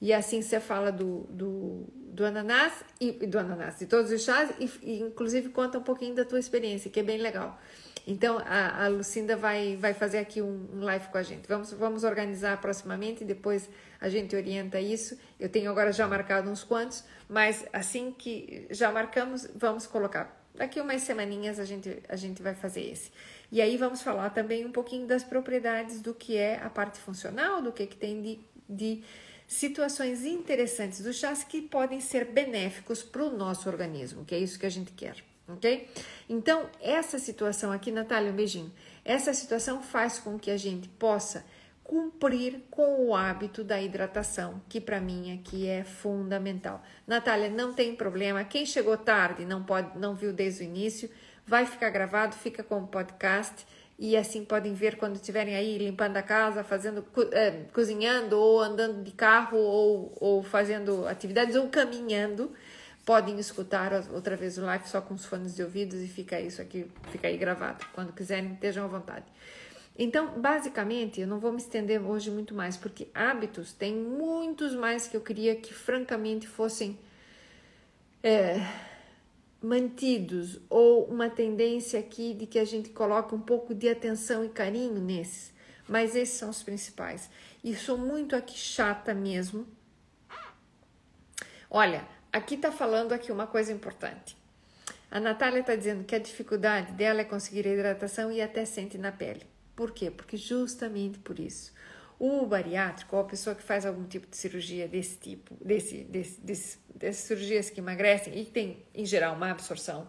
E 0.00 0.12
assim 0.12 0.42
você 0.42 0.60
fala 0.60 0.90
do, 0.90 1.26
do, 1.30 1.84
do 1.92 2.24
ananás 2.24 2.72
e 3.00 3.12
do 3.12 3.38
ananás, 3.38 3.78
de 3.78 3.86
todos 3.86 4.10
os 4.10 4.22
chás 4.22 4.50
e, 4.58 4.70
e 4.82 5.00
inclusive 5.00 5.48
conta 5.50 5.78
um 5.78 5.82
pouquinho 5.82 6.14
da 6.14 6.24
tua 6.24 6.38
experiência, 6.38 6.90
que 6.90 7.00
é 7.00 7.02
bem 7.02 7.18
legal. 7.18 7.58
Então 8.06 8.38
a, 8.38 8.84
a 8.84 8.88
Lucinda 8.88 9.36
vai, 9.36 9.76
vai 9.76 9.92
fazer 9.92 10.18
aqui 10.18 10.40
um, 10.40 10.68
um 10.74 10.80
live 10.80 11.08
com 11.08 11.18
a 11.18 11.22
gente. 11.22 11.48
Vamos, 11.48 11.72
vamos 11.72 12.04
organizar 12.04 12.60
proximamente 12.60 13.24
depois 13.24 13.68
a 14.00 14.08
gente 14.08 14.36
orienta 14.36 14.80
isso. 14.80 15.18
Eu 15.40 15.48
tenho 15.48 15.70
agora 15.70 15.92
já 15.92 16.06
marcado 16.06 16.48
uns 16.48 16.62
quantos, 16.62 17.04
mas 17.28 17.66
assim 17.72 18.12
que 18.16 18.66
já 18.70 18.90
marcamos, 18.90 19.48
vamos 19.54 19.86
colocar. 19.86 20.44
Daqui 20.54 20.80
umas 20.80 21.02
semaninhas 21.02 21.60
a 21.60 21.64
gente, 21.64 22.02
a 22.08 22.16
gente 22.16 22.42
vai 22.42 22.54
fazer 22.54 22.80
esse. 22.90 23.10
E 23.52 23.60
aí 23.60 23.76
vamos 23.76 24.02
falar 24.02 24.30
também 24.30 24.64
um 24.64 24.72
pouquinho 24.72 25.06
das 25.06 25.22
propriedades 25.22 26.00
do 26.00 26.14
que 26.14 26.36
é 26.36 26.60
a 26.62 26.70
parte 26.70 26.98
funcional, 26.98 27.60
do 27.60 27.72
que, 27.72 27.86
que 27.86 27.96
tem 27.96 28.22
de, 28.22 28.40
de 28.68 29.04
situações 29.46 30.24
interessantes 30.24 31.02
do 31.02 31.12
chás 31.12 31.44
que 31.44 31.62
podem 31.62 32.00
ser 32.00 32.24
benéficos 32.24 33.02
para 33.02 33.22
o 33.22 33.36
nosso 33.36 33.68
organismo, 33.68 34.24
que 34.24 34.34
é 34.34 34.38
isso 34.38 34.58
que 34.58 34.66
a 34.66 34.70
gente 34.70 34.92
quer, 34.92 35.16
ok? 35.46 35.88
Então, 36.28 36.68
essa 36.80 37.18
situação 37.18 37.70
aqui, 37.70 37.92
Natália, 37.92 38.32
um 38.32 38.36
beijinho. 38.36 38.72
Essa 39.04 39.32
situação 39.32 39.82
faz 39.82 40.18
com 40.18 40.38
que 40.38 40.50
a 40.50 40.56
gente 40.56 40.88
possa 40.88 41.44
cumprir 41.86 42.64
com 42.68 43.06
o 43.06 43.14
hábito 43.14 43.62
da 43.62 43.80
hidratação, 43.80 44.60
que 44.68 44.80
para 44.80 45.00
mim 45.00 45.38
aqui 45.38 45.68
é 45.68 45.84
fundamental. 45.84 46.82
Natália, 47.06 47.48
não 47.48 47.72
tem 47.72 47.94
problema. 47.94 48.42
Quem 48.42 48.66
chegou 48.66 48.96
tarde, 48.96 49.44
não 49.44 49.62
pode, 49.62 49.96
não 49.96 50.12
viu 50.12 50.32
desde 50.32 50.64
o 50.64 50.64
início, 50.64 51.08
vai 51.46 51.64
ficar 51.64 51.90
gravado, 51.90 52.34
fica 52.34 52.64
como 52.64 52.88
podcast 52.88 53.64
e 53.96 54.16
assim 54.16 54.44
podem 54.44 54.74
ver 54.74 54.96
quando 54.96 55.14
estiverem 55.14 55.54
aí 55.54 55.78
limpando 55.78 56.16
a 56.16 56.22
casa, 56.22 56.64
fazendo, 56.64 57.06
é, 57.30 57.52
cozinhando 57.72 58.36
ou 58.36 58.60
andando 58.60 59.04
de 59.04 59.12
carro 59.12 59.56
ou, 59.56 60.12
ou 60.20 60.42
fazendo 60.42 61.06
atividades 61.06 61.54
ou 61.54 61.68
caminhando. 61.68 62.52
Podem 63.04 63.38
escutar 63.38 63.92
outra 64.12 64.34
vez 64.34 64.58
o 64.58 64.62
live 64.62 64.88
só 64.88 65.00
com 65.00 65.14
os 65.14 65.24
fones 65.24 65.54
de 65.54 65.62
ouvidos 65.62 66.00
e 66.00 66.08
fica 66.08 66.40
isso 66.40 66.60
aqui, 66.60 66.90
fica 67.12 67.28
aí 67.28 67.36
gravado. 67.36 67.86
Quando 67.94 68.12
quiserem, 68.12 68.54
estejam 68.54 68.84
à 68.84 68.88
vontade. 68.88 69.24
Então, 69.98 70.38
basicamente, 70.38 71.20
eu 71.20 71.26
não 71.26 71.38
vou 71.38 71.50
me 71.50 71.58
estender 71.58 72.04
hoje 72.04 72.30
muito 72.30 72.54
mais, 72.54 72.76
porque 72.76 73.08
hábitos 73.14 73.72
tem 73.72 73.94
muitos 73.94 74.74
mais 74.74 75.08
que 75.08 75.16
eu 75.16 75.22
queria 75.22 75.56
que, 75.56 75.72
francamente, 75.72 76.46
fossem 76.46 76.98
é, 78.22 78.60
mantidos, 79.62 80.60
ou 80.68 81.06
uma 81.06 81.30
tendência 81.30 81.98
aqui 81.98 82.34
de 82.34 82.46
que 82.46 82.58
a 82.58 82.64
gente 82.64 82.90
coloque 82.90 83.34
um 83.34 83.40
pouco 83.40 83.74
de 83.74 83.88
atenção 83.88 84.44
e 84.44 84.50
carinho 84.50 85.00
nesses. 85.00 85.54
Mas 85.88 86.14
esses 86.14 86.36
são 86.36 86.50
os 86.50 86.62
principais. 86.62 87.30
E 87.64 87.74
sou 87.74 87.96
muito 87.96 88.36
aqui 88.36 88.58
chata 88.58 89.14
mesmo. 89.14 89.66
Olha, 91.70 92.06
aqui 92.32 92.56
tá 92.56 92.70
falando 92.70 93.12
aqui 93.12 93.32
uma 93.32 93.46
coisa 93.46 93.72
importante. 93.72 94.36
A 95.10 95.18
Natália 95.18 95.60
está 95.60 95.74
dizendo 95.74 96.04
que 96.04 96.14
a 96.14 96.18
dificuldade 96.18 96.92
dela 96.92 97.20
é 97.20 97.24
conseguir 97.24 97.66
a 97.66 97.72
hidratação 97.72 98.30
e 98.30 98.42
até 98.42 98.64
sente 98.64 98.98
na 98.98 99.10
pele. 99.10 99.55
Por 99.76 99.90
quê? 99.92 100.10
Porque 100.10 100.38
justamente 100.38 101.18
por 101.18 101.38
isso. 101.38 101.72
O 102.18 102.46
bariátrico, 102.46 103.14
ou 103.14 103.20
a 103.20 103.26
pessoa 103.26 103.54
que 103.54 103.62
faz 103.62 103.84
algum 103.84 104.04
tipo 104.04 104.26
de 104.26 104.36
cirurgia 104.38 104.88
desse 104.88 105.18
tipo, 105.18 105.54
desse, 105.62 106.02
desse, 106.04 106.40
desse, 106.40 106.78
dessas 106.94 107.24
cirurgias 107.24 107.68
que 107.68 107.78
emagrecem 107.78 108.38
e 108.40 108.46
tem, 108.46 108.82
em 108.94 109.04
geral, 109.04 109.36
uma 109.36 109.50
absorção, 109.50 110.08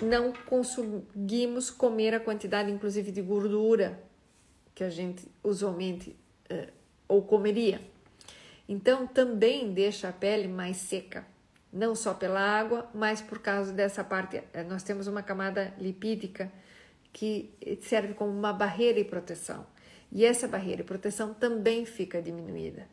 não 0.00 0.32
conseguimos 0.32 1.68
comer 1.68 2.14
a 2.14 2.20
quantidade, 2.20 2.70
inclusive, 2.70 3.10
de 3.10 3.20
gordura 3.20 4.00
que 4.72 4.84
a 4.84 4.90
gente 4.90 5.26
usualmente 5.42 6.16
uh, 6.50 6.72
ou 7.08 7.22
comeria. 7.22 7.80
Então, 8.68 9.04
também 9.04 9.72
deixa 9.72 10.08
a 10.08 10.12
pele 10.12 10.46
mais 10.46 10.76
seca, 10.76 11.26
não 11.72 11.96
só 11.96 12.14
pela 12.14 12.40
água, 12.40 12.88
mas 12.94 13.20
por 13.20 13.40
causa 13.40 13.72
dessa 13.72 14.04
parte. 14.04 14.42
Eh, 14.52 14.62
nós 14.62 14.82
temos 14.84 15.06
uma 15.06 15.22
camada 15.22 15.74
lipídica 15.78 16.50
que 17.14 17.54
serve 17.80 18.12
como 18.12 18.32
uma 18.32 18.52
barreira 18.52 18.98
e 18.98 19.04
proteção. 19.04 19.64
E 20.10 20.24
essa 20.24 20.48
barreira 20.48 20.82
e 20.82 20.84
proteção 20.84 21.32
também 21.32 21.86
fica 21.86 22.20
diminuída. 22.20 22.88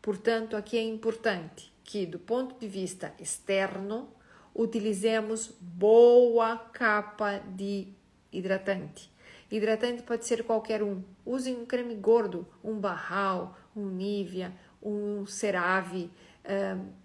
Portanto, 0.00 0.56
aqui 0.56 0.78
é 0.78 0.82
importante 0.82 1.74
que, 1.82 2.06
do 2.06 2.18
ponto 2.18 2.58
de 2.58 2.68
vista 2.68 3.12
externo, 3.18 4.08
utilizemos 4.54 5.52
boa 5.60 6.56
capa 6.56 7.38
de 7.38 7.88
hidratante. 8.32 9.12
Hidratante 9.50 10.04
pode 10.04 10.24
ser 10.24 10.44
qualquer 10.44 10.82
um. 10.82 11.02
Usem 11.26 11.56
um 11.56 11.66
creme 11.66 11.96
gordo, 11.96 12.46
um 12.62 12.78
Barral, 12.78 13.58
um 13.74 13.86
Nivea, 13.86 14.52
um 14.80 15.26
CeraVe. 15.26 16.10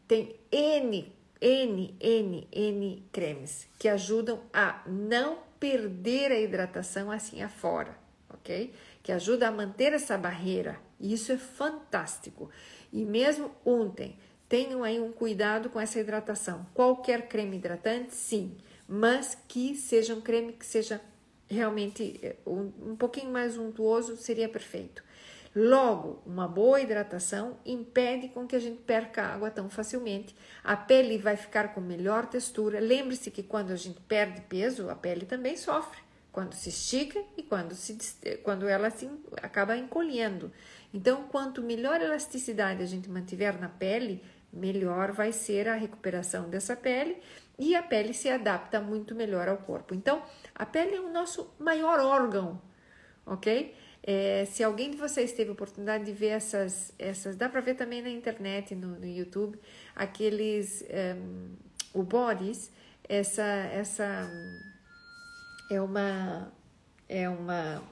Tem 0.08 0.36
N, 0.52 1.12
N, 1.42 1.96
N, 2.00 2.48
N 2.52 3.04
cremes 3.12 3.68
que 3.80 3.88
ajudam 3.88 4.42
a 4.54 4.84
não 4.86 5.49
perder 5.60 6.32
a 6.32 6.40
hidratação 6.40 7.12
assim 7.12 7.42
afora, 7.42 7.98
ok? 8.30 8.74
Que 9.04 9.12
ajuda 9.12 9.48
a 9.48 9.52
manter 9.52 9.94
essa 9.94 10.18
barreira. 10.18 10.80
E 11.00 11.14
isso 11.14 11.32
é 11.32 11.38
fantástico. 11.38 12.50
E 12.92 13.04
mesmo 13.06 13.52
ontem, 13.66 14.18
tenham 14.48 14.84
aí 14.84 15.00
um 15.00 15.12
cuidado 15.12 15.70
com 15.70 15.80
essa 15.80 16.00
hidratação. 16.00 16.66
Qualquer 16.74 17.28
creme 17.28 17.58
hidratante, 17.58 18.16
sim, 18.16 18.58
mas 18.88 19.38
que 19.48 19.76
seja 19.76 20.16
um 20.16 20.22
creme 20.22 20.54
que 20.54 20.66
seja 20.66 21.00
realmente 21.48 22.20
eh, 22.22 22.36
um, 22.46 22.92
um 22.92 22.96
pouquinho 22.96 23.32
mais 23.32 23.58
untuoso, 23.58 24.18
seria 24.18 24.48
perfeito. 24.48 25.04
Logo, 25.56 26.22
uma 26.26 26.48
boa 26.48 26.80
hidratação 26.80 27.58
impede 27.66 28.30
com 28.30 28.46
que 28.46 28.56
a 28.56 28.60
gente 28.60 28.82
perca 28.82 29.24
água 29.24 29.50
tão 29.50 29.70
facilmente. 29.70 30.36
A 30.64 30.78
pele 30.78 31.18
vai 31.18 31.36
ficar 31.36 31.74
com 31.74 31.82
melhor 31.82 32.28
textura. 32.28 32.80
Lembre-se 32.80 33.32
que 33.32 33.42
quando 33.42 33.72
a 33.72 33.76
gente 33.76 34.00
perde 34.02 34.42
peso, 34.42 34.90
a 34.90 34.96
pele 34.96 35.26
também 35.26 35.58
sofre. 35.58 36.00
Quando 36.32 36.54
se 36.54 36.70
estica 36.70 37.20
e 37.36 37.42
quando, 37.42 37.74
se, 37.74 37.98
quando 38.44 38.68
ela 38.68 38.92
se 38.92 39.10
acaba 39.42 39.76
encolhendo. 39.76 40.52
Então, 40.94 41.24
quanto 41.24 41.64
melhor 41.64 42.00
elasticidade 42.00 42.84
a 42.84 42.86
gente 42.86 43.10
mantiver 43.10 43.60
na 43.60 43.68
pele, 43.68 44.24
melhor 44.54 45.12
vai 45.12 45.32
ser 45.32 45.68
a 45.68 45.74
recuperação 45.74 46.48
dessa 46.48 46.76
pele 46.76 47.18
e 47.58 47.76
a 47.76 47.82
pele 47.82 48.14
se 48.14 48.30
adapta 48.30 48.80
muito 48.80 49.16
melhor 49.16 49.50
ao 49.50 49.58
corpo. 49.58 49.96
Então, 49.96 50.24
a 50.54 50.66
pele 50.66 50.96
é 50.96 51.00
o 51.00 51.12
nosso 51.12 51.54
maior 51.60 52.00
órgão, 52.00 52.62
ok? 53.26 53.76
É, 54.02 54.46
se 54.46 54.64
alguém 54.64 54.92
de 54.92 54.98
vocês 54.98 55.34
teve 55.34 55.52
oportunidade 55.52 56.06
de 56.06 56.12
ver 56.12 56.30
essas, 56.30 56.94
essas 56.98 57.36
dá 57.36 57.50
para 57.50 57.62
ver 57.62 57.76
também 57.76 58.02
na 58.02 58.10
internet, 58.10 58.74
no, 58.74 59.00
no 59.00 59.06
YouTube, 59.06 59.60
aqueles, 59.96 60.82
um, 60.82 60.86
é, 60.90 61.16
o 61.94 62.04
Bodies, 62.04 62.72
essa, 63.08 63.44
essa 63.44 64.30
é 65.70 65.82
uma, 65.82 66.52
é 67.08 67.30
uma 67.30 67.84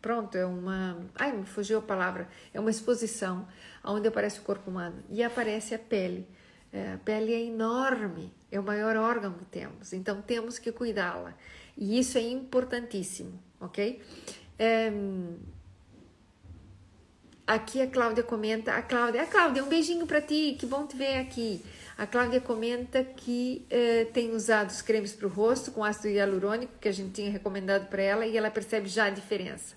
Pronto, 0.00 0.36
é 0.36 0.46
uma. 0.46 0.98
Ai, 1.14 1.36
me 1.36 1.44
fugiu 1.44 1.78
a 1.78 1.82
palavra. 1.82 2.26
É 2.54 2.60
uma 2.60 2.70
exposição 2.70 3.46
onde 3.84 4.08
aparece 4.08 4.40
o 4.40 4.42
corpo 4.42 4.70
humano 4.70 5.02
e 5.10 5.22
aparece 5.22 5.74
a 5.74 5.78
pele. 5.78 6.26
É, 6.72 6.94
a 6.94 6.98
pele 6.98 7.34
é 7.34 7.44
enorme, 7.44 8.32
é 8.50 8.58
o 8.58 8.62
maior 8.62 8.96
órgão 8.96 9.32
que 9.34 9.44
temos, 9.44 9.92
então 9.92 10.22
temos 10.22 10.58
que 10.58 10.70
cuidá-la. 10.70 11.34
E 11.76 11.98
isso 11.98 12.16
é 12.16 12.20
importantíssimo, 12.20 13.42
ok? 13.60 14.00
É, 14.62 14.92
aqui 17.46 17.80
a 17.80 17.86
Cláudia 17.86 18.22
comenta, 18.22 18.74
a 18.74 18.82
Cláudia, 18.82 19.22
a 19.22 19.26
Cláudia, 19.26 19.64
um 19.64 19.68
beijinho 19.70 20.06
para 20.06 20.20
ti, 20.20 20.54
que 20.60 20.66
bom 20.66 20.86
te 20.86 20.94
ver 20.94 21.16
aqui. 21.16 21.64
A 21.96 22.06
Cláudia 22.06 22.42
comenta 22.42 23.02
que 23.02 23.64
eh, 23.70 24.06
tem 24.12 24.32
usado 24.32 24.68
os 24.68 24.82
cremes 24.82 25.14
para 25.14 25.26
o 25.26 25.30
rosto 25.30 25.70
com 25.70 25.82
ácido 25.82 26.08
hialurônico 26.08 26.74
que 26.78 26.88
a 26.88 26.92
gente 26.92 27.12
tinha 27.12 27.30
recomendado 27.30 27.88
para 27.88 28.02
ela 28.02 28.26
e 28.26 28.36
ela 28.36 28.50
percebe 28.50 28.86
já 28.86 29.06
a 29.06 29.10
diferença. 29.10 29.76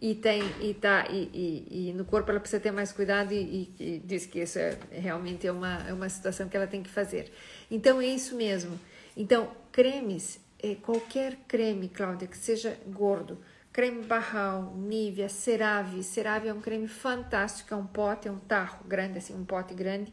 E 0.00 0.12
tem 0.12 0.42
e 0.60 0.74
tá 0.74 1.06
e, 1.08 1.30
e, 1.32 1.88
e, 1.88 1.92
no 1.92 2.04
corpo 2.04 2.28
ela 2.28 2.40
precisa 2.40 2.60
ter 2.60 2.72
mais 2.72 2.90
cuidado 2.90 3.32
e, 3.32 3.72
e, 3.78 4.02
diz 4.04 4.26
que 4.26 4.40
isso 4.40 4.58
é 4.58 4.76
realmente 4.90 5.46
é 5.46 5.52
uma, 5.52 5.88
é 5.88 5.92
uma 5.92 6.08
situação 6.08 6.48
que 6.48 6.56
ela 6.56 6.66
tem 6.66 6.82
que 6.82 6.90
fazer. 6.90 7.32
Então 7.70 8.00
é 8.00 8.06
isso 8.06 8.34
mesmo. 8.34 8.78
Então 9.16 9.52
cremes 9.70 10.40
é, 10.60 10.74
qualquer 10.74 11.36
creme 11.46 11.88
Cláudia 11.88 12.26
que 12.26 12.36
seja 12.36 12.76
gordo 12.88 13.38
creme 13.76 14.02
Barral, 14.04 14.72
Nivea, 14.74 15.28
CeraVe 15.28 16.02
CeraVe 16.02 16.48
é 16.48 16.54
um 16.54 16.62
creme 16.62 16.88
fantástico 16.88 17.74
é 17.74 17.76
um 17.76 17.86
pote, 17.86 18.26
é 18.26 18.32
um 18.32 18.38
tarro 18.38 18.82
grande 18.88 19.18
assim 19.18 19.34
um 19.34 19.44
pote 19.44 19.74
grande 19.74 20.10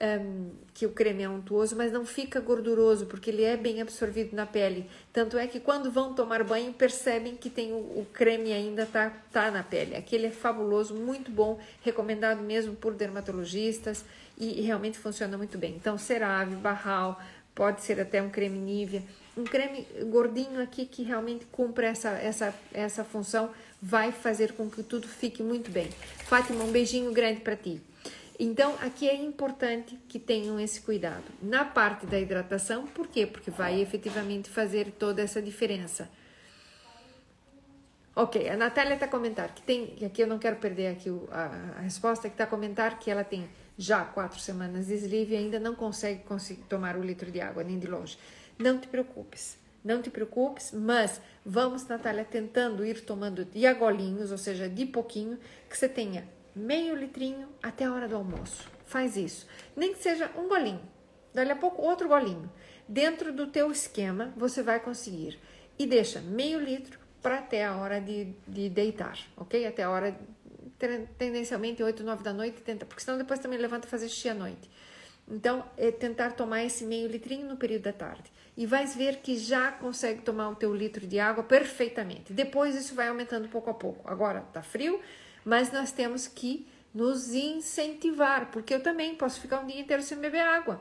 um, 0.00 0.50
que 0.74 0.84
o 0.84 0.90
creme 0.90 1.22
é 1.22 1.28
untuoso, 1.28 1.74
mas 1.74 1.90
não 1.90 2.04
fica 2.04 2.40
gorduroso 2.40 3.06
porque 3.06 3.30
ele 3.30 3.42
é 3.44 3.56
bem 3.56 3.80
absorvido 3.80 4.36
na 4.36 4.44
pele. 4.44 4.90
Tanto 5.12 5.38
é 5.38 5.46
que 5.46 5.58
quando 5.58 5.90
vão 5.90 6.14
tomar 6.14 6.44
banho 6.44 6.72
percebem 6.72 7.34
que 7.34 7.48
tem 7.48 7.72
o, 7.72 7.76
o 7.76 8.06
creme 8.12 8.52
ainda 8.52 8.84
tá, 8.84 9.10
tá 9.32 9.50
na 9.50 9.62
pele. 9.62 9.96
Aquele 9.96 10.26
é 10.26 10.30
fabuloso, 10.30 10.94
muito 10.94 11.30
bom, 11.30 11.58
recomendado 11.82 12.42
mesmo 12.42 12.74
por 12.74 12.92
dermatologistas 12.92 14.04
e, 14.36 14.60
e 14.60 14.62
realmente 14.62 14.98
funciona 14.98 15.38
muito 15.38 15.56
bem. 15.56 15.74
Então, 15.74 15.96
CeraVe, 15.96 16.56
Barral, 16.56 17.18
pode 17.56 17.80
ser 17.80 17.98
até 17.98 18.22
um 18.22 18.28
creme 18.28 18.58
Nivea, 18.58 19.02
um 19.36 19.42
creme 19.42 19.88
gordinho 20.10 20.62
aqui 20.62 20.84
que 20.84 21.02
realmente 21.02 21.46
cumpre 21.46 21.86
essa, 21.86 22.10
essa, 22.10 22.54
essa 22.72 23.02
função, 23.02 23.50
vai 23.80 24.12
fazer 24.12 24.52
com 24.52 24.70
que 24.70 24.82
tudo 24.82 25.08
fique 25.08 25.42
muito 25.42 25.70
bem. 25.70 25.88
Fátima, 26.26 26.62
um 26.62 26.70
beijinho 26.70 27.10
grande 27.12 27.40
para 27.40 27.56
ti. 27.56 27.80
Então, 28.38 28.74
aqui 28.82 29.08
é 29.08 29.16
importante 29.16 29.98
que 30.06 30.18
tenham 30.18 30.60
esse 30.60 30.82
cuidado. 30.82 31.24
Na 31.42 31.64
parte 31.64 32.04
da 32.04 32.20
hidratação, 32.20 32.86
por 32.86 33.08
quê? 33.08 33.26
Porque 33.26 33.50
vai 33.50 33.80
efetivamente 33.80 34.50
fazer 34.50 34.92
toda 34.92 35.22
essa 35.22 35.40
diferença. 35.40 36.10
Ok, 38.14 38.48
a 38.48 38.56
Natália 38.56 38.94
está 38.94 39.06
a 39.06 39.08
comentar 39.08 39.54
que 39.54 39.62
tem, 39.62 39.94
aqui 40.04 40.22
eu 40.22 40.26
não 40.26 40.38
quero 40.38 40.56
perder 40.56 40.88
aqui 40.88 41.10
a, 41.30 41.78
a 41.78 41.80
resposta, 41.80 42.28
que 42.28 42.34
está 42.34 42.44
a 42.44 42.46
comentar 42.46 42.98
que 42.98 43.10
ela 43.10 43.24
tem 43.24 43.48
já 43.76 44.04
quatro 44.04 44.38
semanas 44.38 44.86
de 44.86 44.94
sleeve 44.94 45.34
e 45.34 45.38
ainda 45.38 45.60
não 45.60 45.74
consegue, 45.74 46.22
tomar 46.68 46.96
o 46.96 47.02
litro 47.02 47.30
de 47.30 47.40
água, 47.40 47.62
nem 47.62 47.78
de 47.78 47.86
longe. 47.86 48.18
Não 48.58 48.78
te 48.78 48.88
preocupes, 48.88 49.58
não 49.84 50.00
te 50.00 50.10
preocupes, 50.10 50.72
mas 50.72 51.20
vamos, 51.44 51.86
Natália, 51.86 52.24
tentando 52.24 52.84
ir 52.84 53.02
tomando 53.02 53.44
de 53.44 53.66
agolinhos, 53.66 54.32
ou 54.32 54.38
seja, 54.38 54.68
de 54.68 54.86
pouquinho, 54.86 55.38
que 55.68 55.76
você 55.76 55.88
tenha 55.88 56.26
meio 56.54 56.96
litrinho 56.96 57.48
até 57.62 57.84
a 57.84 57.92
hora 57.92 58.08
do 58.08 58.16
almoço. 58.16 58.68
Faz 58.86 59.16
isso. 59.16 59.46
Nem 59.76 59.92
que 59.92 60.02
seja 60.02 60.30
um 60.36 60.48
golinho. 60.48 60.80
Dali 61.34 61.50
a 61.50 61.56
pouco, 61.56 61.82
outro 61.82 62.08
golinho. 62.08 62.50
Dentro 62.88 63.32
do 63.32 63.48
teu 63.48 63.70
esquema, 63.70 64.32
você 64.36 64.62
vai 64.62 64.80
conseguir. 64.80 65.38
E 65.78 65.86
deixa 65.86 66.20
meio 66.20 66.58
litro 66.58 66.98
para 67.20 67.40
até 67.40 67.64
a 67.64 67.76
hora 67.76 68.00
de, 68.00 68.32
de 68.48 68.70
deitar, 68.70 69.18
ok? 69.36 69.66
Até 69.66 69.82
a 69.82 69.90
hora, 69.90 70.16
tendencialmente 71.18 71.82
8, 71.82 72.02
9 72.02 72.22
da 72.22 72.32
noite, 72.32 72.62
tenta, 72.62 72.84
porque 72.84 73.02
senão 73.02 73.18
depois 73.18 73.40
também 73.40 73.58
levanta 73.58 73.88
fazer 73.88 74.08
xixi 74.08 74.28
à 74.28 74.34
noite. 74.34 74.70
Então, 75.28 75.64
é 75.76 75.90
tentar 75.90 76.32
tomar 76.32 76.64
esse 76.64 76.84
meio 76.84 77.08
litrinho 77.08 77.48
no 77.48 77.56
período 77.56 77.82
da 77.82 77.92
tarde. 77.92 78.30
E 78.56 78.64
vais 78.64 78.94
ver 78.94 79.16
que 79.16 79.36
já 79.36 79.72
consegue 79.72 80.22
tomar 80.22 80.48
o 80.48 80.54
teu 80.54 80.74
litro 80.74 81.06
de 81.06 81.18
água 81.18 81.42
perfeitamente. 81.42 82.32
Depois 82.32 82.74
isso 82.74 82.94
vai 82.94 83.08
aumentando 83.08 83.48
pouco 83.48 83.68
a 83.68 83.74
pouco. 83.74 84.08
Agora 84.08 84.40
tá 84.52 84.62
frio, 84.62 85.00
mas 85.44 85.72
nós 85.72 85.92
temos 85.92 86.26
que 86.28 86.66
nos 86.94 87.34
incentivar, 87.34 88.50
porque 88.50 88.72
eu 88.72 88.82
também 88.82 89.14
posso 89.14 89.40
ficar 89.40 89.60
um 89.60 89.66
dia 89.66 89.80
inteiro 89.80 90.02
sem 90.02 90.16
beber 90.16 90.40
água. 90.40 90.80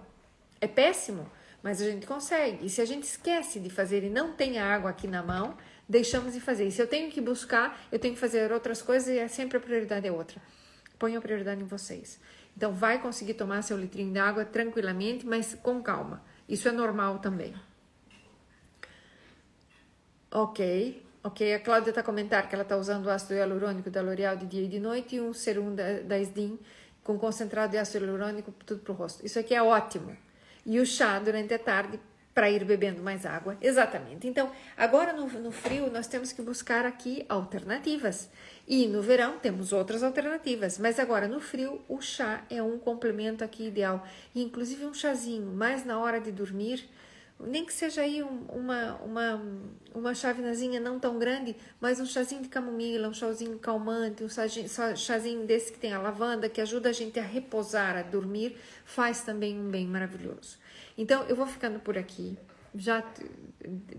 É 0.61 0.67
péssimo, 0.67 1.29
mas 1.61 1.81
a 1.81 1.85
gente 1.85 2.07
consegue. 2.07 2.65
E 2.65 2.69
se 2.69 2.79
a 2.79 2.85
gente 2.85 3.03
esquece 3.03 3.59
de 3.59 3.69
fazer 3.69 4.03
e 4.03 4.09
não 4.09 4.31
tem 4.31 4.57
a 4.57 4.73
água 4.73 4.91
aqui 4.91 5.07
na 5.07 5.21
mão, 5.21 5.57
deixamos 5.87 6.33
de 6.33 6.39
fazer. 6.39 6.67
E 6.67 6.71
se 6.71 6.81
eu 6.81 6.87
tenho 6.87 7.11
que 7.11 7.21
buscar, 7.21 7.79
eu 7.91 7.99
tenho 7.99 8.13
que 8.13 8.19
fazer 8.19 8.51
outras 8.51 8.81
coisas 8.81 9.07
e 9.09 9.19
é 9.19 9.27
sempre 9.27 9.57
a 9.57 9.59
prioridade 9.59 10.07
é 10.07 10.11
outra. 10.11 10.41
Ponha 10.97 11.17
a 11.17 11.21
prioridade 11.21 11.61
em 11.61 11.65
vocês. 11.65 12.19
Então, 12.55 12.73
vai 12.73 13.01
conseguir 13.01 13.33
tomar 13.33 13.61
seu 13.61 13.77
litrinho 13.77 14.13
de 14.13 14.19
água 14.19 14.45
tranquilamente, 14.45 15.25
mas 15.25 15.55
com 15.55 15.81
calma. 15.81 16.23
Isso 16.47 16.67
é 16.69 16.71
normal 16.71 17.19
também. 17.19 17.53
Ok. 20.31 21.03
Ok, 21.23 21.53
a 21.53 21.59
Cláudia 21.59 21.89
está 21.89 22.01
a 22.01 22.03
comentar 22.03 22.47
que 22.47 22.53
ela 22.53 22.61
está 22.61 22.77
usando 22.77 23.07
o 23.07 23.09
ácido 23.09 23.33
hialurônico 23.33 23.89
da 23.89 24.01
L'Oreal 24.01 24.37
de 24.37 24.45
dia 24.45 24.61
e 24.61 24.67
de 24.67 24.79
noite 24.79 25.15
e 25.15 25.21
um 25.21 25.33
serum 25.33 25.73
da, 25.73 26.01
da 26.01 26.19
SDIN 26.19 26.59
com 27.03 27.17
concentrado 27.17 27.71
de 27.71 27.79
ácido 27.79 28.05
hialurônico 28.05 28.51
tudo 28.63 28.81
para 28.81 28.91
o 28.91 28.95
rosto. 28.95 29.25
Isso 29.25 29.39
aqui 29.39 29.55
é 29.55 29.61
ótimo. 29.61 30.15
E 30.65 30.79
o 30.79 30.85
chá 30.85 31.17
durante 31.19 31.53
a 31.53 31.59
tarde 31.59 31.99
para 32.35 32.51
ir 32.51 32.65
bebendo 32.65 33.01
mais 33.01 33.25
água. 33.25 33.57
Exatamente. 33.61 34.27
Então, 34.27 34.51
agora 34.75 35.13
no, 35.13 35.25
no, 35.39 35.51
frio 35.51 35.89
nós 35.89 36.05
temos 36.05 36.33
que 36.33 36.41
buscar 36.41 36.85
aqui 36.85 37.25
alternativas. 37.29 38.29
E 38.67 38.85
no 38.87 39.01
verão 39.01 39.39
temos 39.39 39.71
outras 39.71 40.03
alternativas. 40.03 40.77
Mas 40.77 40.99
agora 40.99 41.29
no 41.29 41.39
frio 41.39 41.81
o 41.87 42.01
chá 42.01 42.43
é 42.49 42.61
um 42.61 42.77
complemento 42.77 43.41
aqui 43.41 43.67
ideal. 43.67 44.05
E, 44.35 44.43
inclusive 44.43 44.85
um 44.85 44.93
chazinho, 44.93 45.53
mais 45.53 45.85
na 45.85 45.97
hora 45.97 46.19
de 46.19 46.29
dormir 46.29 46.89
nem 47.39 47.65
que 47.65 47.73
seja 47.73 48.01
aí 48.01 48.23
um, 48.23 48.45
uma, 48.47 48.95
uma, 48.95 49.41
uma 49.93 50.15
chavezinha 50.15 50.79
não 50.79 50.99
tão 50.99 51.19
grande, 51.19 51.55
mas 51.81 51.99
um 51.99 52.05
chazinho 52.05 52.41
de 52.41 52.47
camomila, 52.47 53.09
um 53.09 53.13
chazinho 53.13 53.59
calmante, 53.59 54.23
um 54.23 54.29
chazinho, 54.29 54.67
chazinho 54.95 55.45
desse 55.45 55.71
que 55.71 55.77
tem 55.77 55.93
a 55.93 55.99
lavanda, 55.99 56.47
que 56.47 56.61
ajuda 56.61 56.89
a 56.89 56.93
gente 56.93 57.19
a 57.19 57.23
repousar, 57.23 57.97
a 57.97 58.01
dormir, 58.01 58.57
faz 58.85 59.21
também 59.21 59.59
um 59.59 59.69
bem 59.69 59.85
maravilhoso. 59.85 60.57
Então, 60.97 61.23
eu 61.23 61.35
vou 61.35 61.45
ficando 61.45 61.79
por 61.79 61.97
aqui. 61.97 62.37
já 62.73 63.03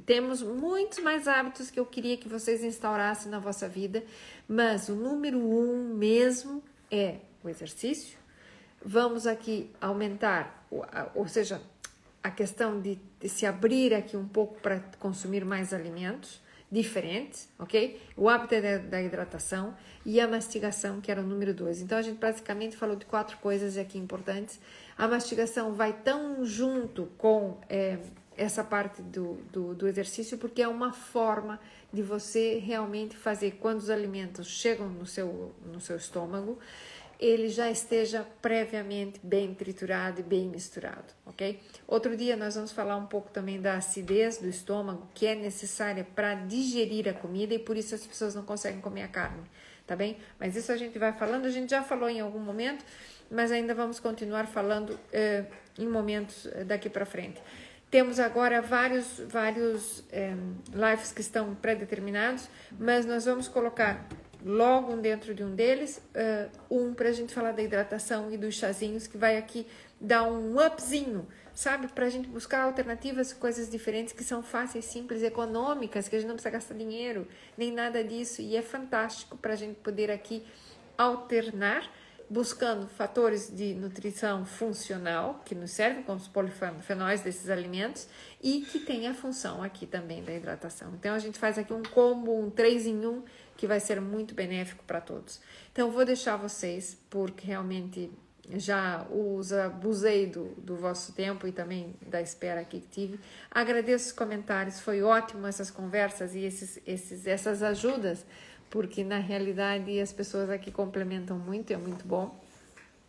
temos 0.05 0.43
muitos 0.43 0.99
mais 1.01 1.27
hábitos 1.27 1.71
que 1.71 1.81
eu 1.81 1.87
queria 1.87 2.17
que 2.17 2.29
vocês 2.29 2.63
instaurassem 2.63 3.31
na 3.31 3.39
vossa 3.39 3.69
vida, 3.69 4.05
mas 4.49 4.89
o 4.89 4.95
número 4.95 5.39
um 5.39 5.95
mesmo 5.95 6.63
é 6.91 7.17
o 7.43 7.49
exercício. 7.49 8.19
Vamos 8.85 9.27
aqui 9.27 9.71
aumentar, 9.81 10.67
ou 11.15 11.27
seja, 11.27 11.61
a 12.23 12.31
questão 12.31 12.81
de, 12.81 12.99
de 13.21 13.29
se 13.29 13.47
abrir 13.47 13.95
aqui 13.95 14.17
um 14.17 14.29
pouco 14.29 14.61
para 14.61 14.81
consumir 14.99 15.45
mais 15.45 15.73
alimentos 15.73 16.41
diferentes, 16.71 17.49
ok? 17.59 18.01
O 18.17 18.29
hábito 18.29 18.55
é 18.55 18.79
da, 18.79 19.01
hidratação 19.01 19.77
e 20.05 20.21
a 20.21 20.27
mastigação, 20.27 21.01
que 21.01 21.11
era 21.11 21.21
o 21.21 21.25
número 21.25 21.55
dois. 21.55 21.81
Então 21.81 21.97
a 21.97 22.03
gente 22.03 22.19
basicamente 22.19 22.77
falou 22.77 22.97
de 22.97 23.05
quatro 23.05 23.37
coisas 23.39 23.79
aqui 23.79 23.99
importantes. 23.99 24.59
A 24.99 25.07
mastigação 25.07 25.75
vai 25.75 25.93
tão 25.93 26.45
junto 26.45 27.07
com 27.19 27.59
é, 27.69 27.99
essa 28.37 28.65
parte 28.65 29.01
do, 29.01 29.35
do, 29.53 29.75
do, 29.75 29.89
exercício, 29.89 30.37
porque 30.39 30.61
é 30.61 30.69
uma 30.69 30.93
forma 30.93 31.59
de 31.93 32.03
você 32.03 32.59
realmente 32.59 33.17
fazer 33.17 33.59
quando 33.61 33.79
os 33.79 33.91
alimentos 33.91 34.49
chegam 34.49 34.89
no 34.89 35.07
seu, 35.07 35.55
no 35.65 35.81
seu 35.81 35.97
estômago, 35.97 36.59
ele 37.19 37.49
já 37.49 37.71
esteja 37.71 38.27
previamente 38.43 39.19
bem 39.23 39.55
triturado 39.55 40.21
e 40.21 40.23
bem 40.23 40.49
misturado, 40.49 41.13
ok? 41.25 41.61
Outro 41.87 42.17
dia 42.17 42.37
nós 42.37 42.55
vamos 42.55 42.73
falar 42.73 42.97
um 42.97 43.07
pouco 43.07 43.31
também 43.31 43.61
da 43.61 43.75
acidez 43.75 44.39
do 44.39 44.49
estômago, 44.49 45.09
que 45.15 45.27
é 45.27 45.35
necessária 45.35 46.07
para 46.15 46.35
digerir 46.35 47.09
a 47.09 47.15
comida 47.15 47.55
e 47.55 47.59
por 47.59 47.77
isso 47.77 47.95
as 47.95 48.07
pessoas 48.07 48.35
não 48.35 48.43
conseguem 48.43 48.81
comer 48.81 49.03
a 49.03 49.09
carne, 49.09 49.43
tá 49.87 49.97
bem? 49.97 50.19
Mas 50.39 50.57
isso 50.57 50.71
a 50.71 50.77
gente 50.77 50.99
vai 50.99 51.13
falando, 51.13 51.47
a 51.47 51.51
gente 51.51 51.71
já 51.71 51.83
falou 51.83 52.09
em 52.09 52.21
algum 52.21 52.41
momento, 52.41 52.85
mas 53.31 53.51
ainda 53.51 53.75
vamos 53.75 53.99
continuar 53.99 54.47
falando 54.47 54.99
eh, 55.13 55.45
em 55.79 55.89
momentos 55.89 56.47
eh, 56.47 56.65
daqui 56.65 56.89
para 56.89 57.07
frente. 57.07 57.41
Temos 57.91 58.19
agora 58.19 58.61
vários, 58.61 59.21
vários 59.29 60.03
é, 60.11 60.35
lives 60.75 61.13
que 61.13 61.21
estão 61.21 61.55
pré-determinados, 61.55 62.49
mas 62.79 63.07
nós 63.07 63.25
vamos 63.25 63.47
colocar 63.47 64.09
logo 64.45 64.97
dentro 64.97 65.35
de 65.35 65.43
um 65.43 65.55
deles 65.55 66.01
uh, 66.15 66.51
um 66.71 66.95
para 66.95 67.09
a 67.09 67.13
gente 67.13 67.35
falar 67.35 67.53
da 67.53 67.63
hidratação 67.63 68.33
e 68.33 68.37
dos 68.37 68.55
chazinhos, 68.55 69.07
que 69.07 69.17
vai 69.17 69.37
aqui 69.37 69.67
dar 70.01 70.25
um 70.25 70.59
upzinho, 70.59 71.27
sabe? 71.55 71.89
Para 71.89 72.07
a 72.07 72.09
gente 72.09 72.29
buscar 72.29 72.63
alternativas, 72.63 73.33
coisas 73.33 73.71
diferentes 73.71 74.13
que 74.13 74.23
são 74.23 74.43
fáceis, 74.43 74.85
simples, 74.85 75.23
econômicas, 75.23 76.09
que 76.09 76.17
a 76.17 76.19
gente 76.19 76.29
não 76.29 76.35
precisa 76.35 76.51
gastar 76.51 76.75
dinheiro, 76.75 77.27
nem 77.57 77.73
nada 77.73 78.05
disso. 78.05 78.43
E 78.43 78.57
é 78.57 78.63
fantástico 78.63 79.37
para 79.37 79.55
a 79.55 79.57
gente 79.57 79.77
poder 79.81 80.11
aqui 80.11 80.45
alternar 80.99 81.91
buscando 82.29 82.89
fatores 82.89 83.55
de 83.55 83.75
nutrição 83.75 84.45
funcional, 84.45 85.43
que 85.45 85.55
nos 85.55 85.71
servem 85.71 86.03
como 86.03 86.19
os 86.19 86.29
polifenóis 86.29 87.21
desses 87.21 87.49
alimentos, 87.49 88.09
e 88.43 88.63
que 88.63 88.81
tem 88.81 89.07
a 89.07 89.15
função 89.15 89.63
aqui 89.63 89.87
também 89.87 90.23
da 90.23 90.33
hidratação. 90.35 90.93
Então, 90.95 91.15
a 91.15 91.19
gente 91.19 91.39
faz 91.39 91.59
aqui 91.59 91.73
um 91.73 91.83
combo, 91.83 92.37
um 92.37 92.51
3 92.51 92.87
em 92.87 93.07
1, 93.07 93.23
que 93.57 93.67
vai 93.67 93.81
ser 93.81 94.01
muito 94.01 94.35
benéfico 94.35 94.85
para 94.85 95.01
todos. 95.01 95.41
Então, 95.73 95.91
vou 95.91 96.05
deixar 96.05 96.37
vocês, 96.37 96.97
porque 97.09 97.47
realmente 97.47 98.11
já 98.55 99.05
os 99.11 99.53
abusei 99.53 100.27
do, 100.27 100.45
do 100.59 100.77
vosso 100.77 101.13
tempo 101.13 101.49
e 101.49 101.53
também 101.53 101.95
da 102.07 102.21
espera 102.21 102.61
aqui 102.61 102.81
que 102.81 102.89
tive. 102.89 103.21
Agradeço 103.51 104.07
os 104.07 104.13
comentários, 104.13 104.79
foi 104.79 105.03
ótimo 105.03 105.47
essas 105.47 105.71
conversas 105.71 106.35
e 106.35 106.41
esses, 106.41 106.81
esses, 106.87 107.27
essas 107.27 107.63
ajudas 107.63 108.25
porque 108.71 109.05
na 109.05 109.19
realidade 109.19 109.99
as 110.01 110.13
pessoas 110.13 110.51
aqui 110.51 110.71
complementam 110.71 111.39
muito, 111.39 111.73
é 111.73 111.77
muito 111.77 112.07
bom. 112.07 112.39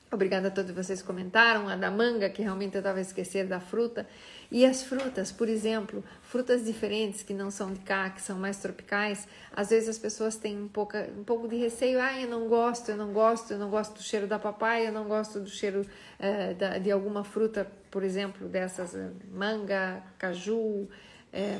Obrigada 0.09 0.47
a 0.47 0.51
todos 0.51 0.71
vocês 0.71 1.01
que 1.01 1.07
comentaram, 1.07 1.67
a 1.67 1.75
da 1.75 1.91
manga, 1.91 2.29
que 2.29 2.41
realmente 2.41 2.75
eu 2.75 2.79
estava 2.79 2.99
a 2.99 3.01
esquecer 3.01 3.45
da 3.45 3.59
fruta. 3.59 4.07
E 4.49 4.65
as 4.65 4.81
frutas, 4.81 5.33
por 5.33 5.49
exemplo, 5.49 6.01
frutas 6.21 6.63
diferentes 6.63 7.23
que 7.23 7.33
não 7.33 7.51
são 7.51 7.73
de 7.73 7.79
cá, 7.81 8.09
que 8.09 8.21
são 8.21 8.39
mais 8.39 8.57
tropicais, 8.57 9.27
às 9.53 9.69
vezes 9.69 9.89
as 9.89 9.97
pessoas 9.97 10.37
têm 10.37 10.57
um 10.57 10.69
pouco, 10.69 10.95
um 10.97 11.25
pouco 11.25 11.45
de 11.49 11.57
receio. 11.57 11.99
Ah, 11.99 12.17
eu 12.21 12.29
não 12.29 12.47
gosto, 12.47 12.89
eu 12.89 12.95
não 12.95 13.11
gosto, 13.11 13.51
eu 13.51 13.59
não 13.59 13.69
gosto 13.69 13.95
do 13.95 14.01
cheiro 14.01 14.27
da 14.27 14.39
papaya, 14.39 14.85
eu 14.85 14.93
não 14.93 15.09
gosto 15.09 15.41
do 15.41 15.49
cheiro 15.49 15.81
uh, 15.81 16.55
da, 16.55 16.77
de 16.77 16.89
alguma 16.89 17.25
fruta, 17.25 17.69
por 17.91 18.01
exemplo, 18.01 18.47
dessas 18.47 18.93
uh, 18.93 19.13
manga, 19.29 20.01
caju, 20.17 20.87
eh, 21.33 21.59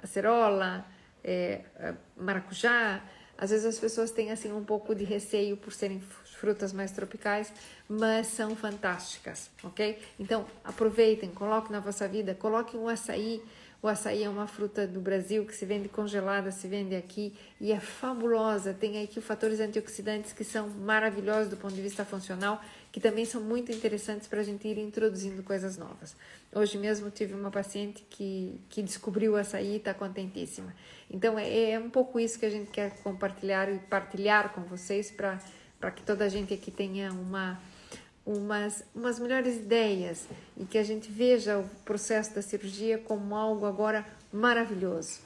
acerola, 0.00 0.86
maracujá. 2.16 3.02
Às 3.36 3.50
vezes 3.50 3.66
as 3.66 3.78
pessoas 3.80 4.12
têm 4.12 4.30
assim 4.30 4.52
um 4.52 4.62
pouco 4.62 4.94
de 4.94 5.02
receio 5.02 5.56
por 5.56 5.72
serem 5.72 6.00
frutas 6.00 6.21
mais 6.72 6.90
tropicais, 6.90 7.52
mas 7.88 8.26
são 8.26 8.56
fantásticas, 8.56 9.50
ok? 9.62 9.98
Então 10.18 10.44
aproveitem, 10.64 11.30
coloquem 11.30 11.72
na 11.72 11.80
vossa 11.80 12.08
vida, 12.08 12.34
coloquem 12.34 12.78
um 12.78 12.88
açaí. 12.88 13.42
O 13.82 13.88
açaí 13.88 14.22
é 14.22 14.28
uma 14.28 14.46
fruta 14.46 14.86
do 14.86 15.00
Brasil 15.00 15.44
que 15.44 15.54
se 15.54 15.66
vende 15.66 15.88
congelada, 15.88 16.52
se 16.52 16.68
vende 16.68 16.94
aqui 16.94 17.34
e 17.60 17.72
é 17.72 17.80
fabulosa. 17.80 18.72
Tem 18.72 19.02
aqui 19.02 19.20
fatores 19.20 19.58
antioxidantes 19.58 20.32
que 20.32 20.44
são 20.44 20.68
maravilhosos 20.68 21.48
do 21.48 21.56
ponto 21.56 21.74
de 21.74 21.82
vista 21.82 22.04
funcional 22.04 22.62
que 22.92 23.00
também 23.00 23.24
são 23.24 23.40
muito 23.40 23.72
interessantes 23.72 24.28
para 24.28 24.40
a 24.40 24.44
gente 24.44 24.68
ir 24.68 24.76
introduzindo 24.76 25.42
coisas 25.42 25.78
novas. 25.78 26.14
Hoje 26.54 26.76
mesmo 26.76 27.10
tive 27.10 27.32
uma 27.32 27.50
paciente 27.50 28.04
que, 28.10 28.60
que 28.68 28.82
descobriu 28.82 29.32
o 29.32 29.36
açaí 29.36 29.72
e 29.72 29.76
está 29.76 29.94
contentíssima. 29.94 30.74
Então 31.10 31.38
é, 31.38 31.70
é 31.70 31.78
um 31.78 31.88
pouco 31.88 32.20
isso 32.20 32.38
que 32.38 32.44
a 32.44 32.50
gente 32.50 32.70
quer 32.70 32.90
compartilhar 33.02 33.72
e 33.72 33.78
partilhar 33.78 34.52
com 34.52 34.60
vocês 34.64 35.10
para 35.10 35.40
que 35.90 36.02
toda 36.02 36.24
a 36.24 36.28
gente 36.28 36.54
aqui 36.54 36.70
tenha 36.70 37.12
uma, 37.12 37.60
umas, 38.24 38.84
umas 38.94 39.18
melhores 39.18 39.56
ideias 39.56 40.26
e 40.56 40.64
que 40.64 40.78
a 40.78 40.82
gente 40.82 41.10
veja 41.10 41.58
o 41.58 41.64
processo 41.84 42.34
da 42.34 42.42
cirurgia 42.42 42.98
como 42.98 43.34
algo 43.34 43.66
agora 43.66 44.06
maravilhoso. 44.32 45.20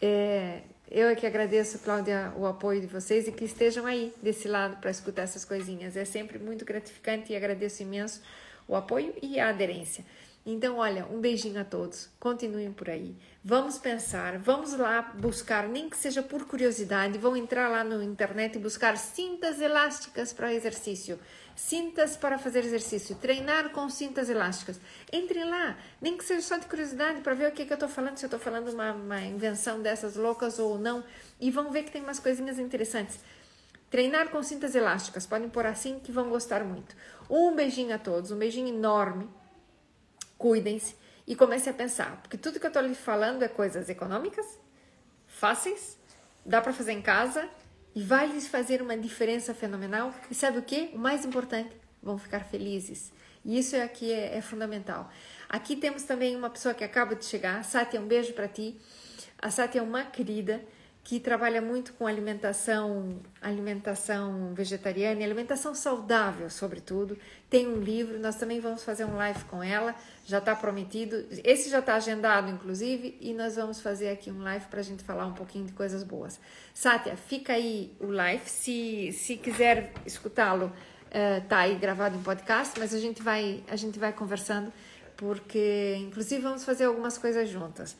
É, 0.00 0.60
eu 0.90 1.08
é 1.08 1.14
que 1.14 1.26
agradeço, 1.26 1.78
Cláudia, 1.80 2.32
o 2.36 2.46
apoio 2.46 2.80
de 2.80 2.86
vocês 2.86 3.26
e 3.26 3.32
que 3.32 3.44
estejam 3.44 3.86
aí 3.86 4.12
desse 4.22 4.46
lado 4.46 4.76
para 4.80 4.90
escutar 4.90 5.22
essas 5.22 5.44
coisinhas. 5.44 5.96
É 5.96 6.04
sempre 6.04 6.38
muito 6.38 6.64
gratificante 6.64 7.32
e 7.32 7.36
agradeço 7.36 7.82
imenso 7.82 8.22
o 8.68 8.74
apoio 8.74 9.14
e 9.22 9.38
a 9.40 9.48
aderência. 9.48 10.04
Então, 10.46 10.78
olha, 10.78 11.04
um 11.06 11.20
beijinho 11.20 11.60
a 11.60 11.64
todos. 11.64 12.08
Continuem 12.20 12.72
por 12.72 12.88
aí. 12.88 13.16
Vamos 13.44 13.78
pensar, 13.78 14.38
vamos 14.38 14.72
lá 14.72 15.02
buscar, 15.02 15.68
nem 15.68 15.90
que 15.90 15.96
seja 15.96 16.22
por 16.22 16.46
curiosidade, 16.46 17.18
vão 17.18 17.36
entrar 17.36 17.68
lá 17.68 17.82
no 17.82 18.02
internet 18.02 18.54
e 18.54 18.60
buscar 18.60 18.96
cintas 18.96 19.60
elásticas 19.60 20.32
para 20.32 20.54
exercício 20.54 21.18
cintas 21.56 22.16
para 22.16 22.38
fazer 22.38 22.64
exercício, 22.64 23.16
treinar 23.16 23.70
com 23.70 23.88
cintas 23.88 24.28
elásticas. 24.28 24.78
Entre 25.10 25.42
lá, 25.42 25.76
nem 26.00 26.16
que 26.16 26.24
seja 26.24 26.42
só 26.42 26.58
de 26.58 26.66
curiosidade 26.66 27.22
para 27.22 27.34
ver 27.34 27.48
o 27.48 27.52
que, 27.52 27.64
que 27.64 27.72
eu 27.72 27.76
estou 27.76 27.88
falando, 27.88 28.18
se 28.18 28.26
eu 28.26 28.28
estou 28.28 28.38
falando 28.38 28.68
uma, 28.68 28.92
uma 28.92 29.20
invenção 29.22 29.80
dessas 29.80 30.14
loucas 30.14 30.58
ou 30.58 30.78
não, 30.78 31.02
e 31.40 31.50
vão 31.50 31.72
ver 31.72 31.84
que 31.84 31.90
tem 31.90 32.02
umas 32.02 32.20
coisinhas 32.20 32.58
interessantes. 32.58 33.18
Treinar 33.90 34.28
com 34.28 34.42
cintas 34.42 34.74
elásticas, 34.74 35.26
podem 35.26 35.48
pôr 35.48 35.64
assim 35.64 35.98
que 35.98 36.12
vão 36.12 36.28
gostar 36.28 36.62
muito. 36.62 36.94
Um 37.30 37.54
beijinho 37.54 37.94
a 37.94 37.98
todos, 37.98 38.30
um 38.30 38.38
beijinho 38.38 38.68
enorme. 38.68 39.28
Cuidem-se 40.38 40.94
e 41.26 41.34
comecem 41.34 41.72
a 41.72 41.74
pensar, 41.74 42.20
porque 42.22 42.36
tudo 42.36 42.60
que 42.60 42.66
eu 42.66 42.68
estou 42.68 42.82
lhe 42.82 42.94
falando 42.94 43.42
é 43.42 43.48
coisas 43.48 43.88
econômicas, 43.88 44.46
fáceis, 45.26 45.98
dá 46.44 46.60
para 46.60 46.72
fazer 46.72 46.92
em 46.92 47.02
casa 47.02 47.48
e 47.94 48.02
vai 48.02 48.26
lhes 48.26 48.46
fazer 48.46 48.80
uma 48.80 48.96
diferença 48.96 49.54
fenomenal. 49.54 50.14
E 50.30 50.34
sabe 50.34 50.58
o 50.58 50.62
que? 50.62 50.90
O 50.94 50.98
mais 50.98 51.24
importante, 51.24 51.74
vão 52.02 52.16
ficar 52.18 52.40
felizes. 52.40 53.12
E 53.44 53.58
isso 53.58 53.76
aqui 53.76 54.12
é, 54.12 54.36
é 54.36 54.40
fundamental. 54.42 55.10
Aqui 55.48 55.76
temos 55.76 56.02
também 56.02 56.36
uma 56.36 56.50
pessoa 56.50 56.74
que 56.74 56.84
acaba 56.84 57.14
de 57.14 57.24
chegar. 57.24 57.64
Sátia, 57.64 58.00
um 58.00 58.06
beijo 58.06 58.32
para 58.32 58.48
ti. 58.48 58.80
A 59.38 59.50
Sátia 59.50 59.78
é 59.78 59.82
uma 59.82 60.04
querida 60.04 60.62
que 61.06 61.20
trabalha 61.20 61.62
muito 61.62 61.92
com 61.92 62.04
alimentação, 62.04 63.20
alimentação 63.40 64.52
vegetariana 64.54 65.20
e 65.20 65.24
alimentação 65.24 65.72
saudável, 65.72 66.50
sobretudo. 66.50 67.16
Tem 67.48 67.64
um 67.68 67.76
livro, 67.76 68.18
nós 68.18 68.34
também 68.34 68.58
vamos 68.58 68.82
fazer 68.82 69.04
um 69.04 69.14
live 69.14 69.44
com 69.44 69.62
ela, 69.62 69.94
já 70.24 70.38
está 70.38 70.56
prometido. 70.56 71.24
Esse 71.44 71.70
já 71.70 71.78
está 71.78 71.94
agendado, 71.94 72.50
inclusive, 72.50 73.16
e 73.20 73.32
nós 73.34 73.54
vamos 73.54 73.80
fazer 73.80 74.08
aqui 74.08 74.32
um 74.32 74.42
live 74.42 74.64
para 74.66 74.80
a 74.80 74.82
gente 74.82 75.04
falar 75.04 75.26
um 75.26 75.32
pouquinho 75.32 75.64
de 75.64 75.72
coisas 75.74 76.02
boas. 76.02 76.40
Sátia, 76.74 77.16
fica 77.16 77.52
aí 77.52 77.92
o 78.00 78.10
live. 78.10 78.42
Se, 78.44 79.12
se 79.12 79.36
quiser 79.36 79.92
escutá-lo, 80.04 80.66
uh, 80.66 81.46
aí 81.50 81.76
gravado 81.76 82.16
em 82.16 82.22
podcast, 82.24 82.76
mas 82.80 82.92
a 82.92 82.98
gente 82.98 83.22
vai, 83.22 83.62
a 83.68 83.76
gente 83.76 83.96
vai 83.96 84.12
conversando, 84.12 84.72
porque 85.16 85.98
inclusive 86.00 86.42
vamos 86.42 86.64
fazer 86.64 86.86
algumas 86.86 87.16
coisas 87.16 87.48
juntas. 87.48 87.96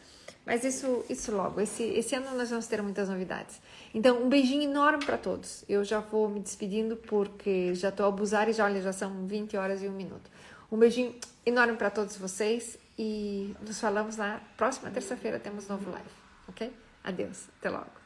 Mas 0.46 0.62
isso, 0.62 1.04
isso 1.10 1.32
logo. 1.32 1.60
Esse, 1.60 1.82
esse 1.82 2.14
ano 2.14 2.36
nós 2.36 2.48
vamos 2.50 2.68
ter 2.68 2.80
muitas 2.80 3.08
novidades. 3.08 3.60
Então, 3.92 4.22
um 4.22 4.28
beijinho 4.28 4.62
enorme 4.62 5.04
para 5.04 5.18
todos. 5.18 5.64
Eu 5.68 5.82
já 5.82 5.98
vou 5.98 6.28
me 6.28 6.38
despedindo 6.38 6.96
porque 6.96 7.74
já 7.74 7.88
estou 7.88 8.06
a 8.06 8.08
abusar 8.08 8.48
e 8.48 8.52
já, 8.52 8.64
olha, 8.64 8.80
já 8.80 8.92
são 8.92 9.26
20 9.26 9.56
horas 9.56 9.82
e 9.82 9.88
um 9.88 9.92
minuto. 9.92 10.30
Um 10.70 10.78
beijinho 10.78 11.12
enorme 11.44 11.76
para 11.76 11.90
todos 11.90 12.16
vocês 12.16 12.78
e 12.96 13.56
nos 13.60 13.80
falamos 13.80 14.16
na 14.16 14.40
próxima 14.56 14.88
terça-feira. 14.90 15.40
Temos 15.40 15.66
novo 15.66 15.90
live, 15.90 16.08
ok? 16.48 16.72
Adeus, 17.02 17.48
até 17.58 17.68
logo. 17.68 18.05